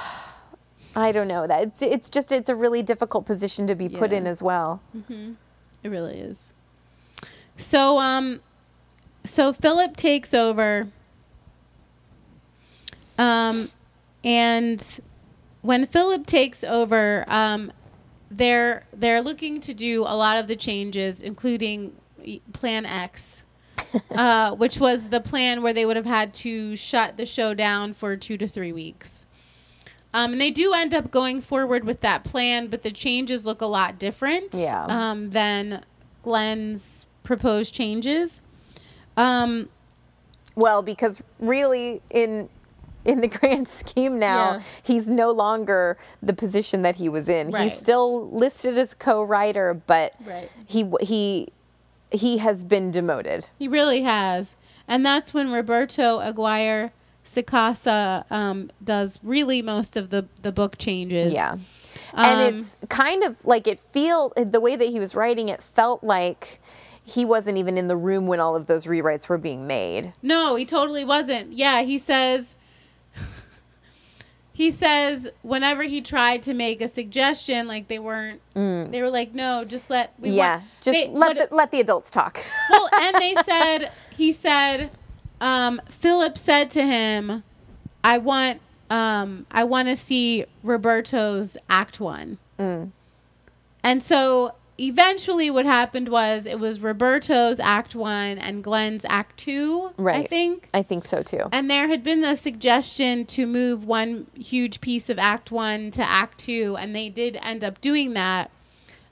I 0.96 1.12
don't 1.12 1.28
know. 1.28 1.48
That 1.48 1.64
it's 1.64 1.82
it's 1.82 2.10
just 2.10 2.32
it's 2.32 2.50
a 2.50 2.56
really 2.56 2.84
difficult 2.84 3.26
position 3.26 3.66
to 3.68 3.76
be 3.76 3.90
put 3.90 4.14
in 4.14 4.28
as 4.28 4.44
well. 4.44 4.82
It 5.84 5.90
really 5.90 6.18
is. 6.20 6.52
So 7.58 7.98
um 8.00 8.42
so 9.24 9.54
Philip 9.54 9.96
takes 9.98 10.34
over 10.34 10.90
um 13.18 13.70
and 14.24 15.00
when 15.62 15.88
Philip 15.88 16.28
takes 16.28 16.64
over 16.64 17.26
um 17.28 17.72
they're 18.38 18.86
they're 18.94 19.22
looking 19.22 19.60
to 19.62 19.74
do 19.74 20.02
a 20.02 20.16
lot 20.16 20.38
of 20.38 20.48
the 20.48 20.56
changes 20.56 21.22
including 21.22 21.96
plan 22.54 22.86
X 22.86 23.44
uh, 24.12 24.56
which 24.56 24.78
was 24.80 25.10
the 25.10 25.20
plan 25.20 25.62
where 25.62 25.74
they 25.74 25.86
would 25.86 25.96
have 25.98 26.06
had 26.06 26.34
to 26.34 26.76
shut 26.76 27.18
the 27.18 27.26
show 27.26 27.54
down 27.54 27.94
for 27.94 28.16
2 28.16 28.38
to 28.38 28.48
3 28.48 28.72
weeks. 28.72 29.26
Um, 30.14 30.32
and 30.32 30.42
they 30.42 30.50
do 30.50 30.72
end 30.74 30.94
up 30.94 31.12
going 31.12 31.42
forward 31.42 31.84
with 31.84 32.00
that 32.02 32.24
plan, 32.24 32.68
but 32.68 32.84
the 32.84 32.92
changes 32.92 33.46
look 33.46 33.60
a 33.62 33.66
lot 33.66 34.00
different 34.00 34.54
Yeah. 34.54 34.86
um, 34.86 35.32
than 35.32 35.84
Glen's 36.24 37.06
proposed 37.24 37.74
changes. 37.74 38.40
Um, 39.18 39.70
Well, 40.56 40.82
because 40.82 41.22
really 41.38 42.02
in 42.10 42.48
in 43.06 43.22
the 43.22 43.28
grand 43.40 43.68
scheme 43.68 44.20
now, 44.20 44.54
Yeah. 44.56 44.62
he's 44.84 45.08
no 45.08 45.32
longer 45.32 45.98
the 46.22 46.34
position 46.34 46.82
that 46.82 46.96
he 46.96 47.08
was 47.10 47.30
in. 47.30 47.52
Right. 47.52 47.64
He's 47.64 47.78
still 47.80 48.30
listed 48.32 48.78
as 48.78 48.94
co-writer, 48.94 49.74
but 49.88 50.14
Right. 50.26 50.50
he 50.66 50.92
he 51.02 51.50
he 52.12 52.38
has 52.40 52.64
been 52.64 52.92
demoted. 52.92 53.50
he 53.60 53.68
really 53.68 54.02
has. 54.02 54.56
And 54.88 55.06
that's 55.06 55.34
when 55.34 55.52
Roberto 55.52 56.20
Aguirre 56.20 56.92
Sacasa 57.26 58.24
um, 58.32 58.70
does 58.84 59.20
really 59.24 59.62
most 59.62 59.98
of 59.98 60.10
the, 60.12 60.28
the 60.44 60.52
book 60.52 60.78
changes. 60.78 61.34
Yeah. 61.34 61.56
And 62.14 62.42
Um, 62.54 62.60
it's 62.60 62.78
kind 62.90 63.24
of 63.24 63.44
like 63.46 63.68
it 63.68 63.80
feel 63.80 64.32
the 64.36 64.60
way 64.62 64.76
that 64.76 64.88
he 64.90 65.00
was 65.00 65.16
writing 65.16 65.50
it 65.50 65.62
felt 65.64 66.04
like 66.04 66.60
he 67.04 67.26
wasn't 67.26 67.58
even 67.58 67.78
in 67.78 67.88
the 67.88 67.98
room 67.98 68.28
when 68.28 68.40
all 68.40 68.56
of 68.56 68.68
those 68.68 68.86
rewrites 68.86 69.28
were 69.28 69.38
being 69.38 69.66
made. 69.68 70.14
No, 70.22 70.56
he 70.56 70.66
totally 70.66 71.04
wasn't. 71.06 71.54
Yeah, 71.54 71.82
he 71.82 71.98
says 71.98 72.54
he 74.56 74.72
says 74.72 75.30
whenever 75.42 75.84
he 75.84 76.00
tried 76.02 76.42
to 76.44 76.54
make 76.54 76.80
a 76.80 76.88
suggestion, 76.88 77.68
like 77.68 77.90
they 77.90 78.00
weren't 78.00 78.40
they 78.56 79.02
were 79.02 79.10
like, 79.10 79.34
No, 79.36 79.66
just 79.66 79.90
let 79.90 80.14
we 80.18 80.30
Mm. 80.30 80.36
yeah, 80.38 80.56
want, 80.58 80.64
just 80.82 80.92
they- 80.98 81.08
let 81.10 81.36
what- 81.38 81.50
the, 81.50 81.56
let 81.56 81.72
the 81.72 81.82
adults 81.82 82.10
talk. 82.10 82.40
well, 82.70 82.90
and 83.02 83.16
they 83.18 83.36
said 83.46 83.92
he 84.16 84.32
said 84.32 84.90
um, 85.42 85.82
Philip 85.90 86.38
said 86.38 86.72
to 86.72 86.82
him, 86.84 87.44
"I 88.04 88.18
want 88.20 88.62
um, 88.90 89.46
I 89.52 89.66
want 89.66 89.90
to 89.90 89.98
see 89.98 90.46
Roberto's 90.64 91.58
Act 91.70 92.00
One." 92.00 92.38
Mm. 92.58 92.92
And 93.84 94.02
so 94.02 94.56
eventually, 94.78 95.50
what 95.50 95.66
happened 95.66 96.10
was 96.10 96.46
it 96.46 96.60
was 96.60 96.80
Roberto's 96.80 97.60
Act 97.60 97.96
One 97.96 98.38
and 98.38 98.64
Glen's 98.64 99.06
Act 99.08 99.38
Two. 99.38 99.90
right. 99.98 100.18
I 100.18 100.24
think. 100.24 100.68
I 100.74 100.82
think 100.82 101.06
so 101.06 101.24
too. 101.24 101.48
And 101.52 101.70
there 101.70 101.88
had 101.88 102.04
been 102.04 102.22
the 102.22 102.36
suggestion 102.36 103.26
to 103.28 103.46
move 103.46 103.86
one 103.86 104.28
huge 104.36 104.82
piece 104.82 105.10
of 105.10 105.20
Act 105.20 105.52
One 105.52 105.92
to 105.92 106.04
Act 106.04 106.40
Two, 106.40 106.76
and 106.80 106.96
they 106.96 107.10
did 107.10 107.38
end 107.42 107.64
up 107.64 107.82
doing 107.82 108.14
that. 108.14 108.52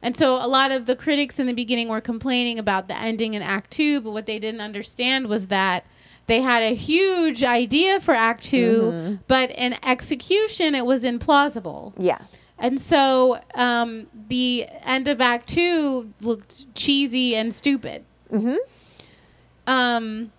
And 0.01 0.17
so 0.17 0.33
a 0.33 0.47
lot 0.47 0.71
of 0.71 0.85
the 0.85 0.97
critics 0.97 1.39
in 1.39 1.47
the 1.47 1.53
beginning 1.53 1.87
were 1.87 2.01
complaining 2.01 2.59
about 2.59 2.89
the 2.89 2.97
ending 2.97 3.33
in 3.33 3.41
Act 3.41 3.71
Two, 3.71 4.01
but 4.01 4.11
what 4.11 4.25
they 4.25 4.39
didn't 4.39 4.61
understand 4.61 5.27
was 5.27 5.47
that 5.47 5.85
they 6.27 6.41
had 6.41 6.63
a 6.63 6.73
huge 6.73 7.43
idea 7.43 7.99
for 7.99 8.13
Act 8.13 8.45
2 8.45 8.57
mm-hmm. 8.57 9.15
but 9.27 9.51
in 9.51 9.75
execution, 9.85 10.75
it 10.75 10.85
was 10.85 11.03
implausible. 11.03 11.93
Yeah. 11.97 12.21
And 12.59 12.79
so 12.79 13.39
um, 13.55 14.07
the 14.29 14.67
end 14.83 15.07
of 15.07 15.19
Act 15.21 15.49
Two 15.49 16.11
looked 16.21 16.73
cheesy 16.75 17.35
and 17.35 17.53
stupid. 17.53 18.05
Mm-hmm. 18.31 18.55
Um, 19.67 20.31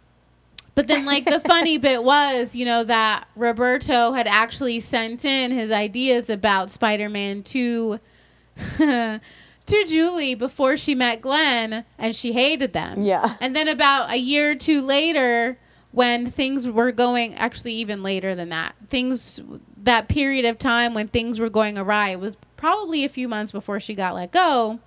but 0.74 0.88
then, 0.88 1.04
like 1.04 1.24
the 1.24 1.40
funny 1.40 1.78
bit 1.78 2.02
was, 2.02 2.54
you 2.54 2.64
know, 2.64 2.84
that 2.84 3.26
Roberto 3.36 4.12
had 4.12 4.26
actually 4.26 4.80
sent 4.80 5.24
in 5.24 5.50
his 5.50 5.70
ideas 5.70 6.30
about 6.30 6.70
Spider-Man 6.70 7.42
to 7.44 8.00
to 8.78 9.20
Julie 9.66 10.34
before 10.34 10.76
she 10.76 10.94
met 10.94 11.20
Glen, 11.20 11.84
and 11.98 12.14
she 12.16 12.32
hated 12.32 12.72
them. 12.72 13.02
Yeah. 13.02 13.36
And 13.40 13.54
then 13.54 13.68
about 13.68 14.10
a 14.10 14.16
year 14.16 14.52
or 14.52 14.54
two 14.54 14.80
later, 14.82 15.58
when 15.94 16.28
things 16.28 16.66
were 16.66 16.90
going, 16.90 17.34
actually 17.36 17.72
even 17.74 18.02
later 18.02 18.34
than 18.34 18.48
that, 18.48 18.74
things 18.88 19.40
that 19.84 20.08
period 20.08 20.44
of 20.44 20.58
time 20.58 20.92
when 20.92 21.06
things 21.06 21.38
were 21.38 21.50
going 21.50 21.78
awry 21.78 22.10
it 22.10 22.18
was 22.18 22.36
probably 22.56 23.04
a 23.04 23.08
few 23.08 23.28
months 23.28 23.52
before 23.52 23.78
she 23.78 23.94
got 23.94 24.14
let 24.14 24.32
go. 24.32 24.80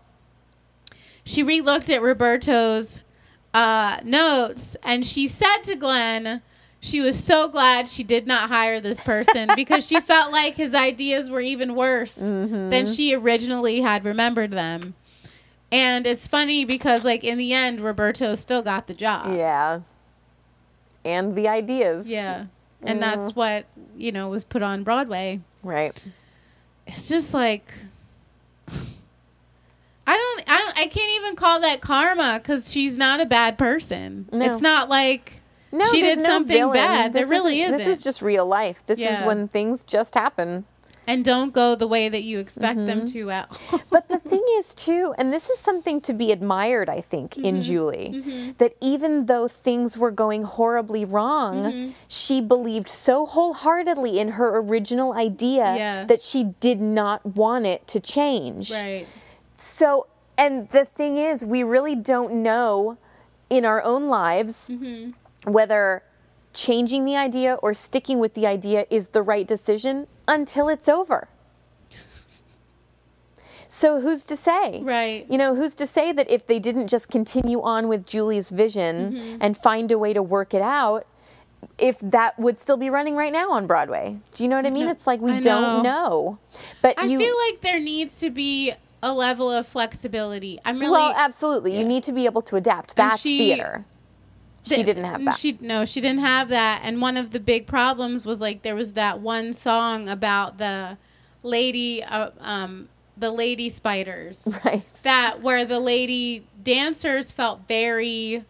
She 1.24 1.44
relooked 1.44 1.90
at 1.90 2.02
Roberto's 2.02 3.00
uh, 3.54 4.00
notes 4.04 4.76
and 4.84 5.06
she 5.06 5.28
said 5.28 5.60
to 5.64 5.76
Glen 5.76 6.42
she 6.80 7.02
was 7.02 7.22
so 7.22 7.48
glad 7.48 7.88
she 7.88 8.04
did 8.04 8.28
not 8.28 8.50
hire 8.50 8.80
this 8.82 9.00
person 9.00 9.50
because 9.56 9.88
she 9.88 10.02
felt 10.02 10.32
like 10.32 10.56
his 10.56 10.76
ideas 10.76 11.30
were 11.30 11.42
even 11.42 11.74
worse 11.74 12.14
than 12.14 12.86
she 12.86 13.16
originally 13.16 13.82
had 13.82 14.06
remembered 14.06 14.52
them. 14.52 14.94
And 15.72 16.08
it's 16.08 16.28
funny 16.28 16.64
because, 16.64 17.04
like, 17.04 17.26
in 17.26 17.38
the 17.38 17.52
end, 17.52 17.82
Roberto 17.82 18.36
still 18.36 18.62
got 18.62 18.88
the 18.88 18.94
job. 18.94 19.36
Yeah. 19.36 19.82
And 21.08 21.36
the 21.36 21.48
ideas. 21.48 22.08
Yeah. 22.08 22.46
And 22.82 23.00
mm-hmm. 23.02 23.22
that's 23.22 23.36
what, 23.36 23.66
you 23.98 24.12
know, 24.12 24.30
was 24.30 24.44
put 24.44 24.62
on 24.62 24.84
Broadway. 24.84 25.40
Right. 25.64 26.04
It's 26.86 27.08
just 27.08 27.34
like 27.34 27.74
I 28.68 28.76
don't 30.16 30.44
I 30.50 30.58
don't 30.60 30.78
I 30.78 30.88
can't 30.88 31.22
even 31.22 31.36
call 31.36 31.62
that 31.62 31.82
karma 31.82 32.40
cuz 32.44 32.72
she's 32.72 32.98
not 32.98 33.20
a 33.20 33.26
bad 33.26 33.58
person. 33.58 34.28
No. 34.32 34.54
It's 34.54 34.62
not 34.62 34.90
like 34.90 35.34
No, 35.72 35.86
she 35.88 36.02
did 36.02 36.20
no 36.20 36.26
something 36.26 36.56
villain. 36.56 36.74
bad. 36.74 37.14
There 37.14 37.24
This 37.24 37.30
really 37.30 37.62
isn't- 37.62 37.76
isn't. 37.76 37.88
This 37.88 38.00
is 38.00 38.04
just 38.04 38.22
real 38.22 38.46
life. 38.46 38.84
This 38.86 39.00
Yeah. 39.00 39.20
is 39.20 39.26
when 39.26 39.48
things 39.48 39.84
just 39.84 40.16
happen. 40.16 40.66
And 41.08 41.24
don't 41.26 41.54
go 41.54 41.74
the 41.76 41.88
way 41.88 42.10
that 42.10 42.24
you 42.24 42.40
expect 42.40 42.78
them 42.86 43.02
Mm-hmm. 43.02 43.20
to 43.20 43.32
at 43.32 43.50
But 43.90 44.10
the 44.10 44.20
thing 44.20 44.44
is, 44.60 44.76
too, 44.76 45.14
and 45.18 45.32
this 45.34 45.50
is 45.50 45.58
something 45.58 46.02
to 46.02 46.14
be 46.14 46.32
admired, 46.32 46.90
I 46.90 47.02
think, 47.02 47.32
Mm-hmm. 47.32 47.46
in 47.46 47.62
Julie, 47.62 48.54
that 48.60 48.74
even 48.82 49.26
though 49.28 49.48
things 49.48 49.98
were 49.98 50.12
going 50.12 50.44
horribly 50.44 51.06
wrong, 51.06 51.56
Mm-hmm. 51.64 51.92
she 52.08 52.42
believed 52.42 52.90
so 52.90 53.26
wholeheartedly 53.26 54.20
in 54.20 54.30
her 54.34 54.58
original 54.58 55.14
idea 55.14 55.76
Yeah. 55.76 56.06
that 56.06 56.22
she 56.22 56.44
did 56.60 56.80
not 56.82 57.26
want 57.26 57.66
it 57.66 57.88
to 57.88 58.00
change. 58.00 58.72
Right. 58.72 59.08
So, 59.56 60.08
and 60.38 60.70
the 60.70 60.86
thing 60.86 61.18
is, 61.18 61.44
we 61.46 61.64
really 61.64 61.96
don't 61.96 62.44
know 62.44 62.98
in 63.50 63.64
our 63.66 63.82
own 63.84 64.08
lives 64.10 64.70
Mm-hmm. 64.70 65.52
whether 65.52 66.04
changing 66.58 67.06
the 67.06 67.16
idea 67.16 67.54
or 67.64 67.74
sticking 67.74 68.20
with 68.20 68.34
the 68.34 68.46
idea 68.46 68.86
is 68.90 69.08
the 69.10 69.22
right 69.22 69.48
decision 69.48 70.08
until 70.28 70.68
it's 70.68 70.90
over. 70.90 71.30
So, 73.70 74.00
who's 74.00 74.24
to 74.26 74.36
say? 74.38 74.82
Right. 74.82 75.26
You 75.30 75.38
know, 75.38 75.54
who's 75.54 75.76
to 75.76 75.86
say 75.88 76.12
that 76.14 76.30
if 76.32 76.48
they 76.48 76.58
didn't 76.58 76.88
just 76.88 77.10
continue 77.10 77.62
on 77.62 77.88
with 77.90 78.06
Julie's 78.06 78.50
vision 78.50 79.14
Mm-hmm. 79.14 79.38
and 79.42 79.58
find 79.58 79.92
a 79.92 79.98
way 79.98 80.14
to 80.14 80.24
work 80.24 80.54
it 80.54 80.62
out, 80.62 81.06
if 81.78 82.00
that 82.00 82.40
would 82.40 82.60
still 82.62 82.78
be 82.78 82.90
running 82.90 83.16
right 83.16 83.32
now 83.34 83.52
on 83.52 83.68
Broadway? 83.68 84.18
Do 84.34 84.44
you 84.44 84.50
know 84.50 84.56
what 84.56 84.66
I 84.66 84.70
mean? 84.70 84.86
No, 84.86 84.92
It's 84.92 85.06
like 85.06 85.20
we 85.20 85.34
I 85.34 85.40
don't 85.42 85.84
know. 85.84 86.40
But 86.82 86.98
I 86.98 87.06
you 87.06 87.20
feel 87.20 87.36
like 87.50 87.62
there 87.62 87.80
needs 87.82 88.20
to 88.22 88.30
be 88.30 88.72
a 89.04 89.14
level 89.14 89.52
of 89.52 89.68
flexibility. 89.68 90.60
I'm 90.64 90.80
really 90.80 90.92
well, 90.92 91.14
absolutely. 91.18 91.78
You 91.78 91.84
need 91.84 92.04
to 92.04 92.14
be 92.14 92.26
able 92.26 92.42
to 92.44 92.56
adapt. 92.56 92.96
That's 92.96 93.22
she- 93.22 93.38
theater. 93.38 93.86
She 94.76 94.84
didn't 94.84 95.04
have 95.04 95.26
that. 95.26 95.38
She 95.38 95.58
no, 95.62 95.86
she 95.86 96.02
didn't 96.02 96.20
have 96.20 96.50
that. 96.50 96.82
And 96.84 97.02
one 97.02 97.18
of 97.18 97.32
the 97.32 97.40
big 97.40 97.68
problems 97.68 98.26
was 98.26 98.40
like 98.40 98.62
there 98.64 98.76
was 98.76 98.94
that 98.94 99.20
one 99.20 99.54
song 99.54 100.10
about 100.10 100.58
the 100.58 100.98
lady, 101.44 102.04
uh, 102.04 102.32
um, 102.40 102.90
the 103.18 103.32
lady 103.32 103.70
spiders. 103.70 104.42
right. 104.66 104.86
That 105.04 105.42
where 105.42 105.66
the 105.66 105.80
lady 105.80 106.46
dancers 106.64 107.32
felt 107.32 107.68
very 107.68 108.46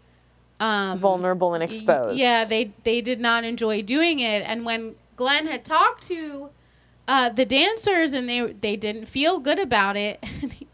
um, 0.60 0.98
Vulnerable 0.98 1.54
and 1.54 1.64
exposed. 1.64 2.20
Yeah, 2.20 2.46
they 2.46 2.74
they 2.84 3.02
did 3.02 3.20
not 3.20 3.44
enjoy 3.44 3.82
doing 3.84 4.20
it. 4.20 4.44
And 4.46 4.66
when 4.66 4.96
Glen 5.16 5.48
had 5.48 5.64
talked 5.64 6.04
to 6.08 6.50
uh, 7.08 7.30
the 7.30 7.46
dancers 7.46 8.14
and 8.14 8.28
they 8.28 8.54
they 8.54 8.76
didn't 8.76 9.06
feel 9.06 9.40
good 9.40 9.60
about 9.60 9.96
it. 9.96 10.24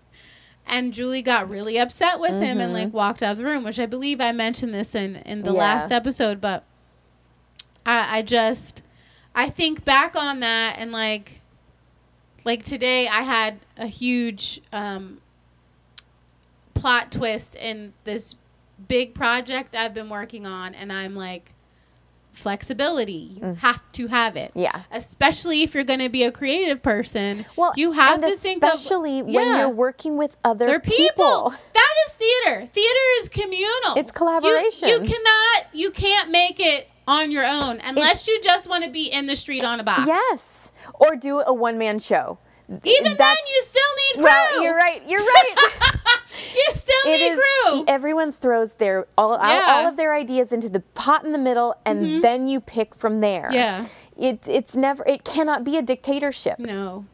And 0.66 0.94
Julie 0.94 1.22
got 1.22 1.50
really 1.50 1.78
upset 1.78 2.20
with 2.20 2.32
him 2.42 2.60
and 2.60 2.74
like 2.74 2.94
walked 2.94 3.22
out 3.22 3.34
of 3.34 3.38
the 3.38 3.44
room, 3.44 3.64
which 3.64 3.80
I 3.80 3.86
believe 3.86 4.22
I 4.22 4.32
mentioned 4.32 4.74
this 4.74 4.96
in 4.96 5.18
in 5.18 5.44
the 5.44 5.52
Yeah. 5.54 5.60
last 5.60 5.92
episode. 5.92 6.40
But 6.42 6.64
I, 7.86 8.20
I 8.20 8.22
just 8.22 8.82
I 9.36 9.50
think 9.50 9.84
back 9.86 10.16
on 10.16 10.40
that 10.40 10.76
and 10.80 10.92
like 10.92 11.42
like 12.46 12.64
today 12.64 13.08
I 13.08 13.22
had 13.22 13.60
a 13.78 13.88
huge 13.88 14.62
um, 14.72 15.20
plot 16.74 17.12
twist 17.12 17.56
in 17.56 17.94
this 18.04 18.36
big 18.88 19.14
project 19.14 19.76
I've 19.76 19.94
been 19.94 20.10
working 20.10 20.46
on, 20.46 20.74
and 20.76 20.92
I'm 20.92 21.16
like, 21.16 21.53
flexibility. 22.34 23.38
You 23.42 23.54
have 23.56 23.82
to 23.94 24.08
have 24.08 24.36
it. 24.36 24.54
Mm. 24.54 24.64
Yeah. 24.64 24.82
Especially 24.92 25.64
if 25.64 25.74
you're 25.74 25.84
going 25.84 26.00
to 26.00 26.10
be 26.10 26.24
a 26.24 26.32
creative 26.32 26.82
person. 26.82 27.46
Well, 27.56 27.74
you 27.76 27.92
have 27.94 28.22
to 28.22 28.36
think 28.36 28.64
of 28.64 28.74
especially 28.74 29.22
when 29.22 29.34
Yeah. 29.34 29.60
you're 29.60 29.70
working 29.70 30.18
with 30.18 30.38
other 30.44 30.66
they're 30.68 30.80
people. 30.80 31.50
That 31.74 31.94
is 32.08 32.14
theater. 32.14 32.68
Theater 32.72 33.00
is 33.20 33.30
communal. 33.30 33.96
It's 33.96 34.10
You- 34.10 34.14
collaboration. 34.14 34.90
You, 34.90 35.00
cannot. 35.00 35.68
You 35.74 35.92
can't 35.92 36.30
make 36.32 36.60
it 36.60 36.88
on 37.08 37.32
your 37.32 37.46
own 37.46 37.80
unless 37.84 38.28
you 38.28 38.40
just 38.42 38.70
want 38.70 38.84
to 38.84 38.90
be 38.90 39.08
in 39.12 39.26
the 39.28 39.36
street 39.36 39.64
on 39.64 39.80
a 39.80 39.84
box. 39.84 40.08
Yes. 40.08 40.72
Or 40.94 41.16
do 41.16 41.42
a 41.46 41.54
one 41.54 41.78
man 41.78 42.00
show. 42.00 42.38
Even 42.70 43.18
then, 43.18 43.36
you 43.56 43.64
still 43.66 43.82
need 43.98 44.14
crew. 44.16 44.24
Well, 44.24 44.64
you're 44.64 44.76
right. 44.76 45.02
You're 45.08 45.20
right. 45.24 45.56
You 46.56 46.68
still 46.74 46.96
it 47.06 47.18
need 47.20 47.26
is. 47.26 47.36
crew. 47.40 47.86
Everyone 47.88 48.32
throws 48.32 48.74
their 48.74 49.08
all, 49.18 49.34
all- 49.36 49.38
Yeah. 49.48 49.60
Mm-hmm. 49.62 49.70
all 49.72 49.88
of 49.88 49.98
their 49.98 50.14
ideas 50.14 50.52
into 50.52 50.70
the 50.70 50.80
pot 50.80 51.26
in 51.26 51.32
the 51.32 51.38
middle, 51.38 51.76
and 51.86 52.24
then 52.24 52.48
you 52.48 52.60
pick 52.62 52.96
from 52.96 53.22
there. 53.22 53.50
Yeah. 53.52 53.88
It, 54.18 54.48
it's 54.48 54.76
never. 54.76 55.04
It 55.08 55.24
cannot 55.24 55.64
be 55.64 55.78
a 55.78 55.82
dictatorship. 55.82 56.60
No. 56.60 57.06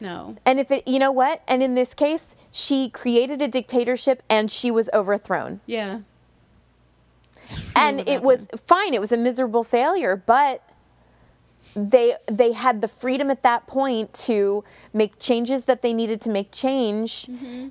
No. 0.00 0.34
And 0.44 0.58
if 0.58 0.70
it, 0.72 0.88
you 0.88 0.98
know 0.98 1.12
what? 1.12 1.42
And 1.46 1.62
in 1.62 1.74
this 1.76 1.94
case, 1.94 2.34
she 2.50 2.90
created 2.90 3.40
a 3.40 3.46
dictatorship, 3.48 4.22
and 4.28 4.50
she 4.50 4.70
was 4.70 4.90
overthrown. 4.92 5.60
Yeah. 5.66 6.00
and 7.76 8.08
it 8.08 8.22
was 8.22 8.46
fine 8.66 8.94
it 8.94 9.00
was 9.00 9.10
a 9.10 9.16
miserable 9.16 9.64
failure 9.64 10.14
but 10.14 10.62
they 11.74 12.14
they 12.26 12.52
had 12.52 12.80
the 12.80 12.88
freedom 12.88 13.30
at 13.30 13.42
that 13.42 13.66
point 13.66 14.12
to 14.12 14.62
make 14.92 15.18
changes 15.18 15.64
that 15.64 15.82
they 15.82 15.92
needed 15.92 16.20
to 16.20 16.30
make 16.30 16.50
change 16.52 17.26
Mm-hmm. 17.26 17.68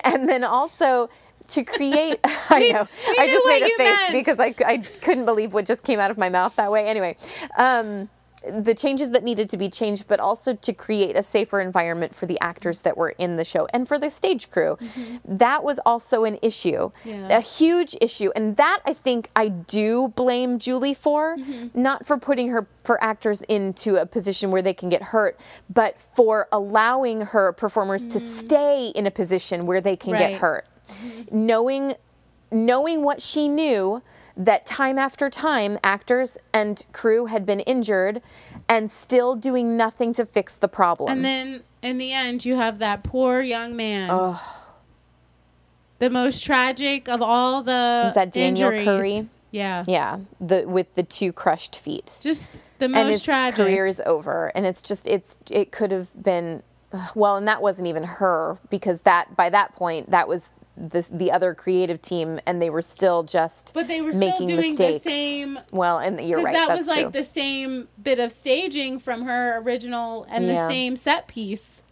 and 0.04 0.28
then 0.28 0.44
also 0.44 1.10
to 1.48 1.64
create 1.64 2.20
i 2.24 2.70
know 2.72 2.86
we 3.08 3.18
i 3.18 3.26
just 3.26 3.46
made 3.46 3.62
a 3.62 3.66
face 3.66 3.78
meant. 3.78 4.12
because 4.12 4.38
I, 4.38 4.54
I 4.64 4.78
couldn't 4.78 5.24
believe 5.24 5.54
what 5.54 5.66
just 5.66 5.82
came 5.82 5.98
out 5.98 6.10
of 6.10 6.18
my 6.18 6.28
mouth 6.28 6.54
that 6.56 6.70
way 6.70 6.86
anyway 6.86 7.16
um, 7.58 8.08
the 8.48 8.74
changes 8.74 9.10
that 9.10 9.22
needed 9.22 9.48
to 9.50 9.56
be 9.56 9.68
changed 9.68 10.06
but 10.08 10.18
also 10.20 10.54
to 10.54 10.72
create 10.72 11.16
a 11.16 11.22
safer 11.22 11.60
environment 11.60 12.14
for 12.14 12.26
the 12.26 12.38
actors 12.40 12.80
that 12.82 12.96
were 12.96 13.10
in 13.18 13.36
the 13.36 13.44
show 13.44 13.66
and 13.72 13.86
for 13.86 13.98
the 13.98 14.10
stage 14.10 14.50
crew 14.50 14.76
that 15.24 15.62
was 15.62 15.78
also 15.86 16.24
an 16.24 16.38
issue 16.42 16.72
Mm-hmm. 16.72 17.08
Yeah. 17.08 17.38
a 17.38 17.40
huge 17.40 17.96
issue 18.00 18.30
and 18.34 18.56
that 18.56 18.80
i 18.86 18.92
think 18.92 19.28
i 19.36 19.48
do 19.48 20.08
blame 20.08 20.58
julie 20.58 20.94
for 20.94 21.36
Mm-hmm. 21.36 21.80
not 21.80 22.04
for 22.06 22.16
putting 22.18 22.48
her 22.48 22.66
for 22.84 23.02
actors 23.02 23.42
into 23.42 23.96
a 23.96 24.06
position 24.06 24.50
where 24.50 24.62
they 24.62 24.74
can 24.74 24.88
get 24.88 25.02
hurt 25.02 25.38
but 25.72 25.98
for 26.00 26.48
allowing 26.52 27.20
her 27.22 27.52
performers 27.52 28.06
to 28.08 28.18
stay 28.20 28.88
in 28.94 29.06
a 29.06 29.10
position 29.10 29.66
where 29.66 29.80
they 29.80 29.96
can 29.96 30.12
Mm. 30.12 30.14
Right. 30.14 30.30
get 30.30 30.40
hurt 30.40 30.66
knowing 31.30 31.94
knowing 32.50 33.02
what 33.02 33.22
she 33.22 33.48
knew 33.48 34.02
that 34.36 34.64
time 34.66 34.98
after 34.98 35.28
time 35.30 35.78
actors 35.84 36.38
and 36.52 36.84
crew 36.92 37.26
had 37.26 37.44
been 37.44 37.60
injured 37.60 38.22
and 38.68 38.90
still 38.90 39.34
doing 39.34 39.76
nothing 39.76 40.12
to 40.14 40.24
fix 40.24 40.54
the 40.54 40.68
problem 40.68 41.10
And 41.12 41.24
then 41.24 41.62
in 41.82 41.98
the 41.98 42.12
end, 42.12 42.44
you 42.44 42.56
have 42.56 42.78
that 42.78 43.02
poor 43.02 43.40
young 43.42 43.74
man. 43.76 44.36
The 45.98 46.10
most 46.10 46.44
tragic 46.44 47.08
of 47.08 47.22
all 47.22 47.62
the 47.62 48.02
Was 48.04 48.14
that 48.14 48.32
Daniel 48.32 48.70
injuries. 48.70 48.84
Curry? 48.84 49.28
Yeah. 49.50 49.84
yeah 49.86 50.18
the 50.40 50.64
with 50.66 50.94
the 50.94 51.02
two 51.02 51.30
crushed 51.32 51.78
feet 51.78 52.18
Just 52.22 52.48
the 52.78 52.88
most 52.88 52.98
and 52.98 53.08
his 53.10 53.22
tragic. 53.22 53.56
career 53.56 53.84
is 53.86 54.00
over 54.06 54.50
and 54.54 54.64
it's 54.64 54.80
just 54.80 55.06
it's 55.06 55.36
it 55.50 55.70
could 55.72 55.92
have 55.92 56.08
been 56.20 56.62
well, 57.14 57.36
and 57.36 57.48
that 57.48 57.62
wasn't 57.62 57.86
even 57.88 58.02
her 58.04 58.58
because 58.68 59.02
that 59.02 59.34
by 59.34 59.48
that 59.48 59.74
point 59.74 60.10
that 60.10 60.28
was 60.28 60.50
this 60.76 61.08
the 61.08 61.30
other 61.30 61.54
creative 61.54 62.00
team, 62.00 62.40
and 62.46 62.60
they 62.62 62.70
were 62.70 62.82
still 62.82 63.22
just 63.22 63.72
But 63.74 63.88
they 63.88 64.00
were 64.00 64.12
still 64.12 64.20
making 64.20 64.56
mistakes. 64.56 65.04
same- 65.04 65.58
Well, 65.70 65.98
and 65.98 66.20
you're 66.20 66.40
right. 66.42 66.54
that 66.54 66.74
was 66.74 66.86
like 66.86 67.02
true. 67.02 67.10
the 67.10 67.24
same 67.24 67.88
bit 68.02 68.18
of 68.18 68.32
staging 68.32 68.98
from 68.98 69.22
her 69.22 69.58
original 69.58 70.26
and 70.30 70.46
Yeah. 70.46 70.66
the 70.66 70.68
same 70.72 70.96
set 70.96 71.28
piece. 71.28 71.82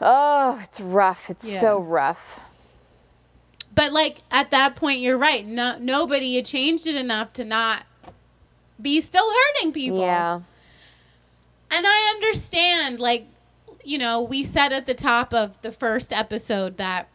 Oh, 0.00 0.60
it's 0.62 0.80
rough. 0.80 1.30
It's 1.30 1.50
Yeah. 1.50 1.60
so 1.60 1.78
rough. 1.78 2.40
But 3.74 3.92
like 3.92 4.18
at 4.30 4.50
that 4.50 4.76
point, 4.76 5.00
you're 5.00 5.16
right. 5.18 5.46
No, 5.46 5.76
nobody 5.80 6.36
had 6.36 6.44
changed 6.46 6.86
it 6.86 6.94
enough 6.94 7.32
to 7.34 7.44
not 7.44 7.84
be 8.80 9.00
still 9.00 9.28
hurting 9.30 9.72
people. 9.72 10.00
Yeah. 10.00 10.40
And 11.70 11.86
I 11.88 12.12
understand, 12.16 13.00
like, 13.00 13.26
you 13.84 13.96
know, 13.96 14.20
we 14.22 14.44
said 14.44 14.72
at 14.72 14.84
the 14.86 14.92
top 14.94 15.32
of 15.32 15.60
the 15.62 15.72
first 15.72 16.12
episode 16.12 16.76
that 16.76 17.08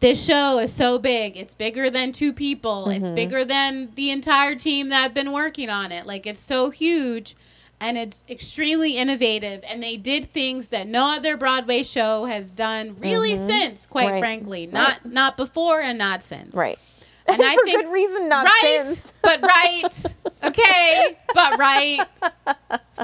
this 0.00 0.24
show 0.24 0.58
is 0.58 0.72
so 0.72 0.98
big. 0.98 1.36
It's 1.36 1.54
bigger 1.54 1.90
than 1.90 2.12
two 2.12 2.32
people. 2.32 2.86
Mm-hmm. 2.88 3.02
It's 3.04 3.10
bigger 3.12 3.44
than 3.44 3.92
the 3.94 4.10
entire 4.10 4.54
team 4.54 4.88
that 4.88 5.02
have 5.02 5.14
been 5.14 5.32
working 5.32 5.68
on 5.68 5.92
it. 5.92 6.06
Like, 6.06 6.26
it's 6.26 6.40
so 6.40 6.70
huge 6.70 7.36
and 7.82 7.96
it's 7.96 8.24
extremely 8.28 8.96
innovative. 8.96 9.62
And 9.66 9.82
they 9.82 9.96
did 9.96 10.32
things 10.32 10.68
that 10.68 10.86
no 10.86 11.04
other 11.16 11.36
Broadway 11.36 11.82
show 11.82 12.24
has 12.24 12.50
done 12.50 12.96
really 12.98 13.36
since, 13.36 13.86
quite 13.86 14.04
Mm-hmm. 14.06 14.12
Right. 14.14 14.20
frankly. 14.20 14.66
Not 14.66 15.04
not 15.04 15.36
before 15.36 15.80
and 15.80 15.98
not 15.98 16.22
since. 16.22 16.54
Right. 16.54 16.78
And 17.26 17.40
I 17.44 17.54
For 17.54 17.64
think- 17.64 17.84
good 17.84 17.92
reason, 17.92 18.28
not 18.28 18.44
right, 18.46 18.82
since. 18.84 19.12
but 19.22 19.40
right. 19.42 20.04
Okay, 20.42 21.18
but 21.34 21.58
right. 21.58 22.00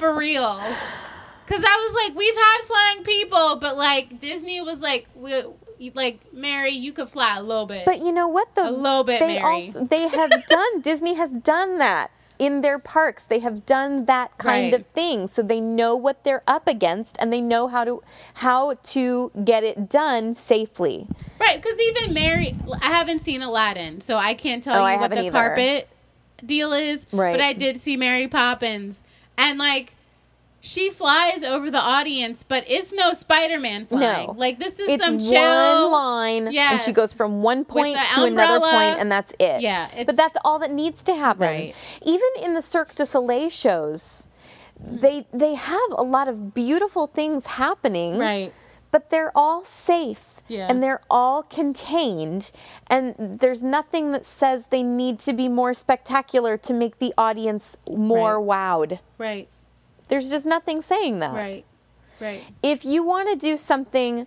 For 0.01 0.15
real. 0.17 0.61
Because 1.47 1.63
I 1.65 1.77
was 1.77 2.09
like, 2.09 2.19
we've 2.19 2.35
had 2.35 2.59
flying 2.65 3.05
people, 3.05 3.59
but 3.61 3.77
like 3.77 4.19
Disney 4.19 4.61
was 4.63 4.81
like, 4.81 5.07
we, 5.15 5.33
like 5.95 6.21
Mary, 6.33 6.71
you 6.71 6.93
could 6.93 7.09
fly 7.09 7.37
a 7.37 7.43
little 7.43 7.67
bit. 7.67 7.85
But 7.85 7.99
you 7.99 8.13
know 8.13 8.29
what? 8.29 8.55
The 8.55 8.69
A 8.69 8.71
little 8.71 9.05
bit, 9.05 9.21
they 9.21 9.35
Mary. 9.41 9.43
also 9.67 9.85
they 9.85 10.09
have 10.09 10.31
done. 10.49 10.81
Disney 10.81 11.15
has 11.15 11.31
done 11.31 11.79
that 11.79 12.11
in 12.39 12.61
their 12.61 12.79
parks. 12.79 13.25
They 13.25 13.39
have 13.41 13.65
done 13.65 14.05
that 14.07 14.37
kind 14.39 14.73
Right. 14.73 14.81
of 14.81 14.87
thing, 14.89 15.27
so 15.27 15.43
they 15.43 15.61
know 15.61 15.97
what 15.97 16.23
they're 16.25 16.43
up 16.47 16.69
against, 16.69 17.17
and 17.19 17.33
they 17.33 17.41
know 17.41 17.67
how 17.69 17.85
to 17.85 18.03
how 18.35 18.75
to 18.75 19.31
get 19.45 19.65
it 19.65 19.89
done 19.89 20.35
safely. 20.35 21.07
right, 21.41 21.57
because 21.63 21.79
even 21.81 22.15
Mary, 22.15 22.55
I 22.83 22.89
haven't 22.89 23.21
seen 23.21 23.43
Aladdin, 23.43 24.01
so 24.01 24.17
I 24.17 24.35
can't 24.35 24.63
tell 24.63 24.75
Oh, 24.75 24.87
you 24.87 24.95
I 24.95 24.97
what 24.97 25.11
the 25.11 25.21
either. 25.21 25.31
carpet 25.31 25.89
deal 26.45 26.73
is. 26.73 27.07
Right. 27.13 27.33
But 27.33 27.41
I 27.41 27.53
did 27.55 27.81
see 27.81 27.97
Mary 27.97 28.29
Poppins, 28.29 29.01
and 29.39 29.59
like. 29.59 29.93
She 30.67 30.91
flies 30.91 31.45
over 31.45 31.71
the 31.71 31.79
audience, 31.79 32.43
but 32.43 32.65
it's 32.69 32.93
no 32.93 33.13
Spider-Man 33.13 33.87
flying. 33.87 34.27
No. 34.27 34.35
Like 34.37 34.59
this 34.59 34.81
is 34.81 34.89
It's 34.89 35.05
some 35.05 35.15
one 35.19 35.21
chill 35.25 35.91
line, 35.93 36.49
and 36.49 36.81
she 36.83 36.93
goes 36.93 37.13
from 37.13 37.41
one 37.41 37.65
point 37.65 37.97
to 38.17 38.25
another 38.25 38.59
point, 38.59 38.99
and 38.99 39.11
that's 39.11 39.33
it. 39.39 39.61
Yeah, 39.63 39.89
but 40.05 40.17
that's 40.17 40.37
all 40.45 40.59
that 40.59 40.73
needs 40.73 41.05
to 41.05 41.15
happen. 41.15 41.47
Right. 41.47 41.75
Even 42.05 42.29
in 42.43 42.55
the 42.55 42.63
Cirque 42.63 42.95
du 42.97 43.07
Soleil 43.07 43.49
shows, 43.49 44.27
they 44.81 45.27
they 45.33 45.55
have 45.55 45.91
a 45.93 46.03
lot 46.03 46.29
of 46.29 46.53
beautiful 46.53 47.07
things 47.07 47.47
happening. 47.47 48.19
Right. 48.19 48.53
but 48.93 49.11
they're 49.11 49.33
all 49.35 49.63
safe 49.65 50.41
Yeah. 50.49 50.69
and 50.71 50.83
they're 50.83 51.03
all 51.11 51.43
contained 51.43 52.51
and 52.87 53.15
there's 53.19 53.63
nothing 53.63 54.13
that 54.13 54.25
says 54.25 54.67
they 54.69 54.83
need 54.83 55.19
to 55.21 55.33
be 55.35 55.49
more 55.49 55.75
spectacular 55.75 56.57
to 56.59 56.73
make 56.73 56.99
the 56.99 57.13
audience 57.19 57.77
more 57.91 58.39
wowed 58.41 59.01
Right. 59.19 59.49
There's 60.09 60.31
just 60.31 60.47
nothing 60.47 60.83
saying 60.83 61.19
that 61.21 61.33
Right. 61.35 61.65
Right. 62.21 62.43
if 62.63 62.85
you 62.85 63.03
want 63.05 63.29
to 63.31 63.37
do 63.37 63.57
something 63.57 64.27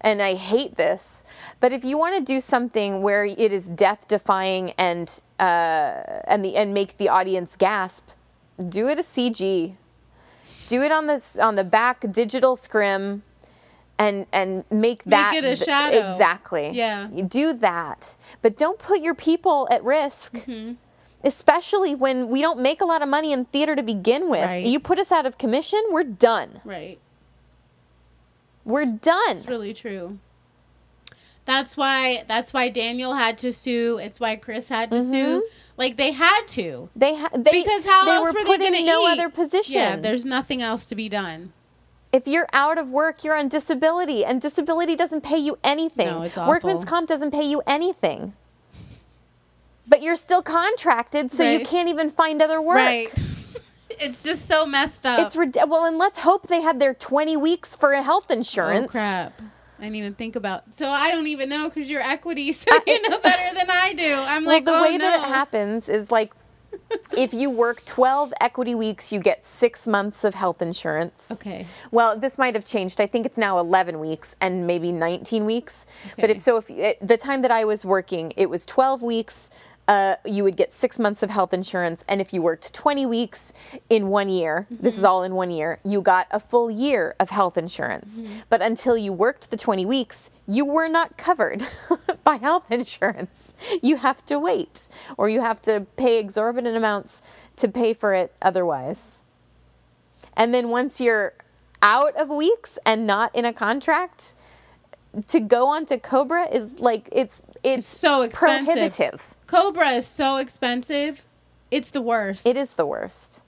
and 0.00 0.22
I 0.22 0.34
hate 0.34 0.76
this, 0.76 1.24
but 1.58 1.72
if 1.72 1.84
you 1.84 1.98
want 1.98 2.16
to 2.16 2.22
do 2.22 2.38
something 2.40 3.02
where 3.02 3.24
it 3.24 3.52
is 3.52 3.68
death 3.68 4.06
defying 4.08 4.70
and 4.78 5.08
uh, 5.40 6.20
and 6.26 6.44
the 6.44 6.56
and 6.56 6.72
make 6.74 6.96
the 6.98 7.08
audience 7.08 7.56
gasp, 7.56 8.10
do 8.68 8.88
it 8.88 8.98
a 8.98 9.02
CG. 9.02 9.74
Do 10.68 10.82
it 10.82 10.92
on 10.92 11.06
this 11.06 11.38
on 11.38 11.56
the 11.56 11.64
back 11.64 12.04
digital 12.12 12.56
scrim 12.56 13.22
and 13.98 14.26
and 14.32 14.64
make 14.70 15.02
that 15.04 15.34
it 15.36 15.44
a 15.44 15.56
th- 15.56 15.64
shadow. 15.64 15.98
exactly. 16.06 16.70
Yeah. 16.72 17.08
Do 17.26 17.52
that. 17.54 18.16
But 18.42 18.56
don't 18.58 18.78
put 18.78 19.00
your 19.00 19.14
people 19.14 19.66
at 19.70 19.82
risk. 19.82 20.34
Mm-hmm. 20.34 20.74
Especially 21.26 21.94
when 21.94 22.28
we 22.28 22.40
don't 22.40 22.60
make 22.60 22.80
a 22.80 22.84
lot 22.86 23.02
of 23.02 23.08
money 23.08 23.32
in 23.32 23.44
theater 23.46 23.74
to 23.76 23.82
begin 23.82 24.30
with. 24.30 24.44
Right. 24.44 24.64
You 24.64 24.80
put 24.80 24.98
us 24.98 25.10
out 25.12 25.26
of 25.26 25.36
commission, 25.36 25.80
we're 25.90 26.04
done. 26.04 26.60
Right. 26.64 26.98
We're 28.64 28.86
done. 28.86 29.30
It's 29.36 29.46
really 29.46 29.74
true. 29.74 30.18
That's 31.44 31.76
why 31.76 32.24
that's 32.26 32.52
why 32.52 32.68
Daniel 32.70 33.14
had 33.14 33.38
to 33.38 33.52
sue. 33.52 33.98
It's 33.98 34.18
why 34.18 34.36
Chris 34.36 34.68
had 34.68 34.90
to 34.90 35.00
sue. 35.00 35.08
Mm-hmm. 35.08 35.46
Like 35.76 35.96
they 35.96 36.10
had 36.10 36.42
to. 36.48 36.88
They 36.96 37.16
ha- 37.16 37.28
they 37.32 37.62
Because 37.62 37.84
how 37.84 38.04
they 38.04 38.12
else 38.12 38.32
were 38.32 38.40
were, 38.40 38.44
put 38.46 38.58
they 38.58 38.66
in 38.66 38.72
going 38.72 38.84
to 38.84 38.90
no 38.90 39.08
eat? 39.08 39.12
other 39.12 39.28
position. 39.28 39.74
Yeah, 39.76 39.96
there's 39.96 40.24
nothing 40.24 40.60
else 40.62 40.86
to 40.86 40.94
be 40.96 41.08
done. 41.08 41.52
if 42.12 42.26
you're 42.26 42.48
out 42.52 42.78
of 42.78 42.90
work, 42.90 43.22
you're 43.22 43.36
on 43.36 43.46
disability, 43.48 44.24
and 44.24 44.40
disability 44.40 44.96
doesn't 44.96 45.20
pay 45.22 45.36
you 45.38 45.58
anything. 45.62 46.06
No, 46.08 46.22
it's 46.22 46.36
Workman's 46.36 46.78
awful. 46.84 46.88
comp 46.88 47.08
doesn't 47.08 47.30
pay 47.30 47.42
you 47.44 47.62
anything. 47.66 48.32
But 49.88 50.02
you're 50.02 50.16
still 50.16 50.42
contracted, 50.42 51.30
so 51.30 51.48
you 51.48 51.64
can't 51.64 51.88
even 51.88 52.10
find 52.10 52.42
other 52.42 52.60
work. 52.60 52.76
Right. 52.76 53.08
it's 53.90 54.22
just 54.22 54.46
so 54.46 54.66
messed 54.66 55.06
up. 55.06 55.20
It's 55.20 55.36
rid- 55.36 55.56
well, 55.68 55.84
and 55.84 55.98
let's 55.98 56.18
hope 56.18 56.48
they 56.48 56.60
had 56.60 56.80
their 56.80 56.94
20 56.94 57.36
weeks 57.36 57.76
for 57.76 57.92
health 57.94 58.30
insurance. 58.30 58.88
Oh 58.88 58.92
crap. 58.92 59.40
I 59.78 59.82
didn't 59.84 59.96
even 59.96 60.14
think 60.14 60.36
about. 60.36 60.74
So 60.74 60.88
I 60.88 61.10
don't 61.10 61.26
even 61.26 61.48
know 61.48 61.68
because 61.68 61.88
you're 61.88 62.02
equity, 62.02 62.52
so 62.52 62.70
you 62.86 63.08
know 63.08 63.18
better 63.20 63.54
than 63.54 63.70
I 63.70 63.92
do. 63.92 64.14
I'm 64.18 64.44
like, 64.44 64.44
Well, 64.44 64.54
like, 64.54 64.64
the 64.64 64.72
oh, 64.72 64.82
way 64.82 64.98
no. 64.98 65.04
that 65.04 65.20
it 65.20 65.28
happens 65.28 65.88
is 65.88 66.10
like 66.10 66.32
if 67.16 67.32
you 67.34 67.50
work 67.50 67.84
12 67.84 68.32
equity 68.40 68.74
weeks, 68.74 69.12
you 69.12 69.20
get 69.20 69.44
six 69.44 69.86
months 69.86 70.24
of 70.24 70.34
health 70.34 70.62
insurance. 70.62 71.30
Okay. 71.32 71.66
Well, 71.90 72.18
this 72.18 72.38
might 72.38 72.54
have 72.54 72.64
changed. 72.64 73.00
I 73.00 73.06
think 73.06 73.26
it's 73.26 73.38
now 73.38 73.58
11 73.58 73.98
weeks 73.98 74.36
and 74.40 74.66
maybe 74.66 74.92
19 74.92 75.44
weeks. 75.44 75.86
But 76.18 76.30
if 76.30 76.40
so, 76.40 76.56
if 76.58 76.70
it, 76.70 76.98
the 77.00 77.16
time 77.16 77.42
that 77.42 77.50
I 77.50 77.64
was 77.64 77.84
working, 77.84 78.32
it 78.36 78.50
was 78.50 78.66
12 78.66 79.02
weeks. 79.02 79.50
Uh, 79.88 80.16
you 80.24 80.42
would 80.42 80.56
get 80.56 80.72
six 80.72 80.98
months 80.98 81.22
of 81.22 81.30
health 81.30 81.54
insurance, 81.54 82.02
and 82.08 82.20
if 82.20 82.32
you 82.32 82.42
worked 82.42 82.74
20 82.74 83.06
weeks 83.06 83.52
in 83.88 84.08
one 84.08 84.28
year, 84.28 84.66
this 84.68 84.98
is 84.98 85.04
all 85.04 85.22
in 85.22 85.34
one 85.34 85.50
year, 85.50 85.78
you 85.84 86.00
got 86.00 86.26
a 86.32 86.40
full 86.40 86.68
year 86.68 87.14
of 87.20 87.30
health 87.30 87.56
insurance. 87.56 88.20
But 88.48 88.60
until 88.60 88.96
you 88.96 89.12
worked 89.12 89.50
the 89.50 89.56
20 89.56 89.86
weeks, 89.86 90.30
you 90.48 90.64
were 90.64 90.88
not 90.88 91.16
covered 91.16 91.62
by 92.24 92.36
health 92.36 92.72
insurance. 92.72 93.54
You 93.80 93.96
have 93.96 94.26
to 94.26 94.40
wait, 94.40 94.88
or 95.16 95.28
you 95.28 95.40
have 95.40 95.60
to 95.62 95.86
pay 95.96 96.18
exorbitant 96.18 96.76
amounts 96.76 97.22
to 97.56 97.68
pay 97.68 97.94
for 97.94 98.12
it 98.12 98.32
otherwise. 98.42 99.20
And 100.36 100.52
then 100.52 100.68
once 100.68 101.00
you're 101.00 101.34
out 101.80 102.16
of 102.16 102.28
weeks 102.28 102.78
and 102.84 103.06
not 103.06 103.34
in 103.36 103.44
a 103.44 103.52
contract, 103.52 104.34
to 105.28 105.40
go 105.40 105.68
on 105.68 105.86
to 105.86 105.98
Cobra 105.98 106.46
is 106.48 106.80
like 106.80 107.08
it's 107.12 107.42
it's, 107.62 107.86
so 107.86 108.22
expensive. 108.22 108.66
prohibitive. 108.66 109.35
Cobra 109.46 109.90
is 109.90 110.06
so 110.06 110.36
expensive. 110.36 111.24
It's 111.70 111.90
the 111.90 112.02
worst. 112.02 112.46
It 112.46 112.56
is 112.56 112.74
the 112.74 112.86
worst. 112.86 113.42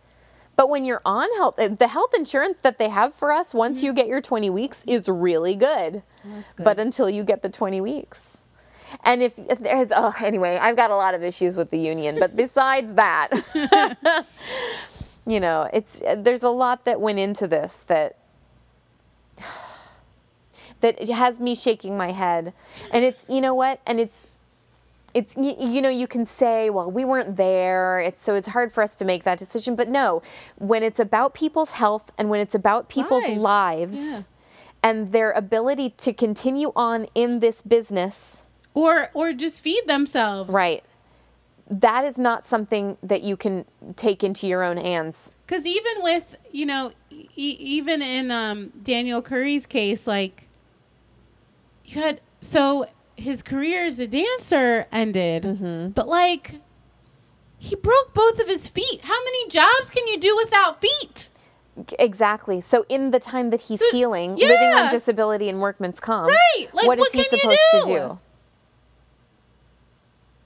But 0.57 0.68
when 0.68 0.84
you're 0.84 1.03
on 1.05 1.28
health, 1.36 1.59
uh, 1.59 1.68
the 1.68 1.88
health 1.88 2.14
insurance 2.16 2.59
that 2.59 2.78
they 2.78 2.88
have 2.88 3.14
for 3.14 3.30
us 3.30 3.55
once 3.55 3.82
you 3.82 3.92
get 3.92 4.09
your 4.09 4.20
20 4.20 4.51
weeks 4.51 4.84
is 4.88 5.09
really 5.09 5.55
good. 5.55 6.03
But 6.57 6.78
until 6.78 7.09
you 7.09 7.22
get 7.24 7.42
the 7.42 7.49
20 7.49 7.80
weeks. 7.80 8.38
And 9.05 9.22
if, 9.22 9.38
if 9.38 9.61
there's, 9.61 9.92
oh, 9.94 10.12
anyway, 10.22 10.57
I've 10.57 10.76
got 10.76 10.90
a 10.90 10.96
lot 10.96 11.14
of 11.14 11.22
issues 11.22 11.57
with 11.57 11.70
the 11.70 11.78
union. 11.78 12.18
But 12.18 12.36
besides 12.36 12.94
that, 12.94 13.28
you 15.26 15.40
know, 15.40 15.68
it's 15.72 16.03
uh, 16.03 16.16
there's 16.16 16.42
a 16.42 16.49
lot 16.49 16.84
that 16.86 17.01
went 17.01 17.18
into 17.18 17.46
this 17.46 17.84
that 17.86 18.16
that 20.80 21.09
has 21.09 21.38
me 21.38 21.55
shaking 21.55 21.96
my 21.96 22.12
head. 22.12 22.53
And 22.92 23.05
it's, 23.05 23.26
you 23.28 23.40
know 23.40 23.55
what? 23.55 23.80
And 23.86 24.01
it's 24.01 24.26
it's 25.19 25.33
you, 25.37 25.55
you 25.75 25.81
know 25.85 25.89
you 26.03 26.07
can 26.14 26.25
say 26.41 26.71
well 26.71 26.89
we 26.99 27.05
weren't 27.11 27.37
there 27.37 28.01
it's 28.09 28.23
so 28.27 28.35
it's 28.41 28.49
hard 28.57 28.71
for 28.75 28.83
us 28.87 28.93
to 29.01 29.05
make 29.05 29.23
that 29.29 29.39
decision 29.45 29.73
but 29.81 29.89
no 30.01 30.23
when 30.71 30.83
it's 30.89 31.01
about 31.09 31.35
people's 31.43 31.73
health 31.83 32.07
and 32.19 32.25
when 32.31 32.41
it's 32.45 32.55
about 32.62 32.89
people's 32.97 33.29
Lives. 33.29 33.39
lives, 33.39 33.99
Yeah. 33.99 34.23
and 34.89 34.97
their 35.16 35.31
ability 35.45 35.89
to 36.05 36.11
continue 36.12 36.71
on 36.77 37.07
in 37.14 37.31
this 37.41 37.59
business 37.62 38.43
or 38.75 38.95
or 39.14 39.27
just 39.45 39.57
feed 39.66 39.85
themselves. 39.95 40.49
right 40.64 40.83
that 41.71 42.03
is 42.11 42.16
not 42.19 42.47
something 42.47 42.97
that 43.03 43.23
you 43.29 43.37
can 43.37 43.64
take 43.97 44.21
into 44.29 44.47
your 44.53 44.62
own 44.69 44.79
hands 44.91 45.33
Because 45.47 45.64
even 45.66 45.95
with 46.03 46.27
you 46.59 46.64
know, 46.71 46.93
e- 47.11 47.59
even 47.77 48.01
in 48.01 48.31
um, 48.31 48.73
Daniel 48.83 49.21
Curry's 49.21 49.66
case, 49.66 50.07
like 50.07 50.49
you 51.85 52.01
had 52.01 52.21
so 52.41 52.87
his 53.19 53.43
career 53.43 53.85
as 53.85 53.99
a 53.99 54.07
dancer 54.07 54.87
ended, 54.93 55.43
Mm-hmm. 55.43 55.89
but 55.91 56.09
like 56.09 56.55
he 57.59 57.75
broke 57.75 58.14
both 58.14 58.39
of 58.39 58.47
his 58.49 58.69
feet. 58.69 59.01
How 59.03 59.19
many 59.25 59.49
jobs 59.49 59.91
can 59.91 60.07
you 60.07 60.19
do 60.19 60.37
without 60.37 60.81
feet? 60.81 61.29
Exactly. 61.99 62.61
So 62.61 62.85
in 62.89 63.11
the 63.12 63.21
time 63.21 63.51
that 63.51 63.61
he's 63.62 63.83
healing, 63.91 64.37
living 64.37 64.71
on 64.71 64.91
disability 64.91 65.49
and 65.49 65.61
workman's 65.61 66.01
comp, 66.01 66.29
Right. 66.31 66.69
Like, 66.73 66.87
what 66.87 66.99
is 66.99 67.11
he 67.12 67.23
supposed 67.25 67.61
do? 67.73 67.81
to 67.81 67.87
do? 67.87 68.19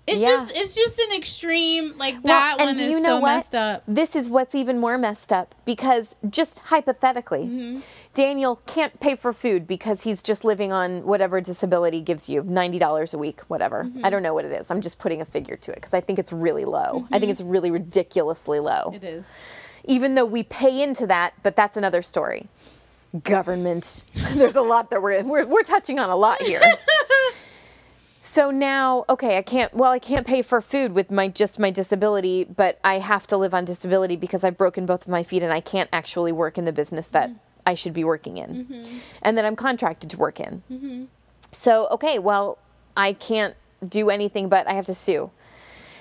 It's 0.07 0.20
Yeah. 0.20 0.29
just 0.29 0.57
it's 0.57 0.75
just 0.75 0.99
an 0.99 1.12
extreme 1.16 1.95
like 1.97 2.14
Well, 2.23 2.35
that 2.35 2.59
one 2.59 2.70
is 2.77 3.05
so 3.05 3.20
what? 3.20 3.37
messed 3.37 3.55
up. 3.55 3.85
This 3.87 4.16
is 4.16 4.29
what's 4.29 4.55
even 4.55 4.79
more 4.81 4.99
messed 4.99 5.33
up 5.33 5.55
because 5.64 6.16
just 6.29 6.59
hypothetically, 6.59 7.45
Mm-hmm. 7.47 7.81
Daniel 8.15 8.57
can't 8.67 9.01
pay 9.01 9.15
for 9.15 9.33
food 9.33 9.67
because 9.67 10.03
he's 10.03 10.23
just 10.23 10.45
living 10.45 10.71
on 10.71 11.03
whatever 11.05 11.41
disability 11.41 12.03
gives 12.03 12.29
you 12.29 12.43
$90 12.43 13.15
a 13.15 13.19
week, 13.19 13.41
whatever. 13.43 13.85
Mm-hmm. 13.85 14.05
I 14.05 14.11
don't 14.11 14.23
know 14.23 14.35
what 14.35 14.45
it 14.45 14.53
is. 14.53 14.71
I'm 14.71 14.83
just 14.83 14.99
putting 14.99 15.23
a 15.23 15.25
figure 15.25 15.57
to 15.57 15.71
it 15.71 15.77
because 15.77 15.95
I 15.95 16.01
think 16.01 16.19
it's 16.19 16.33
really 16.33 16.67
low. 16.67 17.09
I 17.11 17.19
think 17.19 17.31
it's 17.31 17.41
really 17.41 17.71
ridiculously 17.71 18.61
low. 18.61 18.71
Mm-hmm. 18.87 18.95
It 18.97 19.05
is. 19.05 19.25
Even 19.85 20.15
though 20.15 20.27
we 20.27 20.43
pay 20.43 20.83
into 20.83 21.07
that, 21.07 21.35
but 21.43 21.57
that's 21.57 21.77
another 21.77 22.03
story. 22.03 22.49
Government. 23.25 24.05
There's 24.35 24.57
a 24.57 24.63
lot 24.63 24.91
that 24.91 25.03
we're, 25.03 25.23
we're, 25.23 25.47
we're 25.47 25.63
touching 25.63 25.99
on 25.99 26.11
a 26.11 26.17
lot 26.17 26.41
here. 26.43 26.61
So 28.25 28.53
now, 28.53 29.05
okay, 29.09 29.37
I 29.37 29.43
can't. 29.43 29.75
Well, 29.75 29.91
I 29.91 29.99
can't 29.99 30.25
pay 30.25 30.43
for 30.43 30.61
food 30.61 30.93
with 30.93 31.11
my 31.11 31.27
just 31.27 31.59
my 31.59 31.73
disability, 31.73 32.45
but 32.45 32.79
I 32.85 33.01
have 33.01 33.27
to 33.27 33.37
live 33.37 33.53
on 33.53 33.65
disability 33.65 34.15
because 34.15 34.45
I've 34.45 34.57
broken 34.57 34.87
both 34.87 35.03
of 35.03 35.09
my 35.09 35.25
feet 35.25 35.43
and 35.43 35.53
I 35.53 35.59
can't 35.59 35.91
actually 35.93 36.31
work 36.31 36.57
in 36.57 36.65
the 36.65 36.73
business 36.73 37.09
that 37.09 37.33
I 37.67 37.75
should 37.75 37.93
be 37.93 38.05
working 38.05 38.39
in, 38.39 38.67
mm-hmm. 38.67 38.99
and 39.23 39.39
that 39.39 39.45
I'm 39.45 39.57
contracted 39.57 40.11
to 40.11 40.17
work 40.17 40.41
in. 40.41 40.63
Mm-hmm. 40.71 41.05
So 41.51 41.89
okay, 41.91 42.19
well, 42.19 42.59
I 42.97 43.13
can't 43.13 43.55
do 43.87 44.11
anything, 44.11 44.49
but 44.49 44.67
I 44.69 44.75
have 44.75 44.87
to 44.87 44.95
sue. 44.95 45.31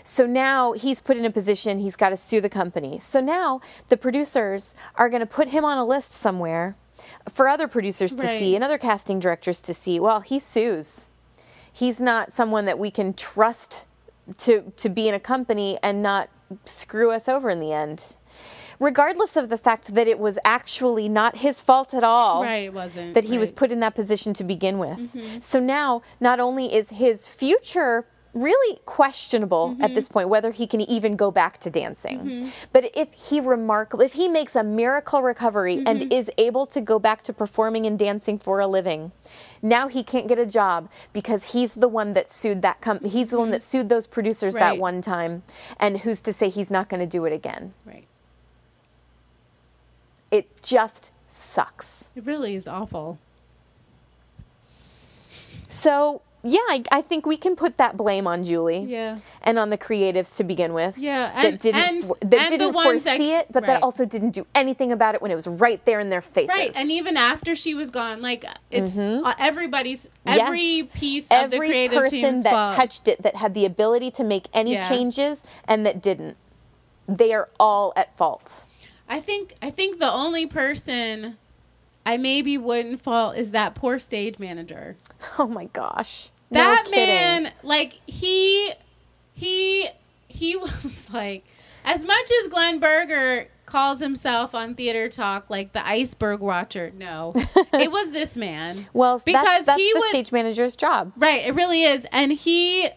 So 0.04 0.26
now 0.26 0.74
he's 0.74 1.00
put 1.00 1.18
in 1.18 1.26
a 1.26 1.32
position, 1.32 1.80
he's 1.80 1.96
got 1.96 2.10
to 2.10 2.18
sue 2.18 2.42
the 2.42 2.50
company. 2.50 3.00
So 3.00 3.22
now 3.22 3.62
the 3.90 3.98
producers 3.98 4.76
are 4.96 5.10
going 5.10 5.20
to 5.20 5.28
put 5.28 5.50
him 5.50 5.64
on 5.64 5.78
a 5.78 5.86
list 5.86 6.12
somewhere 6.12 6.76
for 7.30 7.48
other 7.48 7.68
producers 7.68 8.16
to 8.16 8.24
Right. 8.24 8.40
see 8.40 8.56
and 8.56 8.64
other 8.64 8.78
casting 8.78 9.20
directors 9.20 9.62
to 9.62 9.74
see. 9.74 10.00
Well, 10.00 10.22
he 10.22 10.40
sues. 10.40 11.10
He's 11.72 12.02
not 12.02 12.34
someone 12.34 12.66
that 12.66 12.80
we 12.80 12.92
can 12.92 13.14
trust 13.14 13.88
to, 14.40 14.72
to 14.78 14.90
be 14.90 15.08
in 15.08 15.14
a 15.14 15.20
company 15.20 15.78
and 15.84 16.02
not 16.02 16.30
screw 16.66 17.12
us 17.12 17.30
over 17.30 17.50
in 17.50 17.60
the 17.60 17.72
end. 17.72 18.18
Regardless 18.82 19.38
of 19.38 19.50
the 19.50 19.60
fact 19.60 19.94
that 19.94 20.08
it 20.08 20.18
was 20.18 20.40
actually 20.44 21.08
not 21.08 21.38
his 21.38 21.62
fault 21.62 21.94
at 21.94 22.04
all 22.04 22.42
Right, 22.42 22.66
it 22.66 22.74
wasn't. 22.74 23.14
that 23.14 23.26
he 23.26 23.38
was 23.38 23.52
put 23.52 23.72
in 23.72 23.80
that 23.82 23.94
position 23.94 24.34
to 24.34 24.44
begin 24.44 24.80
with. 24.80 24.98
Mm-hmm. 24.98 25.40
So 25.40 25.60
now, 25.60 26.02
not 26.20 26.40
only 26.40 26.74
is 26.74 26.90
his 26.90 27.28
future 27.28 28.08
really 28.34 28.80
questionable 28.86 29.76
at 29.80 29.88
mm-hmm. 29.88 29.96
this 29.96 30.08
point 30.08 30.30
whether 30.30 30.52
he 30.52 30.66
can 30.66 30.80
even 30.82 31.16
go 31.16 31.30
back 31.30 31.60
to 31.60 31.70
dancing, 31.70 32.20
mm-hmm. 32.20 32.50
but 32.74 32.90
if 32.96 33.12
he 33.14 33.40
remarkable, 33.40 34.04
if 34.04 34.14
he 34.14 34.28
makes 34.28 34.56
a 34.56 34.64
miracle 34.64 35.22
recovery 35.22 35.84
and 35.86 36.12
is 36.12 36.32
able 36.38 36.66
to 36.66 36.82
go 36.82 36.98
back 36.98 37.22
to 37.22 37.34
performing 37.34 37.86
and 37.86 38.00
dancing 38.00 38.40
for 38.40 38.60
a 38.60 38.68
living, 38.68 39.12
now 39.62 39.88
he 39.88 40.02
can't 40.02 40.28
get 40.28 40.40
a 40.40 40.46
job 40.46 40.90
because 41.14 41.52
he's 41.52 41.76
the 41.76 41.90
one 41.90 42.14
that 42.14 42.30
sued 42.30 42.62
that 42.64 42.82
com- 42.82 43.04
he's 43.04 43.30
the 43.30 43.38
one 43.38 43.52
that 43.52 43.62
sued 43.62 43.90
those 43.90 44.08
producers 44.08 44.56
that 44.56 44.78
one 44.78 45.02
time, 45.02 45.44
and 45.80 46.00
who's 46.00 46.22
to 46.22 46.34
say 46.34 46.50
he's 46.50 46.72
not 46.72 46.90
going 46.90 47.02
to 47.02 47.06
do 47.06 47.26
it 47.26 47.34
again? 47.34 47.74
Right. 47.86 48.08
It 50.32 50.62
just 50.64 51.12
sucks. 51.28 52.10
It 52.16 52.26
really 52.26 52.56
is 52.56 52.68
awful. 52.68 53.20
So 55.68 56.22
yeah, 56.44 56.58
I, 56.70 56.84
I 56.92 57.02
think 57.04 57.28
we 57.28 57.38
can 57.38 57.56
put 57.56 57.78
that 57.78 57.96
blame 57.98 58.26
on 58.26 58.44
Julie. 58.44 58.80
Yeah. 58.80 59.20
And 59.44 59.60
on 59.60 59.70
the 59.70 59.78
creatives 59.78 60.38
to 60.38 60.44
begin 60.44 60.74
with. 60.74 60.98
Yeah, 60.98 61.32
that 61.44 61.60
didn't 61.60 61.80
and- 61.82 62.04
for- 62.04 62.18
that 62.22 62.50
and 62.52 62.60
didn't 62.60 62.74
ones 62.74 63.04
that- 63.04 63.18
foresee 63.18 63.36
it, 63.36 63.48
but 63.52 63.62
right. 63.62 63.68
that 63.68 63.84
also 63.84 64.06
didn't 64.06 64.32
do 64.32 64.48
anything 64.56 64.92
about 64.92 65.14
it 65.14 65.22
when 65.22 65.30
it 65.30 65.36
was 65.36 65.46
right 65.48 65.84
there 65.86 66.00
in 66.00 66.10
their 66.10 66.22
faces. 66.22 66.50
Right, 66.50 66.72
and 66.76 66.92
even 66.92 67.16
after 67.16 67.56
she 67.56 67.76
was 67.76 67.92
gone, 67.92 68.22
like 68.24 68.44
it's 68.72 68.98
uh, 68.98 69.34
everybody's 69.38 70.08
Yes. 70.26 70.40
every 70.40 70.90
piece 70.96 71.26
of 71.26 71.52
the 71.52 71.56
every 71.58 71.68
creative 71.70 71.98
person 71.98 72.42
that 72.44 72.52
fault. 72.52 72.76
touched 72.76 73.08
it 73.08 73.22
that 73.22 73.36
had 73.36 73.54
the 73.54 73.66
ability 73.66 74.10
to 74.12 74.24
make 74.24 74.48
any 74.54 74.74
Yeah. 74.74 74.90
changes 74.90 75.44
and 75.66 75.86
that 75.86 76.02
didn't, 76.02 76.38
they 77.08 77.34
are 77.34 77.50
all 77.60 77.94
at 77.96 78.16
fault. 78.18 78.66
I 79.12 79.20
think 79.20 79.54
I 79.62 79.70
think 79.72 80.00
the 80.00 80.12
only 80.12 80.46
person 80.46 81.38
I 82.06 82.16
maybe 82.18 82.58
wouldn't 82.58 83.02
fault 83.02 83.36
is 83.38 83.52
that 83.52 83.76
poor 83.76 84.00
stage 84.00 84.40
manager. 84.40 84.96
Oh 85.38 85.48
my 85.48 85.66
gosh. 85.66 86.30
No 86.50 86.60
That 86.62 86.86
kidding. 86.86 87.00
man, 87.44 87.54
like 87.62 88.00
he 88.08 88.72
he 89.34 89.88
he 90.28 90.56
was 90.84 91.10
like 91.14 91.44
as 91.84 92.04
much 92.06 92.32
as 92.44 92.48
Glen 92.50 92.80
Berger 92.80 93.48
calls 93.66 94.00
himself 94.00 94.54
on 94.56 94.76
theater 94.76 95.08
talk 95.10 95.50
like 95.50 95.74
the 95.74 95.86
iceberg 95.88 96.40
watcher. 96.42 96.92
No. 96.98 97.32
it 97.36 97.92
was 97.92 98.12
this 98.12 98.36
man. 98.38 98.88
Well, 98.94 99.22
because 99.26 99.44
that's, 99.46 99.66
that's 99.66 99.82
he 99.82 99.92
the 99.94 100.00
would- 100.00 100.10
stage 100.10 100.32
manager's 100.32 100.76
job. 100.76 101.12
Right, 101.18 101.46
it 101.46 101.54
really 101.56 101.84
is. 101.84 102.06
And 102.12 102.32
he, 102.34 102.90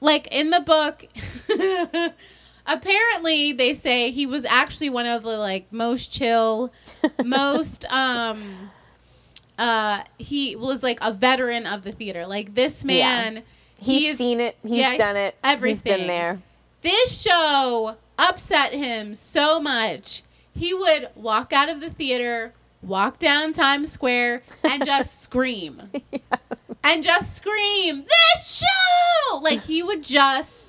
like 0.00 0.26
in 0.34 0.50
the 0.50 0.60
book, 0.60 1.06
apparently 2.66 3.52
they 3.52 3.74
say 3.74 4.10
he 4.10 4.26
was 4.26 4.44
actually 4.44 4.90
one 4.90 5.06
of 5.06 5.22
the 5.22 5.36
like 5.36 5.72
most 5.72 6.12
chill, 6.12 6.72
most 7.24 7.84
um, 7.92 8.70
uh, 9.58 10.02
he 10.18 10.56
was 10.56 10.82
like 10.82 10.98
a 11.02 11.12
veteran 11.12 11.66
of 11.66 11.82
the 11.82 11.92
theater. 11.92 12.26
Like 12.26 12.54
this 12.54 12.84
man, 12.84 13.42
He's 13.78 13.86
he 14.02 14.06
is- 14.08 14.18
seen 14.18 14.40
it. 14.40 14.56
He's 14.62 14.72
yeah, 14.78 14.96
done 14.96 15.16
it. 15.16 15.36
Everything. 15.42 15.92
He's 15.92 15.98
been 16.00 16.06
there. 16.08 16.42
This 16.82 17.22
show 17.22 17.96
upset 18.18 18.72
him 18.72 19.14
so 19.14 19.60
much. 19.60 20.22
He 20.54 20.72
would 20.72 21.10
walk 21.14 21.52
out 21.52 21.68
of 21.68 21.80
the 21.80 21.90
theater, 21.90 22.54
walk 22.82 23.18
down 23.18 23.52
Times 23.52 23.90
Square, 23.92 24.42
and 24.64 24.84
just 24.86 25.20
scream. 25.22 25.82
And 26.84 27.02
just 27.02 27.36
scream, 27.36 28.04
This 28.04 28.62
show! 28.62 29.38
Like 29.38 29.62
he 29.64 29.82
would 29.82 30.02
just 30.04 30.65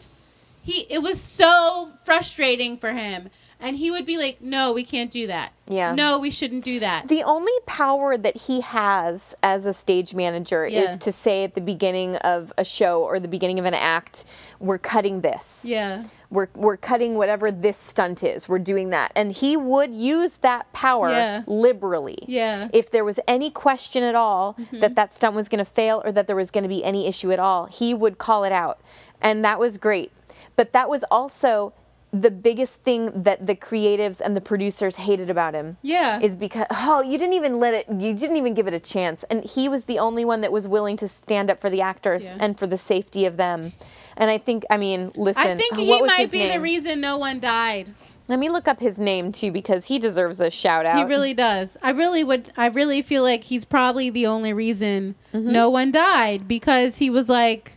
he 0.68 0.82
it 0.90 1.00
was 1.02 1.20
so 1.22 1.90
frustrating 2.04 2.78
for 2.78 2.92
him. 2.92 3.30
And 3.60 3.76
he 3.76 3.90
would 3.90 4.06
be 4.06 4.20
like, 4.20 4.40
No, 4.40 4.72
we 4.74 4.84
can't 4.84 5.10
do 5.10 5.26
that. 5.28 5.52
Yeah. 5.68 5.92
No, 5.96 6.20
we 6.20 6.30
shouldn't 6.30 6.64
do 6.64 6.80
that. 6.80 7.08
The 7.08 7.24
only 7.24 7.52
power 7.66 8.16
that 8.16 8.38
he 8.38 8.62
has 8.62 9.34
as 9.42 9.66
a 9.66 9.74
stage 9.74 10.14
manager 10.14 10.68
Yeah. 10.68 10.82
is 10.82 11.00
to 11.00 11.12
say 11.12 11.44
at 11.44 11.56
the 11.56 11.62
beginning 11.62 12.18
of 12.18 12.54
a 12.60 12.64
show 12.64 13.02
or 13.02 13.20
the 13.20 13.28
beginning 13.28 13.58
of 13.58 13.66
an 13.66 13.74
act, 13.74 14.26
we're 14.60 14.78
cutting 14.78 15.22
this. 15.22 15.66
yeah. 15.68 16.04
We're, 16.30 16.50
we're 16.56 16.76
cutting 16.78 17.16
whatever 17.16 17.52
this 17.52 17.78
stunt 17.78 18.22
is. 18.22 18.48
We're 18.50 18.60
doing 18.60 18.90
that. 18.92 19.12
And 19.16 19.32
he 19.32 19.56
would 19.58 19.92
use 19.96 20.36
that 20.38 20.72
power 20.74 21.10
Yeah. 21.10 21.42
liberally. 21.48 22.18
Yeah. 22.28 22.66
Mm-hmm. 22.66 22.70
If 22.74 22.92
there 22.92 23.06
was 23.06 23.20
any 23.28 23.50
question 23.50 24.04
at 24.04 24.14
all 24.14 24.56
that 24.74 24.94
that 24.96 25.16
stunt 25.16 25.36
was 25.36 25.48
going 25.50 25.64
to 25.66 25.72
fail 25.80 26.04
or 26.06 26.12
that 26.12 26.28
there 26.28 26.36
was 26.36 26.52
going 26.52 26.64
to 26.66 26.70
be 26.70 26.84
any 26.84 27.08
issue 27.08 27.32
at 27.32 27.40
all, 27.40 27.66
he 27.66 27.94
would 27.96 28.18
call 28.20 28.44
it 28.44 28.52
out. 28.52 28.80
And 29.20 29.44
that 29.46 29.58
was 29.58 29.78
great. 29.80 30.12
But 30.58 30.74
that 30.74 30.90
was 30.90 31.04
also 31.10 31.74
the 32.12 32.32
biggest 32.32 32.82
thing 32.84 33.12
that 33.24 33.46
the 33.46 33.56
creatives 33.56 34.20
and 34.22 34.36
the 34.36 34.42
producers 34.42 34.96
hated 34.96 35.30
about 35.30 35.54
him 35.54 35.78
Yeah. 35.82 36.20
is 36.22 36.36
because 36.38 36.66
oh 36.72 37.02
you 37.02 37.18
didn't 37.18 37.34
even 37.34 37.60
let 37.60 37.74
it 37.74 37.86
you 37.90 38.14
didn't 38.14 38.38
even 38.38 38.54
give 38.54 38.66
it 38.66 38.74
a 38.74 38.80
chance 38.80 39.24
and 39.30 39.44
he 39.44 39.68
was 39.68 39.84
the 39.84 40.00
only 40.00 40.24
one 40.24 40.40
that 40.42 40.52
was 40.52 40.68
willing 40.70 40.96
to 40.98 41.08
stand 41.08 41.52
up 41.52 41.60
for 41.60 41.70
the 41.70 41.82
actors 41.82 42.26
Yeah. 42.32 42.38
and 42.40 42.58
for 42.58 42.66
the 42.66 42.78
safety 42.78 43.26
of 43.26 43.36
them 43.36 43.74
and 44.16 44.32
i 44.32 44.38
think 44.38 44.64
i 44.70 44.78
mean 44.78 45.12
listen 45.18 45.46
I 45.46 45.56
think 45.58 45.76
he 45.76 46.02
might 46.02 46.32
be 46.32 46.48
the 46.48 46.62
reason 46.62 47.02
no 47.02 47.18
one 47.18 47.42
died. 47.42 47.94
let 48.30 48.40
me 48.40 48.48
look 48.50 48.70
up 48.70 48.80
his 48.80 48.98
name 48.98 49.34
too 49.34 49.52
because 49.52 49.86
he 49.88 50.00
deserves 50.00 50.40
a 50.40 50.50
shout 50.50 50.86
out 50.86 50.98
He 50.98 51.04
really 51.04 51.34
does. 51.34 51.76
I 51.84 51.92
really 51.92 52.24
would. 52.24 52.52
I 52.56 52.68
really 52.68 53.02
feel 53.02 53.22
like 53.22 53.44
he's 53.44 53.66
probably 53.66 54.10
the 54.10 54.26
only 54.28 54.54
reason 54.54 55.16
Mm-hmm. 55.34 55.52
no 55.52 55.70
one 55.70 55.92
died 55.92 56.48
because 56.48 56.98
he 57.00 57.10
was 57.10 57.28
like 57.28 57.74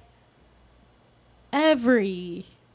every. 1.53 2.47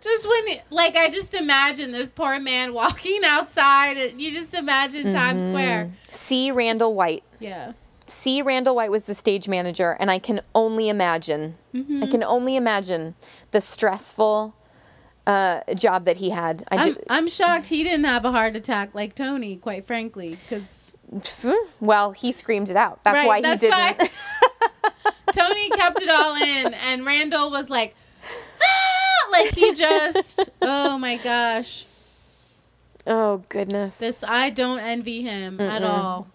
just 0.00 0.28
when, 0.28 0.44
like, 0.70 0.96
I 0.96 1.10
just 1.10 1.34
imagine 1.34 1.92
this 1.92 2.10
poor 2.10 2.38
man 2.38 2.72
walking 2.72 3.20
outside. 3.24 3.96
and 3.96 4.20
You 4.20 4.32
just 4.32 4.54
imagine 4.54 5.12
Times 5.12 5.42
Mm-hmm. 5.44 5.52
Square. 5.52 5.90
See 6.10 6.50
randall 6.50 6.94
white 6.94 7.22
Yeah. 7.38 7.72
c 8.06 8.40
randall 8.42 8.74
white 8.76 8.90
was 8.90 9.04
the 9.04 9.14
stage 9.14 9.48
manager 9.48 9.96
and 10.00 10.10
i 10.12 10.18
can 10.18 10.40
only 10.54 10.88
imagine 10.88 11.56
Mm-hmm. 11.74 12.02
i 12.04 12.06
can 12.06 12.22
only 12.22 12.54
imagine 12.56 13.14
the 13.50 13.60
stressful 13.60 14.54
uh, 15.26 15.60
job 15.74 16.04
that 16.04 16.16
he 16.18 16.30
had 16.30 16.62
I 16.70 16.76
I'm, 16.76 16.84
ju- 16.94 17.02
I'm 17.10 17.28
shocked 17.28 17.66
he 17.66 17.82
didn't 17.82 18.04
have 18.04 18.24
a 18.24 18.30
heart 18.30 18.54
attack 18.56 18.94
like 18.94 19.16
Tony, 19.16 19.56
quite 19.56 19.84
frankly, 19.86 20.28
because 20.30 20.92
well 21.80 22.12
he 22.12 22.30
screamed 22.32 22.70
it 22.70 22.76
out 22.76 23.02
that's 23.02 23.16
Right, 23.16 23.26
why 23.26 23.36
he 23.38 23.56
didn't 23.58 23.70
why- 23.72 23.96
Tony 25.32 25.68
kept 25.70 26.00
it 26.00 26.08
all 26.08 26.34
in, 26.36 26.72
and 26.74 27.04
Randall 27.04 27.50
was 27.50 27.68
like! 27.68 27.94
Like 29.32 29.54
he 29.54 29.74
just, 29.74 30.48
oh 30.62 30.98
my 30.98 31.16
gosh, 31.16 31.84
oh 33.06 33.42
goodness. 33.48 33.98
This 33.98 34.22
I 34.22 34.50
don't 34.50 34.80
envy 34.80 35.22
him 35.22 35.60
at 35.60 35.82
all. 35.82 36.28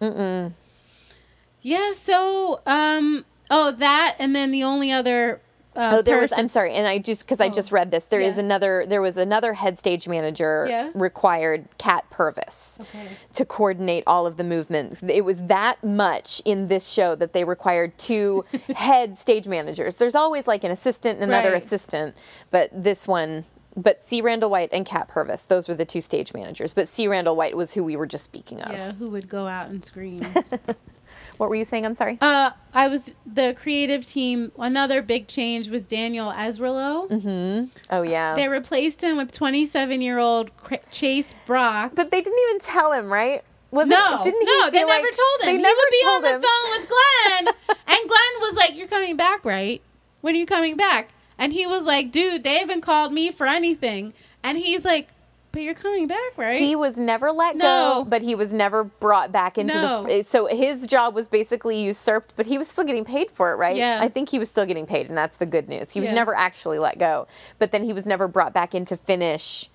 Yeah, 1.61 1.91
so 1.93 2.61
um, 2.65 3.25
oh 3.49 3.71
that, 3.71 4.15
and 4.19 4.35
then 4.35 4.51
the 4.51 4.63
only 4.63 4.91
other 4.91 5.41
uh, 5.75 5.91
Oh, 5.97 6.01
there 6.01 6.17
was. 6.19 6.31
I'm 6.33 6.47
sorry, 6.47 6.73
and 6.73 6.87
I 6.87 6.97
just 6.97 7.25
because 7.25 7.39
I 7.39 7.49
just 7.49 7.71
read 7.71 7.91
this. 7.91 8.05
There 8.05 8.19
is 8.19 8.35
Yeah. 8.37 8.43
another. 8.43 8.85
There 8.87 9.01
was 9.01 9.17
another 9.17 9.53
head 9.53 9.77
stage 9.77 10.07
manager 10.07 10.65
Yeah. 10.69 10.91
required, 10.93 11.65
Kat 11.77 12.03
Purvis, 12.09 12.79
Okay. 12.81 13.07
to 13.33 13.45
coordinate 13.45 14.03
all 14.07 14.25
of 14.25 14.37
the 14.37 14.43
movements. 14.43 15.01
It 15.07 15.23
was 15.25 15.41
that 15.43 15.83
much 15.83 16.41
in 16.45 16.67
this 16.67 16.89
show 16.89 17.15
that 17.15 17.33
they 17.33 17.43
required 17.43 17.97
two 17.97 18.43
head 18.75 19.17
stage 19.17 19.47
managers. 19.47 19.97
There's 19.97 20.15
always 20.15 20.47
like 20.47 20.63
an 20.63 20.71
assistant 20.71 21.19
and 21.21 21.31
another 21.31 21.51
Right. 21.51 21.61
assistant, 21.61 22.15
but 22.51 22.69
this 22.73 23.07
one. 23.07 23.45
But 23.77 24.03
C. 24.03 24.19
Randall 24.19 24.49
White 24.49 24.67
and 24.73 24.85
Kat 24.85 25.07
Purvis, 25.07 25.43
those 25.43 25.69
were 25.69 25.73
the 25.75 25.85
two 25.85 26.01
stage 26.01 26.33
managers. 26.33 26.73
But 26.73 26.89
C. 26.89 27.07
Randall 27.07 27.37
White 27.37 27.55
was 27.55 27.73
who 27.73 27.85
we 27.85 27.95
were 27.95 28.05
just 28.05 28.25
speaking 28.25 28.59
of. 28.61 28.73
Yeah, 28.73 28.91
who 28.91 29.09
would 29.11 29.29
go 29.29 29.47
out 29.47 29.69
and 29.69 29.81
scream? 29.85 30.19
What 31.37 31.49
were 31.49 31.55
you 31.55 31.65
saying? 31.65 31.85
I'm 31.85 31.93
sorry. 31.93 32.17
uh, 32.21 32.51
I 32.73 32.87
was 32.87 33.13
the 33.25 33.53
creative 33.59 34.05
team. 34.07 34.51
Another 34.57 35.01
big 35.01 35.27
change 35.27 35.69
was 35.69 35.81
Daniel 35.83 36.31
Ezralow. 36.31 37.09
Mm-hmm. 37.09 37.77
oh 37.93 38.01
yeah. 38.03 38.35
They 38.35 38.47
replaced 38.47 39.01
him 39.01 39.17
with 39.17 39.31
27 39.33 40.01
year 40.01 40.19
old 40.19 40.51
Chase 40.91 41.33
Brock. 41.45 41.93
but 41.95 42.11
they 42.11 42.21
didn't 42.21 42.39
even 42.49 42.59
tell 42.61 42.91
him, 42.93 43.11
right? 43.11 43.43
Was 43.71 43.87
no, 43.87 44.19
it, 44.19 44.23
didn't 44.25 44.41
he 44.41 44.45
no, 44.45 44.69
they 44.69 44.77
feel 44.79 44.87
never 44.87 45.07
told 45.07 45.41
him. 45.41 45.45
They 45.45 45.51
he 45.53 45.57
never 45.57 45.75
would 45.75 45.91
be 45.91 46.01
told 46.03 46.25
on 46.25 46.33
him. 46.35 46.41
the 46.41 46.47
phone 46.47 46.79
with 46.79 46.89
Glen, 46.89 47.55
and 47.87 48.09
Glen 48.09 48.33
was 48.41 48.55
like, 48.57 48.75
"You're 48.75 48.87
coming 48.87 49.15
back, 49.15 49.45
right? 49.45 49.81
When 50.19 50.35
are 50.35 50.37
you 50.37 50.45
coming 50.45 50.75
back?" 50.75 51.09
And 51.37 51.53
he 51.53 51.65
was 51.65 51.85
like, 51.85 52.11
"Dude, 52.11 52.43
they 52.43 52.57
haven't 52.57 52.81
called 52.81 53.13
me 53.13 53.31
for 53.31 53.47
anything." 53.47 54.13
And 54.43 54.57
he's 54.57 54.83
like, 54.83 55.07
"But 55.51 55.63
you're 55.63 55.73
coming 55.73 56.07
back, 56.07 56.37
right?" 56.37 56.59
He 56.59 56.75
was 56.75 56.97
never 56.97 57.31
let 57.31 57.55
No. 57.55 57.63
go, 58.03 58.05
but 58.07 58.21
he 58.21 58.35
was 58.35 58.53
never 58.53 58.83
brought 58.83 59.31
back 59.31 59.57
into 59.57 59.73
No. 59.75 60.03
the. 60.03 60.23
So 60.23 60.45
his 60.45 60.85
job 60.85 61.13
was 61.15 61.27
basically 61.27 61.81
usurped, 61.81 62.33
but 62.35 62.45
he 62.45 62.57
was 62.57 62.67
still 62.69 62.83
getting 62.83 63.05
paid 63.05 63.29
for 63.31 63.51
it, 63.51 63.55
right? 63.55 63.75
Yeah. 63.75 63.99
I 64.01 64.07
think 64.07 64.29
he 64.29 64.39
was 64.39 64.49
still 64.49 64.65
getting 64.65 64.85
paid, 64.85 65.09
and 65.09 65.17
that's 65.17 65.35
the 65.37 65.45
good 65.45 65.67
news. 65.67 65.91
He 65.91 65.99
was 65.99 66.09
Yeah. 66.09 66.15
never 66.15 66.35
actually 66.35 66.79
let 66.79 66.97
go, 66.97 67.27
but 67.59 67.71
then 67.71 67.83
he 67.83 67.93
was 67.93 68.05
never 68.05 68.27
brought 68.27 68.53
back 68.53 68.73
in 68.75 68.85
to 68.85 68.97
finish 68.97 69.69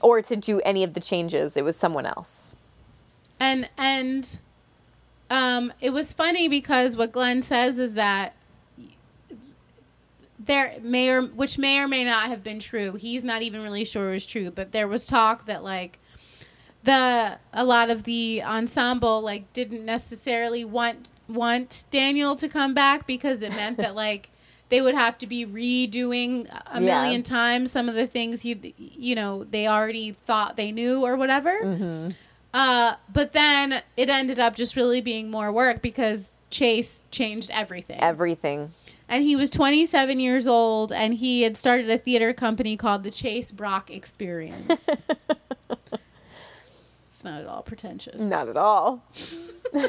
or 0.00 0.22
to 0.22 0.36
do 0.36 0.60
any 0.60 0.84
of 0.84 0.94
the 0.94 1.00
changes. 1.00 1.56
It 1.56 1.64
was 1.64 1.76
someone 1.76 2.06
else. 2.06 2.54
and 3.40 3.68
and 3.78 4.38
um, 5.30 5.72
it 5.80 5.90
was 5.92 6.12
funny 6.12 6.48
because 6.48 6.96
what 6.96 7.12
Glen 7.12 7.42
says 7.42 7.78
is 7.78 7.94
that 7.94 8.34
there 10.48 10.74
may 10.82 11.08
or 11.10 11.22
which 11.22 11.56
may 11.58 11.78
or 11.78 11.86
may 11.86 12.02
not 12.04 12.28
have 12.28 12.42
been 12.42 12.58
true. 12.58 12.94
He's 12.94 13.22
not 13.22 13.42
even 13.42 13.62
really 13.62 13.84
sure 13.84 14.10
it 14.10 14.14
was 14.14 14.26
true, 14.26 14.50
but 14.50 14.72
there 14.72 14.88
was 14.88 15.06
talk 15.06 15.46
that 15.46 15.62
like 15.62 16.00
the 16.84 17.38
a 17.52 17.64
lot 17.64 17.90
of 17.90 18.04
the 18.04 18.42
ensemble 18.42 19.20
like 19.20 19.52
didn't 19.52 19.84
necessarily 19.84 20.64
want 20.64 21.10
want 21.28 21.84
Daniel 21.90 22.34
to 22.36 22.48
come 22.48 22.74
back 22.74 23.06
because 23.06 23.42
it 23.42 23.50
meant 23.50 23.76
that 23.76 23.94
like 24.04 24.30
they 24.70 24.80
would 24.82 24.94
have 24.94 25.16
to 25.18 25.26
be 25.26 25.46
redoing 25.46 26.46
a 26.66 26.80
Yeah. 26.82 27.02
million 27.02 27.22
times 27.22 27.70
some 27.72 27.88
of 27.88 27.94
the 27.94 28.06
things 28.06 28.40
he 28.42 28.74
you 28.78 29.14
know 29.14 29.44
they 29.44 29.66
already 29.66 30.12
thought 30.26 30.56
they 30.56 30.72
knew 30.72 31.04
or 31.04 31.16
whatever. 31.16 32.10
Uh, 32.54 32.94
but 33.12 33.32
then 33.32 33.82
it 33.96 34.08
ended 34.08 34.38
up 34.38 34.56
just 34.56 34.74
really 34.74 35.02
being 35.02 35.30
more 35.30 35.52
work 35.52 35.82
because 35.82 36.32
Chase 36.50 37.04
changed 37.10 37.50
everything. 37.52 38.00
Everything. 38.00 38.72
And 39.08 39.24
he 39.24 39.36
was 39.36 39.50
27 39.50 40.20
years 40.20 40.46
old 40.46 40.92
and 40.92 41.14
he 41.14 41.42
had 41.42 41.56
started 41.56 41.88
a 41.88 41.96
theater 41.98 42.34
company 42.34 42.76
called 42.76 43.04
the 43.04 43.10
Chase 43.10 43.50
Brock 43.50 43.90
Experience. 43.90 44.68
it's 45.70 47.24
not 47.24 47.40
at 47.40 47.46
all 47.46 47.62
pretentious. 47.62 48.20
Not 48.20 48.48
at 48.48 48.56
all. 48.56 49.02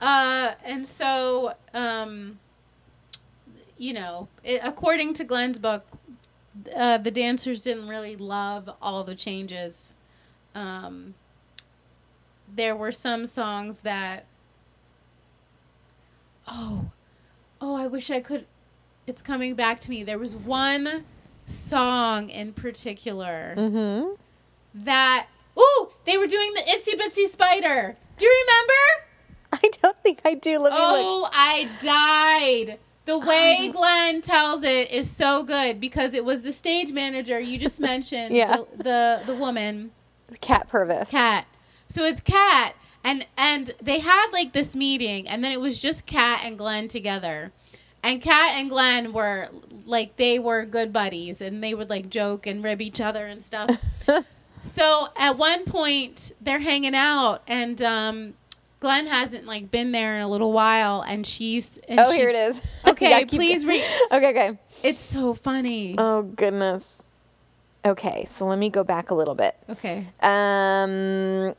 Uh, 0.00 0.54
and 0.64 0.86
so, 0.86 1.52
um, 1.74 2.38
you 3.76 3.92
know, 3.92 4.28
it, 4.42 4.60
according 4.64 5.14
to 5.14 5.24
Glen's 5.24 5.58
book, 5.58 5.84
uh, 6.74 6.98
the 6.98 7.10
dancers 7.10 7.60
didn't 7.60 7.88
really 7.88 8.16
love 8.16 8.70
all 8.80 9.04
the 9.04 9.14
changes. 9.14 9.92
Um, 10.54 11.14
there 12.52 12.74
were 12.74 12.92
some 12.92 13.26
songs 13.26 13.80
that, 13.80 14.24
oh, 16.48 16.90
oh, 17.60 17.74
I 17.74 17.86
wish 17.86 18.10
I 18.10 18.20
could. 18.20 18.46
It's 19.06 19.22
coming 19.22 19.54
back 19.54 19.80
to 19.80 19.90
me. 19.90 20.02
There 20.04 20.18
was 20.18 20.34
one 20.34 21.04
song 21.46 22.28
in 22.28 22.52
particular 22.52 23.54
Mm-hmm. 23.56 24.14
that, 24.84 25.26
ooh, 25.58 25.88
they 26.04 26.16
were 26.18 26.26
doing 26.26 26.52
the 26.54 26.60
Itsy 26.60 26.98
Bitsy 26.98 27.28
Spider. 27.28 27.96
Do 28.18 28.24
you 28.26 28.44
remember? 28.46 29.06
I 29.52 29.70
don't 29.82 29.98
think 29.98 30.20
I 30.24 30.34
do. 30.34 30.58
Let 30.58 30.72
me 30.72 30.78
look. 30.78 30.88
Oh, 30.88 31.28
I 31.32 31.68
died. 31.80 32.78
The 33.06 33.18
way 33.18 33.70
Glen 33.72 34.20
tells 34.22 34.62
it 34.62 34.92
is 34.92 35.10
so 35.10 35.42
good 35.42 35.80
because 35.80 36.14
it 36.14 36.24
was 36.24 36.42
the 36.42 36.52
stage 36.52 36.92
manager 36.92 37.40
you 37.40 37.58
just 37.58 37.80
mentioned. 37.90 38.32
Yeah. 38.34 38.58
The 38.76 38.82
the, 38.84 39.22
the 39.26 39.34
woman, 39.34 39.90
Cat 40.40 40.68
Purvis. 40.68 41.10
Cat. 41.10 41.46
So 41.88 42.04
it's 42.04 42.20
Kat 42.20 42.74
and 43.04 43.26
and 43.36 43.74
they 43.82 43.98
had 44.00 44.28
like 44.32 44.52
this 44.52 44.76
meeting 44.76 45.26
and 45.28 45.42
then 45.42 45.52
it 45.52 45.60
was 45.60 45.80
just 45.80 46.06
Kat 46.06 46.42
and 46.44 46.58
Glen 46.58 46.88
together. 46.88 47.52
And 48.02 48.20
Kat 48.22 48.52
and 48.58 48.70
Glen 48.70 49.12
were 49.12 49.48
like 49.84 50.16
they 50.16 50.38
were 50.38 50.64
good 50.64 50.92
buddies 50.92 51.40
and 51.40 51.62
they 51.62 51.74
would 51.74 51.90
like 51.90 52.08
joke 52.08 52.46
and 52.46 52.62
rib 52.64 52.80
each 52.80 53.00
other 53.00 53.26
and 53.26 53.42
stuff. 53.42 53.70
so 54.62 55.08
at 55.16 55.36
one 55.38 55.64
point 55.64 56.32
they're 56.40 56.58
hanging 56.60 56.94
out 56.94 57.42
and 57.46 57.80
um 57.82 58.34
Glen 58.80 59.06
hasn't 59.06 59.46
like 59.46 59.70
been 59.70 59.92
there 59.92 60.16
in 60.16 60.22
a 60.22 60.28
little 60.28 60.52
while 60.52 61.02
and 61.02 61.26
she's 61.26 61.78
and 61.88 62.00
Oh, 62.00 62.10
she- 62.10 62.18
here 62.18 62.30
it 62.30 62.36
is. 62.36 62.82
Okay, 62.86 63.10
Yeah, 63.10 63.24
please 63.26 63.64
read. 63.66 63.84
Okay, 64.12 64.30
okay. 64.30 64.58
It's 64.82 65.00
so 65.00 65.34
funny. 65.34 65.94
Oh 65.98 66.22
goodness. 66.22 67.02
Okay, 67.84 68.24
so 68.26 68.44
let 68.46 68.58
me 68.58 68.68
go 68.68 68.84
back 68.84 69.10
a 69.10 69.14
little 69.14 69.34
bit. 69.34 69.56
Okay. 69.70 70.06
Um, 70.22 71.54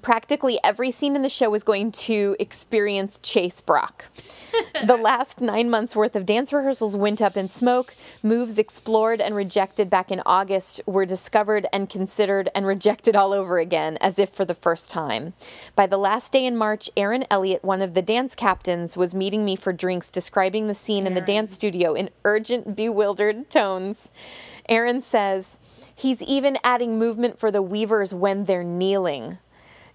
practically 0.00 0.58
every 0.64 0.90
scene 0.90 1.16
in 1.16 1.22
the 1.22 1.28
show 1.28 1.54
is 1.54 1.62
going 1.62 1.92
to 1.92 2.36
experience 2.38 3.18
Chase 3.20 3.60
Brock. 3.60 4.06
the 4.86 4.96
last 4.96 5.40
nine 5.40 5.70
months 5.70 5.94
worth 5.94 6.16
of 6.16 6.26
dance 6.26 6.52
rehearsals 6.52 6.96
went 6.96 7.22
up 7.22 7.36
in 7.36 7.48
smoke. 7.48 7.94
Moves 8.22 8.58
explored 8.58 9.20
and 9.20 9.34
rejected 9.34 9.88
back 9.88 10.10
in 10.10 10.22
August 10.26 10.80
were 10.86 11.06
discovered 11.06 11.66
and 11.72 11.88
considered 11.88 12.48
and 12.54 12.66
rejected 12.66 13.14
all 13.14 13.32
over 13.32 13.58
again, 13.58 13.96
as 14.00 14.18
if 14.18 14.30
for 14.30 14.44
the 14.44 14.54
first 14.54 14.90
time. 14.90 15.34
By 15.76 15.86
the 15.86 15.98
last 15.98 16.32
day 16.32 16.44
in 16.44 16.56
March, 16.56 16.90
Aaron 16.96 17.24
Elliott, 17.30 17.64
one 17.64 17.82
of 17.82 17.94
the 17.94 18.02
dance 18.02 18.34
captains, 18.34 18.96
was 18.96 19.14
meeting 19.14 19.44
me 19.44 19.56
for 19.56 19.72
drinks, 19.72 20.10
describing 20.10 20.66
the 20.66 20.74
scene 20.74 21.06
in 21.06 21.14
the 21.14 21.20
dance 21.20 21.54
studio 21.54 21.94
in 21.94 22.10
urgent, 22.24 22.74
bewildered 22.76 23.50
tones. 23.50 24.12
Aaron 24.68 25.02
says, 25.02 25.58
He's 25.94 26.22
even 26.22 26.56
adding 26.64 26.98
movement 26.98 27.38
for 27.38 27.50
the 27.50 27.60
weavers 27.60 28.14
when 28.14 28.44
they're 28.44 28.64
kneeling. 28.64 29.38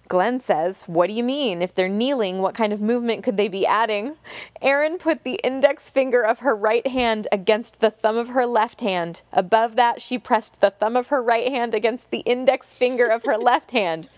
Glen 0.08 0.38
says, 0.38 0.84
What 0.84 1.08
do 1.08 1.14
you 1.14 1.24
mean? 1.24 1.62
If 1.62 1.74
they're 1.74 1.88
kneeling, 1.88 2.38
what 2.38 2.54
kind 2.54 2.72
of 2.72 2.80
movement 2.80 3.24
could 3.24 3.36
they 3.36 3.48
be 3.48 3.66
adding? 3.66 4.16
Erin 4.62 4.98
put 4.98 5.24
the 5.24 5.40
index 5.42 5.90
finger 5.90 6.22
of 6.22 6.40
her 6.40 6.54
right 6.54 6.86
hand 6.86 7.26
against 7.32 7.80
the 7.80 7.90
thumb 7.90 8.16
of 8.16 8.28
her 8.28 8.46
left 8.46 8.80
hand. 8.80 9.22
Above 9.32 9.76
that, 9.76 10.00
she 10.00 10.18
pressed 10.18 10.60
the 10.60 10.70
thumb 10.70 10.96
of 10.96 11.08
her 11.08 11.22
right 11.22 11.48
hand 11.48 11.74
against 11.74 12.10
the 12.10 12.20
index 12.20 12.72
finger 12.72 13.06
of 13.06 13.24
her 13.24 13.36
left 13.36 13.72
hand. 13.72 14.08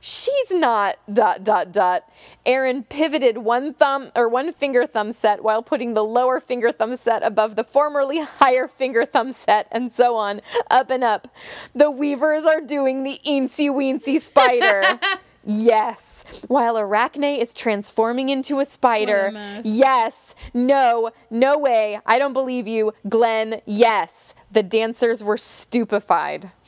She's 0.00 0.50
not 0.52 0.96
dot 1.12 1.42
dot 1.42 1.72
dot. 1.72 2.04
Erin 2.46 2.84
pivoted 2.84 3.38
one 3.38 3.74
thumb 3.74 4.12
or 4.14 4.28
one 4.28 4.52
finger 4.52 4.86
thumb 4.86 5.10
set 5.10 5.42
while 5.42 5.60
putting 5.62 5.94
the 5.94 6.04
lower 6.04 6.38
finger 6.38 6.70
thumb 6.70 6.96
set 6.96 7.24
above 7.24 7.56
the 7.56 7.64
formerly 7.64 8.20
higher 8.22 8.68
finger 8.68 9.04
thumb 9.04 9.32
set 9.32 9.66
and 9.72 9.90
so 9.90 10.14
on, 10.14 10.40
up 10.70 10.90
and 10.90 11.02
up. 11.02 11.34
The 11.74 11.90
weavers 11.90 12.44
are 12.44 12.60
doing 12.60 13.02
the 13.02 13.18
eensy 13.26 13.70
weensy 13.70 14.20
spider. 14.20 15.00
Yes. 15.50 16.24
While 16.46 16.76
Arachne 16.78 17.24
is 17.24 17.54
transforming 17.54 18.28
into 18.28 18.60
a 18.60 18.66
spider. 18.66 19.30
mess. 19.32 19.64
Yes. 19.64 20.34
No. 20.52 21.10
No 21.30 21.56
way. 21.58 21.98
I 22.04 22.18
don't 22.18 22.34
believe 22.34 22.68
you. 22.68 22.92
Glen, 23.08 23.62
yes. 23.64 24.34
The 24.52 24.62
dancers 24.62 25.24
were 25.24 25.38
stupefied. 25.38 26.50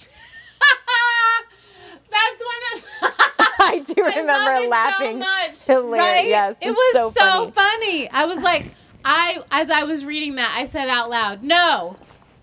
That's 2.10 2.40
one 2.40 3.10
of 3.10 3.14
I 3.60 3.78
do 3.86 4.02
I 4.02 4.16
remember 4.20 4.52
it 4.64 4.68
laughing. 4.70 5.22
so 5.22 5.26
much. 5.28 5.64
Hilarious. 5.66 6.00
Right? 6.02 6.26
Yes. 6.26 6.56
it 6.60 6.70
was 6.70 6.92
so, 6.94 7.10
so, 7.10 7.50
funny. 7.50 7.52
funny. 7.52 8.10
I 8.10 8.24
was 8.24 8.42
like, 8.42 8.66
I 9.04 9.42
as 9.50 9.70
I 9.70 9.84
was 9.84 10.04
reading 10.04 10.36
that, 10.36 10.52
I 10.56 10.64
said 10.64 10.88
out 10.88 11.08
loud, 11.10 11.42
"No, 11.42 11.96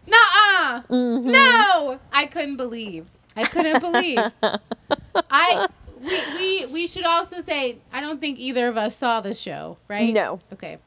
nuh-uh, 0.08 0.82
Mm-hmm. 0.90 1.32
no." 1.32 2.00
I 2.14 2.28
couldn't 2.28 2.58
believe. 2.58 3.08
I 3.36 3.44
couldn't 3.44 3.82
believe. 3.82 4.20
I 5.30 5.68
we, 6.02 6.20
we 6.36 6.66
we 6.68 6.88
should 6.88 7.06
also 7.06 7.40
say 7.40 7.78
I 7.92 8.02
don't 8.02 8.20
think 8.20 8.40
either 8.40 8.68
of 8.68 8.78
us 8.78 8.96
saw 8.96 9.22
the 9.22 9.34
show, 9.34 9.78
right? 9.88 10.14
No. 10.14 10.40
Okay. 10.54 10.78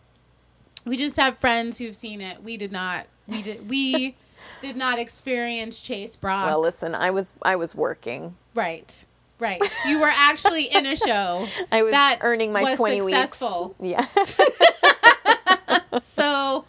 We 0.86 0.96
just 0.96 1.16
have 1.16 1.38
friends 1.38 1.78
who've 1.78 1.94
seen 1.94 2.20
it. 2.20 2.42
We 2.42 2.56
did 2.56 2.72
not. 2.72 3.06
We 3.28 3.42
did. 3.42 3.68
We 3.68 4.16
did 4.60 4.76
not 4.76 4.98
experience 4.98 5.80
Chase 5.80 6.16
Brock. 6.16 6.46
Well, 6.46 6.60
listen, 6.60 6.94
I 6.94 7.10
was 7.10 7.34
I 7.42 7.56
was 7.56 7.74
working. 7.74 8.36
Right. 8.54 9.04
Right. 9.38 9.62
You 9.86 10.00
were 10.00 10.10
actually 10.12 10.64
in 10.64 10.84
a 10.84 10.96
show 10.96 11.48
I 11.72 11.82
was 11.82 11.92
that 11.92 12.18
earning 12.20 12.52
my 12.52 12.62
was 12.62 12.74
20 12.74 13.00
successful. 13.00 13.74
weeks. 13.78 14.38
Yeah. 14.38 16.00
so 16.02 16.66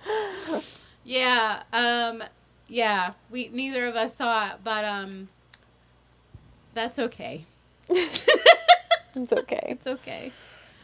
yeah, 1.03 1.63
um, 1.73 2.23
yeah, 2.69 3.11
we 3.29 3.49
neither 3.51 3.85
of 3.87 3.95
us 3.95 4.15
saw 4.15 4.51
it, 4.51 4.59
but 4.63 4.85
um, 4.85 5.27
that's 6.73 6.97
okay. 6.97 7.45
It's 9.13 9.33
okay. 9.33 9.61
It's 9.69 9.87
okay. 9.87 10.31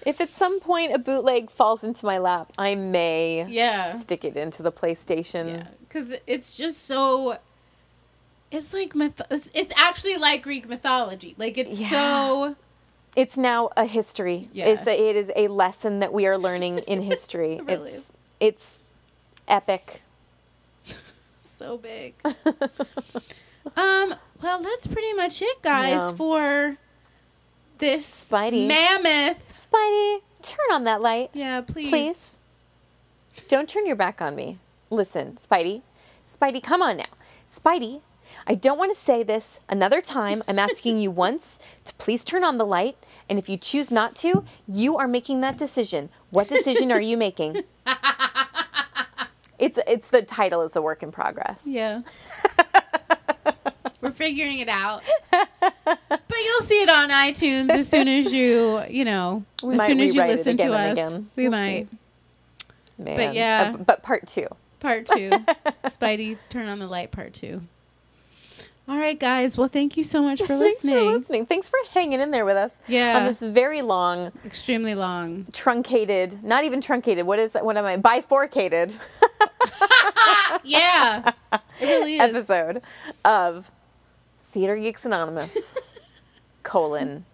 If 0.06 0.20
at 0.22 0.32
some 0.32 0.60
point 0.60 0.94
a 0.94 1.00
bootleg 1.00 1.50
falls 1.50 1.84
into 1.84 2.06
my 2.06 2.18
lap, 2.18 2.52
I 2.58 2.76
may 2.76 3.46
Yeah. 3.48 3.94
stick 3.98 4.26
it 4.26 4.36
into 4.36 4.62
the 4.64 4.72
PlayStation. 4.72 5.48
Yeah, 5.50 5.68
because 5.80 6.14
it's 6.28 6.56
just 6.58 6.86
so. 6.86 7.38
It's 8.52 8.74
like 8.74 8.96
myth. 8.96 9.22
It's, 9.32 9.50
it's 9.54 9.72
actually 9.78 10.18
like 10.18 10.44
Greek 10.44 10.68
mythology. 10.68 11.36
Like 11.38 11.58
it's 11.58 11.72
Yeah. 11.80 11.90
so. 11.90 12.56
It's 13.16 13.38
now 13.38 13.70
a 13.78 13.86
history. 13.86 14.50
Yeah. 14.54 14.66
It's 14.68 14.88
a, 14.88 14.92
it 15.10 15.16
is 15.16 15.32
a 15.36 15.48
lesson 15.48 16.00
that 16.02 16.12
we 16.14 16.28
are 16.28 16.38
learning 16.38 16.80
in 16.80 17.02
history. 17.02 17.60
really 17.66 17.92
it's 17.92 17.98
is. 18.10 18.14
it's 18.42 18.82
epic. 19.48 20.02
so 21.44 21.78
big. 21.78 22.14
um. 23.76 24.16
Well, 24.44 24.62
that's 24.62 24.86
pretty 24.86 25.14
much 25.14 25.42
it, 25.42 25.62
guys, 25.64 25.92
Yeah. 25.94 26.12
for 26.12 26.78
this 27.78 28.06
Spidey. 28.30 28.68
mammoth. 28.68 29.38
Spidey, 29.72 30.22
turn 30.42 30.66
on 30.72 30.84
that 30.86 31.02
light. 31.02 31.30
Yeah, 31.34 31.62
please. 31.62 31.90
Please. 31.90 32.40
Don't 33.48 33.70
turn 33.70 33.86
your 33.86 33.96
back 33.96 34.22
on 34.22 34.36
me. 34.36 34.58
Listen, 34.90 35.34
Spidey. 35.34 35.82
Spidey, 36.26 36.62
come 36.62 36.82
on 36.82 36.98
now. 36.98 37.06
Spidey, 37.50 38.02
I 38.46 38.56
don't 38.56 38.78
want 38.78 38.94
to 38.94 39.00
say 39.00 39.24
this 39.24 39.60
another 39.70 40.02
time. 40.02 40.42
I'm 40.48 40.60
asking 40.60 41.00
you 41.00 41.12
once 41.28 41.60
to 41.86 41.94
please 41.96 42.24
turn 42.26 42.44
on 42.44 42.58
the 42.58 42.66
light. 42.66 42.98
And 43.30 43.38
if 43.40 43.48
you 43.50 43.58
choose 43.58 43.92
not 43.92 44.16
to, 44.18 44.44
you 44.68 44.98
are 44.98 45.08
making 45.08 45.42
that 45.42 45.58
decision. 45.58 46.10
What 46.30 46.48
decision 46.48 46.92
are 46.92 47.02
you 47.02 47.18
making? 47.28 47.64
It's 49.60 49.80
it's 49.88 50.10
the 50.10 50.22
title 50.22 50.62
is 50.62 50.76
a 50.76 50.82
work 50.82 51.02
in 51.02 51.12
progress. 51.12 51.62
Yeah. 51.66 52.02
We're 54.02 54.12
figuring 54.12 54.60
it 54.60 54.70
out. 54.70 55.04
But 56.38 56.44
you'll 56.46 56.62
see 56.62 56.82
it 56.84 56.90
on 56.90 57.10
iTunes 57.10 57.70
as 57.72 57.88
soon 57.88 58.08
as 58.08 58.32
you, 58.32 58.84
you 58.90 59.06
know, 59.06 59.44
We 59.64 59.80
as 59.80 59.88
soon 59.88 60.00
as 60.00 60.14
you 60.14 60.22
listen 60.24 60.56
to 60.58 60.66
us. 60.72 60.92
again. 60.92 61.30
We 61.36 61.50
might. 61.50 61.88
Man. 63.00 63.34
yeah. 63.34 63.72
Uh, 63.74 63.78
but 63.78 64.04
part 64.04 64.28
two. 64.28 64.46
Part 64.80 65.08
two. 65.08 65.30
Spidey, 65.86 66.38
turn 66.50 66.68
on 66.68 66.78
the 66.78 66.86
light, 66.86 67.10
part 67.12 67.34
two. 67.34 67.62
All 68.88 68.98
right, 68.98 69.20
guys. 69.20 69.58
Well, 69.58 69.68
thank 69.68 69.98
you 69.98 70.04
so 70.04 70.22
much 70.22 70.42
for 70.44 70.56
listening. 70.56 70.94
Thanks 70.94 71.06
for 71.08 71.18
listening. 71.18 71.46
Thanks 71.48 71.70
for 71.70 71.80
hanging 71.92 72.22
in 72.22 72.30
there 72.30 72.46
with 72.46 72.56
us. 72.56 72.80
Yeah. 72.88 73.18
On 73.18 73.26
this 73.26 73.42
very 73.42 73.82
long, 73.82 74.32
Extremely 74.46 74.94
long. 74.94 75.48
truncated, 75.54 76.44
not 76.44 76.64
even 76.66 76.82
truncated. 76.82 77.26
What 77.26 77.40
is 77.40 77.54
that? 77.54 77.66
What 77.66 77.78
am 77.78 77.86
I? 77.86 77.98
Bifurcated 77.98 78.96
Yeah. 80.64 81.32
It 81.52 81.62
really 81.82 82.16
is. 82.18 82.22
episode 82.36 82.82
of 83.26 83.72
Theater 84.52 84.78
Geeks 84.78 85.06
Anonymous, 85.06 85.78
colon, 86.68 87.26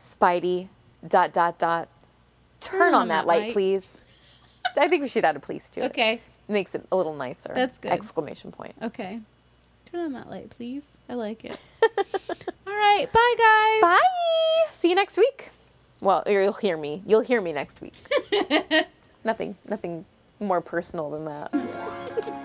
Spidey, 0.00 0.68
dot, 1.06 1.32
dot, 1.32 1.58
dot. 1.58 1.88
Turn, 2.58 2.94
on, 2.94 3.08
that, 3.08 3.26
light, 3.26 3.52
please. 3.52 4.02
I 4.76 4.88
think 4.88 5.02
we 5.02 5.08
should 5.08 5.24
add 5.24 5.36
a 5.36 5.40
please 5.40 5.68
to 5.70 5.82
it. 5.82 5.90
Okay. 5.90 6.20
Makes 6.48 6.74
it 6.74 6.86
a 6.90 6.96
little 6.96 7.14
nicer. 7.14 7.52
That's 7.54 7.76
good. 7.78 7.92
Exclamation 7.92 8.50
point. 8.50 8.74
Okay. 8.82 9.20
Turn 9.92 10.00
on 10.00 10.12
that 10.14 10.30
light, 10.30 10.50
please. 10.50 10.82
I 11.08 11.14
like 11.14 11.44
it. 11.44 11.60
All 12.66 12.72
right. 12.72 13.06
Bye, 13.12 13.34
guys. 13.38 13.82
Bye. 13.82 14.72
See 14.76 14.88
you 14.88 14.94
next 14.94 15.18
week. 15.18 15.50
Well, 16.00 16.22
you'll 16.26 16.52
hear 16.54 16.76
me. 16.76 17.02
You'll 17.06 17.20
hear 17.20 17.40
me 17.42 17.52
next 17.52 17.82
week. 17.82 17.94
nothing, 19.24 19.56
nothing 19.68 20.06
more 20.40 20.62
personal 20.62 21.10
than 21.10 21.24
that. 21.26 22.44